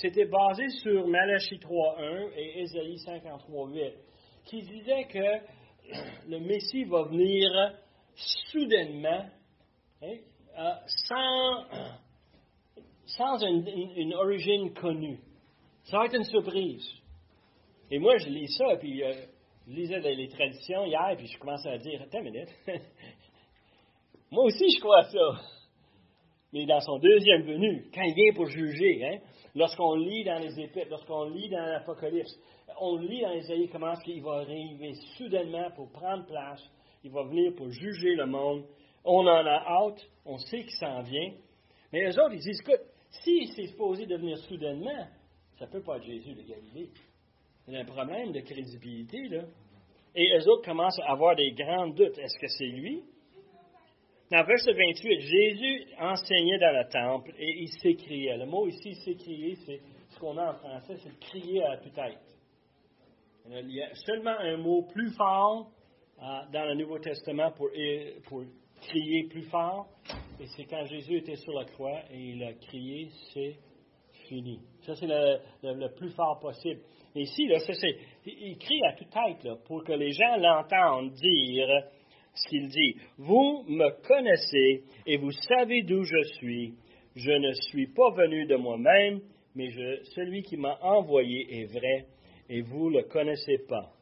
C'était 0.00 0.26
basé 0.26 0.68
sur 0.82 1.08
Malachie 1.08 1.56
3.1 1.56 2.30
et 2.36 2.60
Ésaïe 2.60 2.96
53.8, 2.96 3.94
qui 4.44 4.62
disait 4.62 5.04
que 5.04 5.18
le 6.28 6.38
Messie 6.40 6.84
va 6.84 7.04
venir 7.04 7.72
soudainement, 8.50 9.24
hein, 10.02 10.16
euh, 10.58 10.74
sans, 13.06 13.40
une, 13.96 14.12
origine 14.14 14.74
connue. 14.74 15.18
Ça 15.84 15.98
va 15.98 16.04
être 16.06 16.16
une 16.16 16.24
surprise. 16.24 16.86
Et 17.90 17.98
moi, 17.98 18.18
je 18.18 18.28
lis 18.28 18.54
ça, 18.54 18.76
puis 18.78 19.02
euh, 19.02 19.14
je 19.66 19.72
lisais 19.72 20.00
les, 20.00 20.28
traditions 20.28 20.84
hier, 20.84 21.14
puis 21.16 21.26
je 21.26 21.38
commençais 21.38 21.70
à 21.70 21.78
dire, 21.78 22.02
attends 22.02 22.18
une 22.18 22.32
minute, 22.32 22.54
moi 24.30 24.44
aussi 24.44 24.68
je 24.76 24.80
crois 24.80 25.04
ça. 25.04 25.55
Mais 26.56 26.64
dans 26.64 26.80
son 26.80 26.98
deuxième 26.98 27.42
venue, 27.42 27.84
quand 27.94 28.00
il 28.00 28.14
vient 28.14 28.32
pour 28.32 28.46
juger, 28.46 29.04
hein, 29.04 29.18
lorsqu'on 29.54 29.94
lit 29.94 30.24
dans 30.24 30.38
les 30.38 30.58
Épîtres, 30.58 30.88
lorsqu'on 30.88 31.24
lit 31.24 31.50
dans 31.50 31.60
l'Apocalypse, 31.60 32.34
on 32.80 32.96
lit 32.96 33.20
dans 33.20 33.32
Isaïe 33.32 33.68
comment 33.70 33.94
qu'il 33.96 34.22
va 34.22 34.36
arriver 34.36 34.94
soudainement 35.18 35.70
pour 35.72 35.90
prendre 35.90 36.24
place, 36.24 36.62
il 37.04 37.10
va 37.10 37.24
venir 37.24 37.54
pour 37.54 37.68
juger 37.68 38.14
le 38.14 38.24
monde. 38.24 38.64
On 39.04 39.26
en 39.26 39.44
a 39.44 39.64
hâte, 39.68 40.00
on 40.24 40.38
sait 40.38 40.62
qu'il 40.62 40.78
s'en 40.80 41.02
vient. 41.02 41.30
Mais 41.92 42.06
eux 42.06 42.18
autres, 42.22 42.32
ils 42.32 42.40
disent, 42.40 42.62
écoute, 42.62 42.86
si 43.10 43.48
c'est 43.48 43.66
supposé 43.66 44.06
de 44.06 44.16
venir 44.16 44.38
soudainement, 44.38 45.06
ça 45.58 45.66
ne 45.66 45.70
peut 45.70 45.82
pas 45.82 45.98
être 45.98 46.06
Jésus 46.06 46.32
de 46.32 46.40
Galilée. 46.40 46.88
Il 47.68 47.74
y 47.74 47.76
a 47.76 47.80
un 47.80 47.84
problème 47.84 48.32
de 48.32 48.40
crédibilité, 48.40 49.28
là. 49.28 49.42
Et 50.14 50.34
eux 50.38 50.48
autres 50.48 50.64
commencent 50.64 51.00
à 51.00 51.12
avoir 51.12 51.36
des 51.36 51.52
grands 51.52 51.88
doutes. 51.88 52.16
Est-ce 52.16 52.38
que 52.38 52.48
c'est 52.48 52.64
lui? 52.64 53.02
Dans 54.28 54.42
verset 54.42 54.72
28, 54.72 55.20
Jésus 55.20 55.86
enseignait 56.00 56.58
dans 56.58 56.72
le 56.72 56.88
temple 56.90 57.32
et 57.38 57.62
il 57.62 57.68
s'écriait. 57.68 58.36
Le 58.36 58.46
mot 58.46 58.66
ici, 58.66 58.94
s'écrier, 58.96 59.54
c'est 59.64 59.80
ce 60.10 60.18
qu'on 60.18 60.36
a 60.36 60.50
en 60.50 60.54
français, 60.54 60.96
c'est 60.96 61.16
crier 61.20 61.62
à 61.62 61.76
toute-tête. 61.76 62.18
Il 63.48 63.72
y 63.72 63.82
a 63.82 63.94
seulement 63.94 64.36
un 64.36 64.56
mot 64.56 64.82
plus 64.82 65.10
fort 65.10 65.70
euh, 66.18 66.22
dans 66.52 66.64
le 66.64 66.74
Nouveau 66.74 66.98
Testament 66.98 67.52
pour, 67.52 67.70
crier 68.88 69.24
plus 69.28 69.44
fort, 69.44 69.86
et 70.40 70.46
c'est 70.48 70.64
quand 70.64 70.84
Jésus 70.86 71.18
était 71.18 71.36
sur 71.36 71.52
la 71.52 71.64
croix 71.64 72.00
et 72.10 72.18
il 72.18 72.42
a 72.42 72.52
crié, 72.54 73.08
c'est 73.32 73.56
fini. 74.28 74.60
Ça, 74.82 74.94
c'est 74.96 75.06
le, 75.06 75.88
plus 75.94 76.10
fort 76.10 76.40
possible. 76.40 76.80
Et 77.14 77.22
ici, 77.22 77.46
là, 77.46 77.58
c'est, 77.60 77.96
il 78.26 78.58
crie 78.58 78.84
à 78.86 78.92
toute 78.94 79.08
tête 79.08 79.44
là, 79.44 79.56
pour 79.66 79.84
que 79.84 79.92
les 79.92 80.10
gens 80.10 80.36
l'entendent 80.36 81.12
dire 81.12 81.68
ce 82.36 82.48
qu'il 82.48 82.68
dit. 82.68 82.96
Vous 83.18 83.64
me 83.68 83.90
connaissez 84.06 84.84
et 85.06 85.16
vous 85.16 85.32
savez 85.32 85.82
d'où 85.82 86.04
je 86.04 86.22
suis. 86.34 86.74
Je 87.14 87.32
ne 87.32 87.52
suis 87.52 87.86
pas 87.88 88.10
venu 88.10 88.46
de 88.46 88.56
moi-même, 88.56 89.20
mais 89.54 89.70
celui 90.14 90.42
qui 90.42 90.56
m'a 90.56 90.78
envoyé 90.82 91.60
est 91.60 91.64
vrai 91.64 92.06
et 92.48 92.60
vous 92.60 92.90
ne 92.90 92.98
le 92.98 93.02
connaissez 93.04 93.58
pas. 93.68 93.92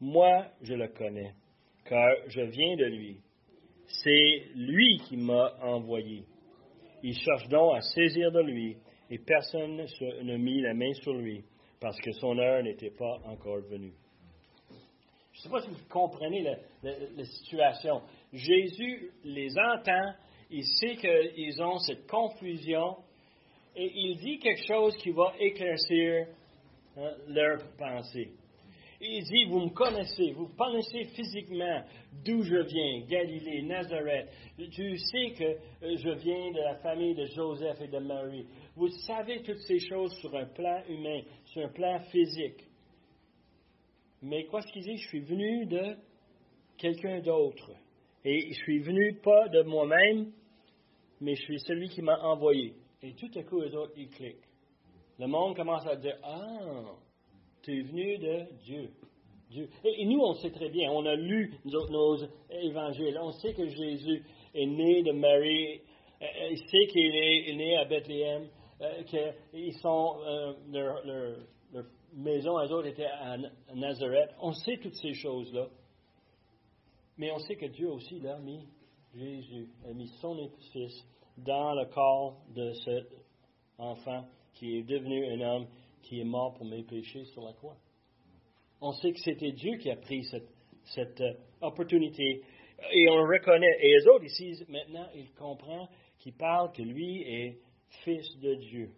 Moi, 0.00 0.46
je 0.62 0.74
le 0.74 0.88
connais, 0.88 1.32
car 1.84 2.08
je 2.28 2.40
viens 2.40 2.76
de 2.76 2.86
lui. 2.86 3.18
C'est 3.86 4.42
lui 4.54 4.98
qui 5.08 5.16
m'a 5.16 5.52
envoyé. 5.62 6.24
Il 7.02 7.14
cherche 7.14 7.48
donc 7.48 7.76
à 7.76 7.80
saisir 7.80 8.30
de 8.32 8.40
lui, 8.40 8.76
et 9.10 9.18
personne 9.18 9.84
ne 10.22 10.36
mit 10.36 10.60
la 10.62 10.72
main 10.72 10.92
sur 10.94 11.14
lui, 11.14 11.44
parce 11.80 12.00
que 12.00 12.12
son 12.12 12.38
heure 12.38 12.62
n'était 12.62 12.90
pas 12.90 13.20
encore 13.26 13.60
venue. 13.68 13.92
Je 15.32 15.38
ne 15.38 15.42
sais 15.42 15.48
pas 15.48 15.62
si 15.62 15.68
vous 15.70 15.88
comprenez 15.88 16.42
la, 16.82 17.24
situation. 17.24 18.02
Jésus 18.32 19.10
les 19.24 19.50
entend, 19.58 20.14
il 20.50 20.64
sait 20.64 20.96
qu'ils 20.96 21.62
ont 21.62 21.78
cette 21.78 22.06
confusion, 22.06 22.96
et 23.74 23.90
il 23.94 24.18
dit 24.18 24.38
quelque 24.38 24.66
chose 24.66 24.94
qui 24.96 25.10
va 25.10 25.32
éclaircir 25.38 26.26
hein, 26.96 27.12
leur 27.28 27.58
pensée. 27.78 28.32
Il 29.04 29.24
dit, 29.24 29.44
vous 29.46 29.60
me 29.60 29.70
connaissez, 29.70 30.30
vous 30.32 30.48
connaissez 30.56 31.04
physiquement 31.16 31.82
d'où 32.24 32.42
je 32.42 32.62
viens, 32.62 33.00
Galilée, 33.08 33.62
Nazareth. 33.62 34.28
Tu 34.70 34.96
sais 34.96 35.32
que 35.32 35.44
euh, 35.44 35.96
je 35.96 36.10
viens 36.20 36.52
de 36.52 36.60
la 36.60 36.76
famille 36.76 37.14
de 37.14 37.24
Joseph 37.26 37.80
et 37.80 37.88
de 37.88 37.98
Marie. 37.98 38.46
Vous 38.76 38.88
savez 39.06 39.42
toutes 39.42 39.58
ces 39.66 39.80
choses 39.80 40.14
sur 40.20 40.32
un 40.36 40.44
plan 40.44 40.82
humain, 40.88 41.22
sur 41.46 41.64
un 41.64 41.70
plan 41.70 41.98
physique. 42.12 42.64
Mais 44.22 44.44
quoi 44.44 44.62
ce 44.62 44.72
qu'il 44.72 44.82
dit? 44.82 44.96
Je 44.96 45.08
suis 45.08 45.20
venu 45.20 45.66
de 45.66 45.96
quelqu'un 46.78 47.20
d'autre. 47.20 47.70
Et 48.24 48.52
je 48.52 48.54
suis 48.62 48.78
venu 48.78 49.14
pas 49.14 49.48
de 49.48 49.62
moi-même, 49.62 50.32
mais 51.20 51.34
je 51.34 51.42
suis 51.42 51.60
celui 51.60 51.88
qui 51.88 52.02
m'a 52.02 52.18
envoyé. 52.20 52.74
Et 53.02 53.14
tout 53.14 53.30
à 53.34 53.42
coup, 53.42 53.60
les 53.60 53.74
autres, 53.74 53.94
ils 53.96 54.08
cliquent. 54.08 54.48
Le 55.18 55.26
monde 55.26 55.56
commence 55.56 55.86
à 55.86 55.96
dire, 55.96 56.16
ah, 56.22 56.94
tu 57.62 57.78
es 57.78 57.82
venu 57.82 58.18
de 58.18 58.44
Dieu. 58.64 58.90
Dieu. 59.50 59.68
Et, 59.84 60.04
nous, 60.06 60.20
on 60.20 60.34
sait 60.34 60.50
très 60.50 60.70
bien, 60.70 60.90
on 60.90 61.04
a 61.04 61.14
lu 61.14 61.52
nos, 61.64 62.16
évangiles, 62.50 63.18
on 63.20 63.32
sait 63.32 63.52
que 63.52 63.68
Jésus 63.68 64.24
est 64.54 64.66
né 64.66 65.02
de 65.02 65.12
Marie, 65.12 65.80
euh, 66.22 66.24
euh, 66.24 66.48
il 66.50 66.58
sait 66.58 66.86
qu'il 66.86 67.14
est, 67.14 67.54
né 67.54 67.76
à 67.76 67.84
Bethléem, 67.84 68.48
euh, 68.80 69.02
qu'ils 69.50 69.74
sont, 69.74 70.16
leur, 70.72 71.02
maison, 72.14 72.58
eux 72.58 72.72
autres, 72.72 72.88
était 72.88 73.06
à 73.06 73.36
Nazareth. 73.74 74.30
On 74.40 74.52
sait 74.52 74.76
toutes 74.78 74.96
ces 74.96 75.14
choses-là. 75.14 75.68
Mais 77.18 77.30
on 77.30 77.38
sait 77.38 77.56
que 77.56 77.66
Dieu 77.66 77.88
aussi 77.90 78.20
l'a 78.20 78.38
mis 78.38 78.66
Jésus, 79.14 79.68
a 79.84 79.92
mis 79.92 80.08
son 80.20 80.50
fils 80.72 81.06
dans 81.36 81.74
le 81.74 81.86
corps 81.86 82.40
de 82.54 82.72
cet 82.84 83.06
enfant 83.78 84.26
qui 84.54 84.78
est 84.78 84.82
devenu 84.82 85.26
un 85.26 85.40
homme 85.40 85.66
qui 86.02 86.20
est 86.20 86.24
mort 86.24 86.54
pour 86.54 86.66
mes 86.66 86.82
péchés 86.82 87.24
sur 87.26 87.42
la 87.42 87.52
croix. 87.52 87.76
On 88.80 88.92
sait 88.92 89.12
que 89.12 89.20
c'était 89.20 89.52
Dieu 89.52 89.76
qui 89.76 89.90
a 89.90 89.96
pris 89.96 90.24
cette, 90.24 90.48
cette 90.94 91.20
euh, 91.20 91.34
opportunité 91.60 92.42
et 92.90 93.08
on 93.10 93.16
le 93.16 93.38
reconnaît. 93.38 93.76
Et 93.80 93.98
les 93.98 94.06
autres 94.08 94.24
ici, 94.24 94.64
maintenant, 94.68 95.06
ils 95.14 95.30
comprennent 95.32 95.88
qu'il 96.18 96.34
parle 96.34 96.72
que 96.72 96.82
lui 96.82 97.22
est 97.22 97.58
fils 98.04 98.38
de 98.40 98.54
Dieu. 98.54 98.90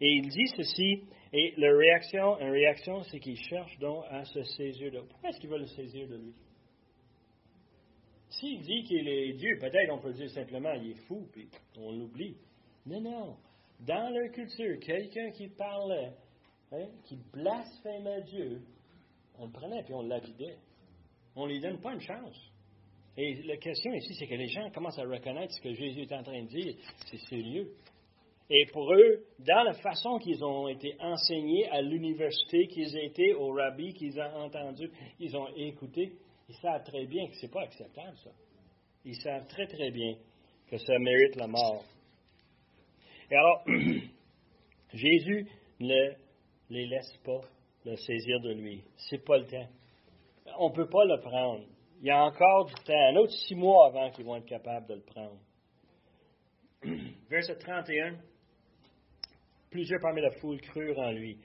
Et 0.00 0.08
il 0.14 0.28
dit 0.28 0.46
ceci, 0.56 1.04
et 1.32 1.54
la 1.56 1.76
réaction, 1.76 2.34
réaction, 2.34 3.02
c'est 3.04 3.20
qu'il 3.20 3.36
cherche 3.36 3.78
donc 3.78 4.04
à 4.10 4.24
se 4.24 4.42
saisir 4.42 4.92
de 4.92 5.00
Pourquoi 5.00 5.30
est-ce 5.30 5.40
qu'il 5.40 5.50
veut 5.50 5.58
le 5.58 5.66
saisir 5.66 6.08
de 6.08 6.16
lui? 6.16 6.34
S'il 8.28 8.60
dit 8.62 8.82
qu'il 8.84 9.08
est 9.08 9.32
Dieu, 9.34 9.58
peut-être 9.60 9.92
on 9.92 9.98
peut 9.98 10.12
dire 10.12 10.28
simplement 10.30 10.72
il 10.72 10.90
est 10.90 11.06
fou, 11.06 11.28
puis 11.32 11.48
on 11.78 11.92
l'oublie. 11.92 12.36
Non, 12.86 13.00
non. 13.00 13.36
Dans 13.80 14.12
leur 14.12 14.30
culture, 14.32 14.78
quelqu'un 14.80 15.30
qui 15.30 15.48
parlait 15.48 16.12
Hein, 16.74 16.88
qui 17.04 17.16
blasphémait 17.32 18.22
Dieu, 18.22 18.62
on 19.38 19.46
le 19.46 19.52
prenait 19.52 19.84
et 19.88 19.92
on 19.92 20.02
l'avidait. 20.02 20.56
On 21.36 21.46
ne 21.46 21.52
lui 21.52 21.60
donne 21.60 21.80
pas 21.80 21.92
une 21.92 22.00
chance. 22.00 22.36
Et 23.16 23.42
la 23.42 23.56
question 23.58 23.92
ici, 23.92 24.14
c'est 24.14 24.26
que 24.26 24.34
les 24.34 24.48
gens 24.48 24.70
commencent 24.70 24.98
à 24.98 25.04
reconnaître 25.04 25.52
ce 25.54 25.60
que 25.60 25.72
Jésus 25.72 26.02
est 26.02 26.12
en 26.12 26.22
train 26.22 26.42
de 26.42 26.48
dire. 26.48 26.74
C'est 27.06 27.18
sérieux. 27.28 27.70
Et 28.56 28.66
pour 28.66 28.94
eux, 28.94 29.24
dans 29.40 29.64
la 29.64 29.74
façon 29.74 30.16
qu'ils 30.20 30.44
ont 30.44 30.68
été 30.68 30.94
enseignés 31.00 31.68
à 31.70 31.82
l'université, 31.82 32.68
qu'ils 32.68 32.96
étaient 32.98 33.32
au 33.32 33.48
rabbi, 33.48 33.92
qu'ils 33.94 34.20
ont 34.20 34.44
entendu, 34.44 34.92
ils 35.18 35.36
ont 35.36 35.48
écouté, 35.56 36.12
ils 36.48 36.54
savent 36.62 36.84
très 36.84 37.04
bien 37.04 37.26
que 37.26 37.34
ce 37.34 37.46
n'est 37.46 37.52
pas 37.52 37.62
acceptable, 37.62 38.16
ça. 38.22 38.30
Ils 39.04 39.16
savent 39.16 39.48
très, 39.48 39.66
très 39.66 39.90
bien 39.90 40.14
que 40.70 40.78
ça 40.78 40.96
mérite 41.00 41.34
la 41.34 41.48
mort. 41.48 41.82
Et 43.28 43.34
alors, 43.34 43.64
Jésus 44.92 45.48
ne 45.80 46.12
les 46.70 46.86
laisse 46.86 47.12
pas 47.24 47.40
le 47.84 47.96
saisir 47.96 48.38
de 48.38 48.52
lui. 48.52 48.84
C'est 49.10 49.24
pas 49.24 49.38
le 49.38 49.46
temps. 49.46 49.68
On 50.60 50.68
ne 50.68 50.74
peut 50.76 50.88
pas 50.88 51.04
le 51.06 51.18
prendre. 51.20 51.64
Il 52.02 52.06
y 52.06 52.10
a 52.12 52.22
encore 52.22 52.66
du 52.66 52.74
temps, 52.84 53.08
un 53.08 53.16
autre 53.16 53.32
six 53.32 53.56
mois 53.56 53.88
avant 53.88 54.12
qu'ils 54.12 54.24
vont 54.24 54.36
être 54.36 54.46
capables 54.46 54.86
de 54.86 54.94
le 54.94 55.02
prendre. 55.02 55.40
Verset 57.28 57.56
31. 57.58 58.14
Plusieurs 59.74 60.00
parmi 60.00 60.20
la 60.20 60.30
foule 60.30 60.60
crurent 60.60 61.00
en 61.00 61.10
lui 61.10 61.36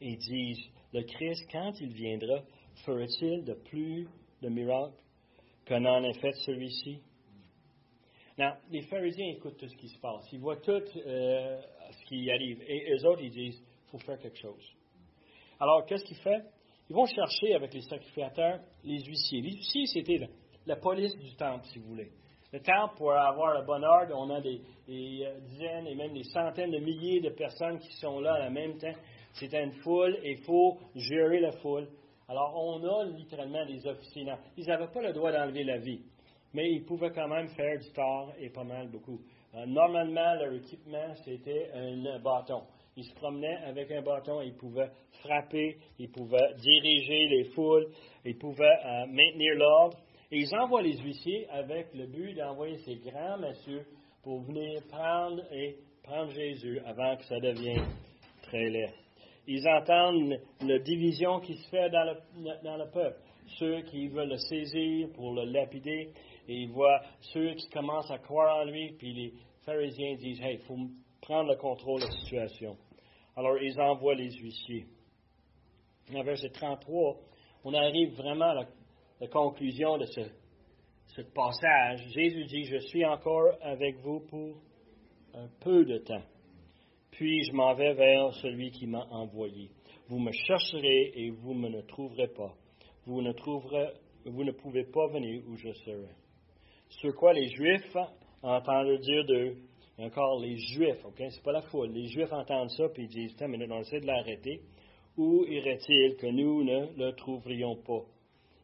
et 0.00 0.16
disent, 0.16 0.72
le 0.92 1.04
Christ, 1.04 1.48
quand 1.52 1.70
il 1.80 1.92
viendra, 1.92 2.42
ferait-il 2.84 3.44
de 3.44 3.54
plus 3.54 4.08
de 4.42 4.48
miracles 4.48 4.96
qu'en 5.68 5.84
en 5.84 6.02
a 6.02 6.12
fait 6.14 6.32
celui-ci? 6.44 6.98
Les 8.72 8.82
pharisiens 8.82 9.28
écoutent 9.28 9.58
tout 9.58 9.68
ce 9.68 9.76
qui 9.76 9.88
se 9.88 10.00
passe. 10.00 10.26
Ils 10.32 10.40
voient 10.40 10.56
tout 10.56 10.82
euh, 10.96 11.62
ce 11.92 12.04
qui 12.06 12.28
arrive. 12.28 12.60
Et 12.66 12.92
eux 12.92 13.06
autres, 13.06 13.22
ils 13.22 13.30
disent, 13.30 13.62
il 13.62 13.90
faut 13.92 13.98
faire 13.98 14.18
quelque 14.18 14.38
chose. 14.38 14.68
Alors, 15.60 15.86
qu'est-ce 15.86 16.04
qu'ils 16.04 16.16
font? 16.16 16.42
Ils 16.90 16.96
vont 16.96 17.06
chercher 17.06 17.54
avec 17.54 17.72
les 17.72 17.82
sacrificateurs 17.82 18.62
les 18.82 18.98
huissiers. 19.04 19.42
Les 19.42 19.52
huissiers, 19.52 19.86
c'était 19.86 20.28
la, 20.66 20.74
police 20.74 21.16
du 21.18 21.36
temple, 21.36 21.64
si 21.66 21.78
vous 21.78 21.90
voulez. 21.90 22.10
Le 22.56 22.62
temple, 22.62 22.94
pour 22.96 23.12
avoir 23.12 23.60
le 23.60 23.66
bon 23.66 23.84
ordre, 23.84 24.14
on 24.16 24.30
a 24.30 24.40
des, 24.40 24.62
euh, 24.88 25.38
dizaines 25.40 25.86
et 25.88 25.94
même 25.94 26.14
des 26.14 26.22
centaines 26.22 26.70
de 26.70 26.78
milliers 26.78 27.20
de 27.20 27.28
personnes 27.28 27.78
qui 27.78 27.92
sont 27.96 28.18
là 28.20 28.46
en 28.46 28.50
même 28.50 28.78
temps. 28.78 28.94
C'est 29.34 29.52
une 29.52 29.72
foule 29.72 30.16
et 30.22 30.32
il 30.32 30.38
faut 30.38 30.78
gérer 30.94 31.40
la 31.40 31.52
foule. 31.52 31.86
Alors, 32.26 32.54
on 32.56 32.82
a 32.82 33.04
littéralement 33.04 33.66
des 33.66 33.86
officiers. 33.86 34.24
ils 34.56 34.66
n'avaient 34.66 34.88
pas 34.88 35.02
le 35.02 35.12
droit 35.12 35.32
d'enlever 35.32 35.64
la 35.64 35.76
vie 35.76 36.00
mais 36.56 36.72
ils 36.72 36.84
pouvaient 36.84 37.10
quand 37.10 37.28
même 37.28 37.48
faire 37.48 37.78
du 37.78 37.92
tort 37.92 38.32
et 38.38 38.48
pas 38.48 38.64
mal 38.64 38.88
beaucoup. 38.88 39.20
Euh, 39.54 39.66
normalement, 39.66 40.34
leur 40.36 40.54
équipement, 40.54 41.14
c'était 41.22 41.70
un 41.74 42.18
bâton. 42.20 42.62
Ils 42.96 43.04
se 43.04 43.14
promenaient 43.14 43.58
avec 43.66 43.90
un 43.92 44.00
bâton, 44.00 44.40
ils 44.40 44.54
pouvaient 44.54 44.90
frapper, 45.20 45.76
ils 45.98 46.10
pouvaient 46.10 46.54
diriger 46.56 47.26
les 47.26 47.44
foules, 47.50 47.88
ils 48.24 48.38
pouvaient 48.38 48.64
euh, 48.64 49.06
maintenir 49.06 49.54
l'ordre. 49.56 49.98
Et 50.32 50.40
ils 50.40 50.54
envoient 50.56 50.82
les 50.82 50.98
huissiers 50.98 51.46
avec 51.50 51.94
le 51.94 52.06
but 52.06 52.34
d'envoyer 52.34 52.78
ces 52.78 52.96
grands 52.96 53.38
messieurs 53.38 53.86
pour 54.22 54.40
venir 54.42 54.82
prendre 54.88 55.42
et 55.52 55.76
prendre 56.02 56.32
Jésus 56.32 56.80
avant 56.84 57.16
que 57.16 57.24
ça 57.24 57.38
devienne 57.38 57.86
très 58.42 58.68
laid. 58.68 58.92
Ils 59.46 59.68
entendent 59.68 60.40
la 60.62 60.78
division 60.80 61.38
qui 61.38 61.54
se 61.54 61.68
fait 61.68 61.90
dans 61.90 62.04
le, 62.04 62.90
peuple. 62.90 63.20
Ceux 63.58 63.82
qui 63.82 64.08
veulent 64.08 64.30
le 64.30 64.38
saisir 64.38 65.08
pour 65.14 65.32
le 65.34 65.44
lapider, 65.44 66.10
et 66.48 66.54
il 66.54 66.70
voit 66.70 67.00
ceux 67.20 67.54
qui 67.54 67.68
commencent 67.68 68.10
à 68.10 68.18
croire 68.18 68.58
en 68.58 68.64
lui, 68.64 68.92
puis 68.98 69.12
les 69.12 69.32
pharisiens 69.64 70.16
disent, 70.16 70.40
hey, 70.40 70.54
il 70.54 70.66
faut 70.66 70.78
prendre 71.20 71.50
le 71.50 71.56
contrôle 71.56 72.00
de 72.00 72.06
la 72.06 72.12
situation. 72.12 72.76
Alors 73.36 73.58
ils 73.58 73.80
envoient 73.80 74.16
les 74.16 74.32
huissiers. 74.32 74.86
En 76.12 76.22
verset 76.24 76.50
33, 76.50 77.16
on 77.64 77.74
arrive 77.74 78.14
vraiment 78.14 78.50
à 78.50 78.54
la, 78.54 78.66
conclusion 79.24 79.96
de 79.98 80.04
ce, 80.04 81.22
passage. 81.34 82.06
Jésus 82.12 82.44
dit, 82.44 82.64
je 82.64 82.76
suis 82.76 83.04
encore 83.04 83.52
avec 83.62 83.96
vous 84.00 84.20
pour 84.20 84.56
un 85.32 85.48
peu 85.60 85.84
de 85.84 85.98
temps. 85.98 86.24
Puis 87.12 87.44
je 87.44 87.52
m'en 87.52 87.74
vais 87.74 87.94
vers 87.94 88.34
celui 88.34 88.70
qui 88.70 88.86
m'a 88.86 89.06
envoyé. 89.10 89.70
Vous 90.08 90.18
me 90.18 90.30
chercherez 90.30 91.12
et 91.14 91.30
vous 91.30 91.54
ne 91.54 91.70
me 91.70 91.82
trouverez 91.82 92.28
pas. 92.28 92.54
Vous 93.06 93.22
ne, 93.22 93.32
trouverez, 93.32 93.92
vous 94.26 94.44
ne 94.44 94.52
pouvez 94.52 94.84
pas 94.84 95.06
venir 95.08 95.42
où 95.48 95.56
je 95.56 95.72
serai. 95.72 96.10
Sur 96.88 97.14
quoi 97.14 97.32
les 97.32 97.48
Juifs 97.48 97.96
entendent 98.42 99.00
dire 99.00 99.24
d'eux, 99.24 99.56
encore 99.98 100.38
les 100.40 100.58
Juifs, 100.58 101.04
ok, 101.04 101.22
c'est 101.30 101.42
pas 101.42 101.52
la 101.52 101.62
foule, 101.62 101.90
les 101.92 102.08
Juifs 102.08 102.32
entendent 102.32 102.70
ça 102.70 102.88
puis 102.90 103.04
ils 103.04 103.08
disent, 103.08 103.36
mais 103.48 103.66
on 103.70 103.80
essaie 103.80 104.00
de 104.00 104.06
l'arrêter. 104.06 104.60
Où 105.16 105.46
irait-il 105.46 106.16
que 106.16 106.26
nous 106.26 106.62
ne 106.62 106.94
le 106.98 107.12
trouverions 107.12 107.76
pas? 107.76 108.04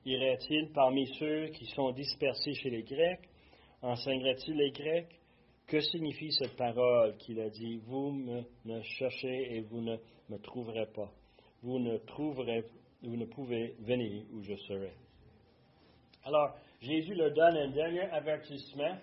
Irait-il 0.04 0.72
parmi 0.72 1.06
ceux 1.18 1.46
qui 1.48 1.64
sont 1.66 1.92
dispersés 1.92 2.54
chez 2.54 2.70
les 2.70 2.82
Grecs? 2.82 3.28
Enseignerait-il 3.82 4.56
les 4.56 4.72
Grecs? 4.72 5.20
Que 5.68 5.80
signifie 5.80 6.32
cette 6.32 6.56
parole 6.56 7.16
qu'il 7.18 7.40
a 7.40 7.48
dit, 7.48 7.80
vous 7.86 8.10
me, 8.10 8.82
cherchez 8.82 9.56
et 9.56 9.60
vous 9.60 9.80
ne 9.80 9.96
me 10.28 10.38
trouverez 10.38 10.86
pas? 10.86 11.08
Vous 11.62 11.78
ne 11.78 11.98
trouverez, 11.98 12.64
vous 13.02 13.16
ne 13.16 13.26
pouvez 13.26 13.74
venir 13.78 14.24
où 14.32 14.42
je 14.42 14.56
serai. 14.56 14.92
Alors, 16.24 16.56
Jésus 16.80 17.14
leur 17.14 17.32
donne 17.32 17.56
un 17.56 17.70
dernier 17.70 18.02
avertissement 18.10 18.96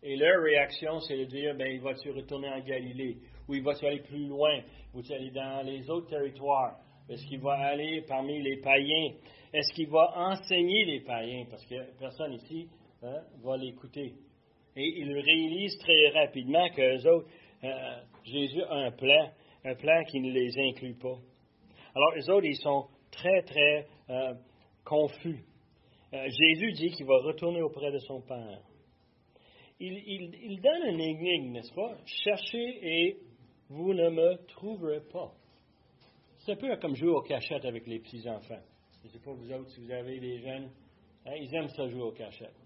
et 0.00 0.14
leur 0.16 0.42
réaction, 0.42 1.00
c'est 1.00 1.18
de 1.18 1.24
dire, 1.24 1.56
ben, 1.56 1.66
il 1.72 1.80
va-tu 1.80 2.12
retourner 2.12 2.48
en 2.48 2.60
Galilée? 2.60 3.18
Ou 3.48 3.54
il 3.54 3.62
va-tu 3.62 3.84
aller 3.84 4.00
plus 4.00 4.26
loin? 4.26 4.60
Ou 4.94 5.00
il 5.00 5.12
aller 5.12 5.30
dans 5.30 5.66
les 5.66 5.90
autres 5.90 6.08
territoires? 6.08 6.78
Est-ce 7.08 7.26
qu'il 7.26 7.40
va 7.40 7.54
aller 7.54 8.02
parmi 8.02 8.40
les 8.42 8.58
païens? 8.58 9.12
Est-ce 9.56 9.72
qu'il 9.72 9.88
va 9.88 10.12
enseigner 10.14 10.84
les 10.84 11.00
païens? 11.00 11.46
Parce 11.48 11.64
que 11.64 11.98
personne 11.98 12.34
ici 12.34 12.68
hein, 13.02 13.22
va 13.42 13.56
l'écouter. 13.56 14.12
Et 14.76 15.00
ils 15.00 15.10
réalisent 15.18 15.78
très 15.78 16.08
rapidement 16.10 16.68
que 16.68 17.08
autres, 17.08 17.26
euh, 17.64 18.00
Jésus 18.22 18.62
a 18.64 18.74
un 18.74 18.90
plan, 18.90 19.30
un 19.64 19.74
plan 19.74 20.04
qui 20.04 20.20
ne 20.20 20.30
les 20.30 20.58
inclut 20.58 20.96
pas. 20.96 21.16
Alors, 21.94 22.12
les 22.14 22.28
autres, 22.28 22.44
ils 22.44 22.56
sont 22.56 22.84
très, 23.10 23.40
très 23.44 23.86
euh, 24.10 24.34
confus. 24.84 25.42
Euh, 26.12 26.28
Jésus 26.28 26.72
dit 26.72 26.90
qu'il 26.90 27.06
va 27.06 27.16
retourner 27.22 27.62
auprès 27.62 27.90
de 27.90 27.98
son 28.00 28.20
Père. 28.20 28.60
Il, 29.80 30.60
donne 30.60 30.82
un 30.82 30.98
énigme, 30.98 31.52
n'est-ce 31.52 31.72
pas? 31.72 31.96
Cherchez 32.04 32.78
et 32.82 33.16
vous 33.70 33.94
ne 33.94 34.10
me 34.10 34.36
trouverez 34.48 35.00
pas. 35.10 35.32
C'est 36.40 36.52
un 36.52 36.56
peu 36.56 36.76
comme 36.76 36.94
jouer 36.94 37.08
aux 37.08 37.22
cachettes 37.22 37.64
avec 37.64 37.86
les 37.86 38.00
petits-enfants. 38.00 38.60
Je 39.06 39.12
ne 39.12 39.18
sais 39.18 39.24
pas 39.24 39.32
vous 39.32 39.52
autres 39.52 39.70
si 39.70 39.80
vous 39.80 39.90
avez 39.92 40.18
des 40.18 40.40
jeunes. 40.40 40.68
Hein, 41.26 41.34
ils 41.36 41.54
aiment 41.54 41.68
ça 41.68 41.88
jouer 41.88 42.02
aux 42.02 42.12
cachettes. 42.12 42.56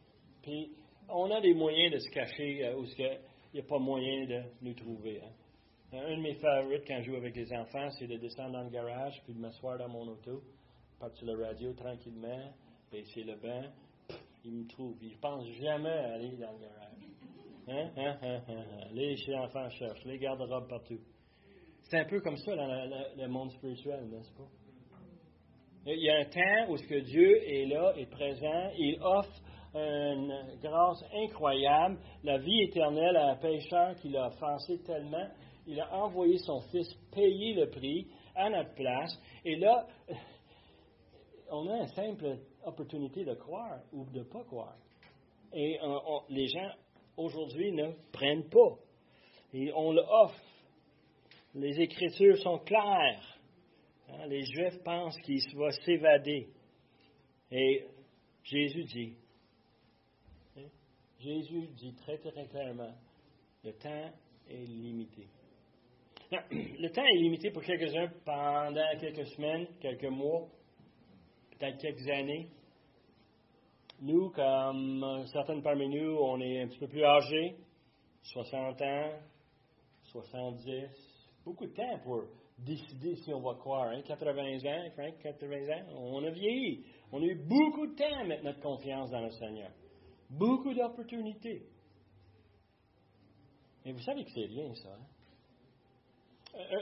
Puis, 0.42 0.72
on 1.06 1.30
a 1.30 1.38
des 1.38 1.52
moyens 1.52 1.92
de 1.92 1.98
se 1.98 2.08
cacher 2.08 2.64
euh, 2.64 2.78
où 2.78 2.84
il 2.86 3.18
n'y 3.52 3.60
a 3.60 3.62
pas 3.64 3.78
moyen 3.78 4.24
de 4.24 4.42
nous 4.62 4.72
trouver. 4.72 5.20
Hein. 5.20 5.98
Un 5.98 6.16
de 6.16 6.22
mes 6.22 6.34
favoris 6.36 6.80
quand 6.86 6.98
je 7.02 7.10
joue 7.10 7.16
avec 7.16 7.36
les 7.36 7.52
enfants, 7.52 7.90
c'est 7.98 8.06
de 8.06 8.16
descendre 8.16 8.52
dans 8.52 8.62
le 8.62 8.70
garage 8.70 9.20
puis 9.24 9.34
de 9.34 9.38
m'asseoir 9.38 9.76
dans 9.76 9.88
mon 9.88 10.08
auto, 10.08 10.42
partir 10.98 11.26
la 11.26 11.48
radio 11.48 11.74
tranquillement, 11.74 12.52
c'est 12.90 13.22
le 13.22 13.36
bain, 13.36 13.70
il 14.42 14.52
me 14.54 14.66
trouve. 14.66 14.96
Il 15.02 15.12
ne 15.12 15.20
pense 15.20 15.46
jamais 15.60 15.90
à 15.90 16.14
aller 16.14 16.36
dans 16.36 16.52
le 16.52 16.58
garage. 16.58 16.90
Hein? 17.68 17.90
Hein? 17.98 18.18
hein 18.22 18.88
les 18.92 19.16
enfants 19.34 19.68
cherchent, 19.68 20.04
les 20.06 20.18
garde-robes 20.18 20.68
partout. 20.68 21.00
C'est 21.82 21.98
un 21.98 22.04
peu 22.06 22.20
comme 22.20 22.36
ça 22.36 22.54
dans 22.54 22.66
le, 22.66 23.28
monde 23.28 23.50
spirituel, 23.50 24.08
n'est-ce 24.08 24.32
pas? 24.32 24.48
Il 25.86 25.98
y 25.98 26.10
a 26.10 26.18
un 26.18 26.24
temps 26.24 26.70
où 26.70 26.76
ce 26.76 26.86
que 26.86 27.00
Dieu 27.00 27.42
est 27.42 27.66
là, 27.66 27.94
est 27.96 28.10
présent, 28.10 28.70
il 28.76 28.98
offre 29.00 29.32
une 29.74 30.58
grâce 30.62 31.02
incroyable, 31.14 31.98
la 32.22 32.38
vie 32.38 32.62
éternelle 32.62 33.16
à 33.16 33.30
un 33.30 33.36
pécheur 33.36 33.94
qui 33.96 34.10
l'a 34.10 34.26
offensé 34.26 34.78
tellement, 34.82 35.28
il 35.66 35.80
a 35.80 35.94
envoyé 35.94 36.36
son 36.38 36.60
Fils 36.70 36.92
payer 37.14 37.54
le 37.54 37.70
prix 37.70 38.06
à 38.34 38.50
notre 38.50 38.74
place, 38.74 39.18
et 39.44 39.56
là, 39.56 39.86
on 41.50 41.66
a 41.68 41.82
un 41.82 41.86
simple 41.88 42.36
opportunité 42.64 43.24
de 43.24 43.34
croire 43.34 43.80
ou 43.92 44.04
de 44.04 44.18
ne 44.18 44.24
pas 44.24 44.44
croire. 44.44 44.76
Et 45.52 45.78
euh, 45.82 45.98
les 46.28 46.46
gens 46.46 46.70
aujourd'hui 47.16 47.72
ne 47.72 47.90
prennent 48.12 48.48
pas. 48.48 48.76
Et 49.52 49.72
on 49.74 49.92
le 49.92 50.02
offre. 50.02 50.40
Les 51.54 51.80
Écritures 51.80 52.38
sont 52.38 52.58
claires. 52.58 53.29
Hein, 54.12 54.26
les 54.26 54.44
Juifs 54.44 54.82
pensent 54.82 55.18
qu'il 55.20 55.40
va 55.56 55.70
s'évader. 55.72 56.48
Et 57.50 57.84
Jésus 58.44 58.84
dit, 58.84 59.14
hein, 60.56 60.68
Jésus 61.18 61.68
dit 61.76 61.94
très 61.94 62.18
très 62.18 62.46
clairement, 62.46 62.94
le 63.64 63.72
temps 63.72 64.10
est 64.48 64.66
limité. 64.66 65.26
le 66.30 66.88
temps 66.90 67.04
est 67.04 67.18
limité 67.18 67.50
pour 67.50 67.62
quelques-uns 67.62 68.08
pendant 68.24 68.98
quelques 68.98 69.26
semaines, 69.26 69.66
quelques 69.80 70.04
mois, 70.04 70.48
peut-être 71.50 71.78
quelques 71.78 72.08
années. 72.08 72.48
Nous, 74.00 74.30
comme 74.30 75.26
certaines 75.32 75.62
parmi 75.62 75.88
nous, 75.88 76.16
on 76.16 76.40
est 76.40 76.62
un 76.62 76.68
petit 76.68 76.78
peu 76.78 76.88
plus 76.88 77.04
âgés, 77.04 77.56
60 78.22 78.80
ans, 78.82 79.12
70, 80.04 80.88
beaucoup 81.44 81.66
de 81.66 81.74
temps 81.74 81.98
pour 82.02 82.24
décider 82.64 83.16
si 83.16 83.32
on 83.32 83.40
va 83.40 83.54
croire. 83.54 83.92
80 84.02 84.32
hein. 84.38 84.86
ans, 84.86 84.90
Frank, 84.92 85.14
80 85.22 85.56
ans, 85.56 85.84
on 85.96 86.24
a 86.24 86.30
vieilli. 86.30 86.84
On 87.12 87.20
a 87.20 87.24
eu 87.24 87.36
beaucoup 87.36 87.86
de 87.86 87.94
temps 87.94 88.20
à 88.20 88.24
mettre 88.24 88.44
notre 88.44 88.60
confiance 88.60 89.10
dans 89.10 89.20
le 89.20 89.30
Seigneur. 89.30 89.70
Beaucoup 90.30 90.72
d'opportunités. 90.72 91.62
Et 93.84 93.92
vous 93.92 94.00
savez 94.00 94.24
que 94.24 94.30
c'est 94.30 94.48
bien 94.48 94.74
ça. 94.74 94.90
Hein? 94.90 95.06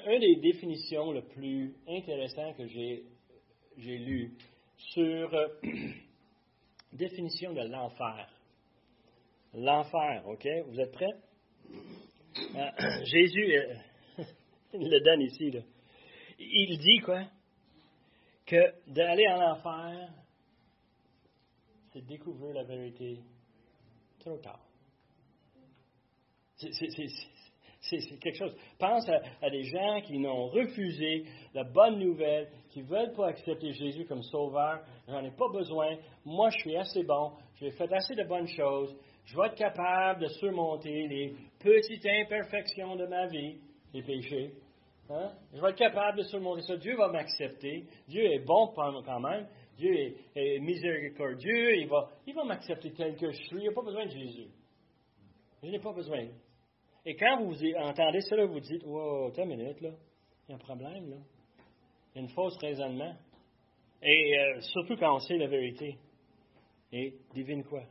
Une 0.06 0.20
des 0.20 0.36
définitions 0.36 1.12
les 1.12 1.22
plus 1.22 1.74
intéressantes 1.86 2.56
que 2.56 2.66
j'ai, 2.66 3.04
lues 3.76 4.32
sur 4.76 5.34
euh, 5.34 5.48
Définition 6.92 7.52
de 7.52 7.60
l'enfer. 7.68 8.28
L'enfer, 9.54 10.26
OK? 10.26 10.48
Vous 10.68 10.80
êtes 10.80 10.92
prêts? 10.92 11.14
Euh, 12.56 13.04
Jésus, 13.04 13.56
euh, 13.56 13.74
le 14.72 15.00
donne 15.00 15.22
ici. 15.22 15.52
Il 16.38 16.78
dit 16.78 17.00
quoi? 17.00 17.24
Que 18.46 18.74
d'aller 18.86 19.26
en 19.28 19.52
enfer, 19.52 20.10
c'est 21.92 22.06
découvrir 22.06 22.54
la 22.54 22.64
vérité 22.64 23.20
trop 24.18 24.38
tard. 24.38 24.60
C'est 26.56 28.18
quelque 28.18 28.36
chose. 28.36 28.56
Pense 28.78 29.08
à, 29.08 29.50
des 29.50 29.64
gens 29.64 30.00
qui 30.02 30.18
n'ont 30.18 30.48
refusé 30.48 31.24
la 31.54 31.64
bonne 31.64 31.98
nouvelle, 31.98 32.48
qui 32.70 32.82
ne 32.82 32.88
veulent 32.88 33.12
pas 33.12 33.28
accepter 33.28 33.72
Jésus 33.72 34.04
comme 34.04 34.22
sauveur. 34.22 34.80
J'en 35.06 35.24
ai 35.24 35.30
pas 35.30 35.48
besoin. 35.52 35.96
Moi, 36.24 36.50
je 36.50 36.58
suis 36.58 36.76
assez 36.76 37.04
bon. 37.04 37.32
J'ai 37.60 37.70
fait 37.70 37.92
assez 37.92 38.14
de 38.14 38.24
bonnes 38.24 38.48
choses. 38.48 38.94
Je 39.24 39.36
vais 39.36 39.46
être 39.46 39.54
capable 39.54 40.22
de 40.22 40.28
surmonter 40.28 41.06
les 41.06 41.36
petites 41.58 42.06
imperfections 42.06 42.96
de 42.96 43.06
ma 43.06 43.26
vie, 43.26 43.58
les 43.92 44.02
péchés. 44.02 44.52
Hein? 45.10 45.32
Je 45.54 45.60
vais 45.60 45.70
être 45.70 45.76
capable 45.76 46.18
de 46.18 46.22
surmonter 46.24 46.62
ça. 46.62 46.76
Dieu 46.76 46.96
va 46.96 47.08
m'accepter. 47.08 47.84
Dieu 48.08 48.24
est 48.24 48.40
bon 48.40 48.68
quand 48.74 49.20
même. 49.20 49.46
Dieu 49.76 50.14
est, 50.34 50.58
miséricordieux. 50.58 51.76
Il 51.76 51.88
va, 51.88 52.10
il 52.26 52.34
va 52.34 52.44
m'accepter 52.44 52.92
tel 52.92 53.16
que 53.16 53.30
je 53.30 53.42
suis. 53.44 53.56
Il 53.56 53.62
n'y 53.62 53.68
a 53.68 53.72
pas 53.72 53.82
besoin 53.82 54.04
de 54.06 54.10
Jésus. 54.10 54.48
Je 55.62 55.68
n'ai 55.68 55.78
pas 55.78 55.92
besoin. 55.92 56.26
Et 57.06 57.16
quand 57.16 57.42
vous 57.42 57.54
entendez 57.76 58.20
cela, 58.22 58.44
vous 58.44 58.60
dites 58.60 58.84
Wow, 58.84 59.30
t'as 59.30 59.44
une 59.44 59.56
minute, 59.56 59.80
là. 59.80 59.90
Il 60.48 60.50
y 60.50 60.52
a 60.52 60.56
un 60.56 60.58
problème, 60.58 61.10
là. 61.10 61.16
Il 62.14 62.16
y 62.16 62.18
a 62.18 62.22
une 62.22 62.28
fausse 62.30 62.56
raisonnement. 62.58 63.14
Et 64.02 64.38
euh, 64.38 64.60
surtout 64.60 64.96
quand 64.96 65.14
on 65.14 65.18
sait 65.20 65.36
la 65.36 65.46
vérité. 65.46 65.96
Et 66.92 67.14
devine 67.34 67.64
quoi? 67.64 67.82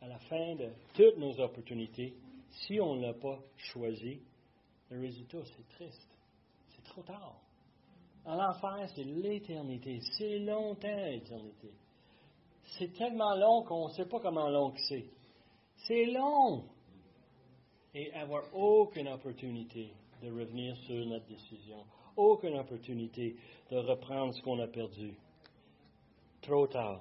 À 0.00 0.08
la 0.08 0.18
fin 0.18 0.54
de 0.56 0.70
toutes 0.94 1.16
nos 1.18 1.38
opportunités, 1.40 2.14
si 2.50 2.80
on 2.80 2.96
ne 2.96 3.06
l'a 3.06 3.14
pas 3.14 3.38
choisi, 3.56 4.20
le 4.90 5.00
résultat, 5.00 5.38
c'est 5.44 5.68
triste. 5.76 6.08
C'est 6.70 6.84
trop 6.84 7.02
tard. 7.02 7.40
En 8.24 8.36
l'enfer, 8.36 8.88
c'est 8.94 9.04
l'éternité. 9.04 10.00
C'est 10.18 10.38
longtemps, 10.38 11.04
l'éternité. 11.04 11.70
C'est 12.78 12.92
tellement 12.94 13.34
long 13.34 13.62
qu'on 13.62 13.88
ne 13.88 13.92
sait 13.92 14.06
pas 14.06 14.20
comment 14.20 14.48
long 14.48 14.72
c'est. 14.88 15.04
C'est 15.86 16.06
long 16.06 16.64
et 17.94 18.12
avoir 18.14 18.42
aucune 18.54 19.08
opportunité 19.08 19.92
de 20.22 20.30
revenir 20.30 20.76
sur 20.78 21.06
notre 21.06 21.26
décision, 21.26 21.84
aucune 22.16 22.56
opportunité 22.58 23.36
de 23.70 23.76
reprendre 23.76 24.34
ce 24.34 24.42
qu'on 24.42 24.58
a 24.60 24.66
perdu. 24.66 25.14
Trop 26.40 26.66
tard, 26.66 27.00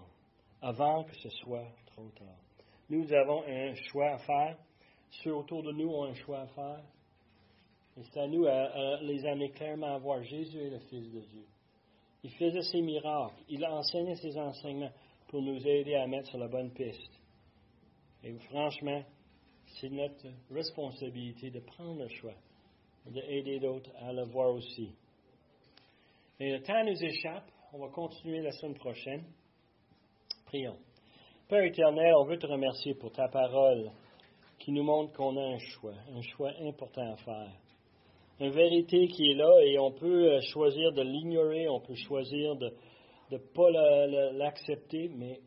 avant 0.61 1.03
que 1.03 1.15
ce 1.15 1.29
soit 1.29 1.67
trop 1.87 2.09
tard. 2.09 2.37
Nous 2.89 3.11
avons 3.13 3.43
un 3.47 3.73
choix 3.75 4.11
à 4.11 4.17
faire. 4.19 4.57
Ceux 5.23 5.33
autour 5.33 5.63
de 5.63 5.71
nous 5.71 5.89
ont 5.89 6.05
un 6.05 6.13
choix 6.13 6.41
à 6.41 6.47
faire. 6.47 6.83
Et 7.97 8.01
c'est 8.03 8.19
à 8.19 8.27
nous 8.27 8.45
à, 8.47 9.01
les 9.01 9.25
amener 9.25 9.51
clairement 9.51 9.95
à 9.95 9.97
voir 9.99 10.23
Jésus 10.23 10.59
est 10.59 10.69
le 10.69 10.79
Fils 10.79 11.11
de 11.11 11.21
Dieu. 11.21 11.45
Il 12.23 12.31
faisait 12.31 12.61
ses 12.61 12.81
miracles. 12.81 13.43
Il 13.49 13.63
a 13.63 13.73
enseigné 13.73 14.15
ses 14.15 14.37
enseignements 14.37 14.91
pour 15.27 15.41
nous 15.41 15.67
aider 15.67 15.95
à 15.95 16.07
mettre 16.07 16.29
sur 16.29 16.39
la 16.39 16.47
bonne 16.47 16.71
piste. 16.71 17.19
Et 18.23 18.33
franchement, 18.49 19.03
c'est 19.79 19.89
notre 19.89 20.27
responsabilité 20.49 21.51
de 21.51 21.59
prendre 21.59 22.01
le 22.01 22.09
choix, 22.09 22.35
d'aider 23.05 23.59
d'autres 23.59 23.91
à 23.97 24.13
le 24.13 24.23
voir 24.23 24.53
aussi. 24.53 24.89
Et 26.39 26.51
le 26.51 26.61
temps 26.61 26.83
nous 26.83 27.03
échappe. 27.03 27.49
On 27.73 27.79
va 27.79 27.89
continuer 27.89 28.41
la 28.41 28.51
semaine 28.51 28.75
prochaine. 28.75 29.23
Prions. 30.45 30.77
Père 31.47 31.63
éternel, 31.63 32.13
on 32.19 32.25
veut 32.25 32.37
te 32.37 32.45
remercier 32.45 32.93
pour 32.95 33.11
ta 33.11 33.27
parole 33.27 33.91
qui 34.59 34.71
nous 34.71 34.83
montre 34.83 35.13
qu'on 35.13 35.35
a 35.35 35.55
un 35.55 35.57
choix, 35.57 35.95
un 36.15 36.21
choix 36.21 36.51
important 36.61 37.11
à 37.11 37.15
faire. 37.17 37.51
Une 38.43 38.51
vérité 38.51 39.07
qui 39.07 39.31
est 39.31 39.35
là 39.35 39.61
et 39.61 39.79
on 39.79 39.93
peut 39.93 40.37
choisir 40.41 40.91
de 40.91 41.01
l'ignorer, 41.01 41.69
on 41.69 41.79
peut 41.79 41.95
choisir 41.95 42.57
de 42.57 42.73
ne 43.31 43.37
pas 43.37 43.71
l'accepter, 44.33 45.07
mais 45.15 45.39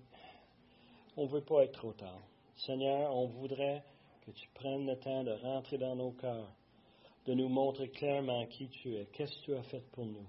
on 1.15 1.25
ne 1.25 1.29
veut 1.29 1.43
pas 1.43 1.65
être 1.65 1.79
trop 1.79 1.93
tard. 1.93 2.23
Seigneur, 2.55 3.15
on 3.15 3.27
voudrait 3.27 3.83
que 4.25 4.31
tu 4.31 4.49
prennes 4.55 4.87
le 4.87 4.97
temps 4.97 5.23
de 5.25 5.33
rentrer 5.33 5.77
dans 5.77 5.95
nos 5.95 6.13
cœurs, 6.13 6.51
de 7.27 7.35
nous 7.35 7.51
montrer 7.51 7.91
clairement 7.91 8.47
qui 8.47 8.67
tu 8.69 8.97
es, 8.97 9.05
qu'est-ce 9.13 9.41
que 9.41 9.45
tu 9.45 9.55
as 9.55 9.63
fait 9.65 9.85
pour 9.93 10.07
nous, 10.07 10.27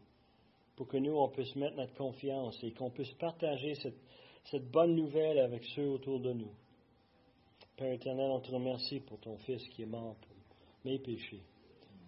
pour 0.75 0.89
que 0.89 0.97
nous, 0.97 1.15
on 1.15 1.29
puisse 1.29 1.55
mettre 1.55 1.77
notre 1.77 1.95
confiance 1.95 2.61
et 2.65 2.73
qu'on 2.73 2.89
puisse 2.89 3.13
partager 3.13 3.75
cette, 3.75 4.01
cette 4.43 4.69
bonne 4.69 4.93
nouvelle 4.93 5.39
avec 5.39 5.63
ceux 5.73 5.87
autour 5.87 6.19
de 6.19 6.33
nous. 6.33 6.51
Père 7.77 7.93
éternel, 7.93 8.29
on 8.29 8.41
te 8.41 8.51
remercie 8.51 8.99
pour 8.99 9.21
ton 9.21 9.37
Fils 9.37 9.65
qui 9.69 9.83
est 9.83 9.85
mort 9.85 10.15
pour 10.15 10.35
mes 10.83 10.99
péchés, 10.99 11.43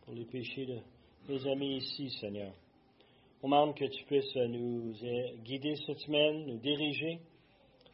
pour 0.10 0.18
les 0.18 0.26
péchés 0.26 0.66
de 0.66 0.80
mes 1.28 1.52
amis 1.52 1.78
ici, 1.78 2.10
Seigneur. 2.20 2.52
On 3.44 3.48
demande 3.48 3.76
que 3.76 3.86
tu 3.86 4.04
puisses 4.06 4.36
nous 4.38 4.92
guider 5.44 5.76
cette 5.86 6.00
semaine, 6.00 6.48
nous 6.48 6.58
diriger. 6.58 7.20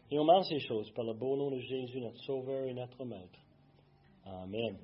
Et 0.10 0.18
on 0.18 0.22
demande 0.22 0.46
ces 0.46 0.62
choses 0.62 0.90
par 0.92 1.04
le 1.04 1.14
beau 1.14 1.36
nom 1.36 1.52
de 1.52 1.60
Jésus, 1.60 2.00
notre 2.00 2.22
Sauveur 2.22 2.70
et 2.70 2.74
notre 2.74 3.04
Maître. 3.04 3.38
Amen. 4.24 4.78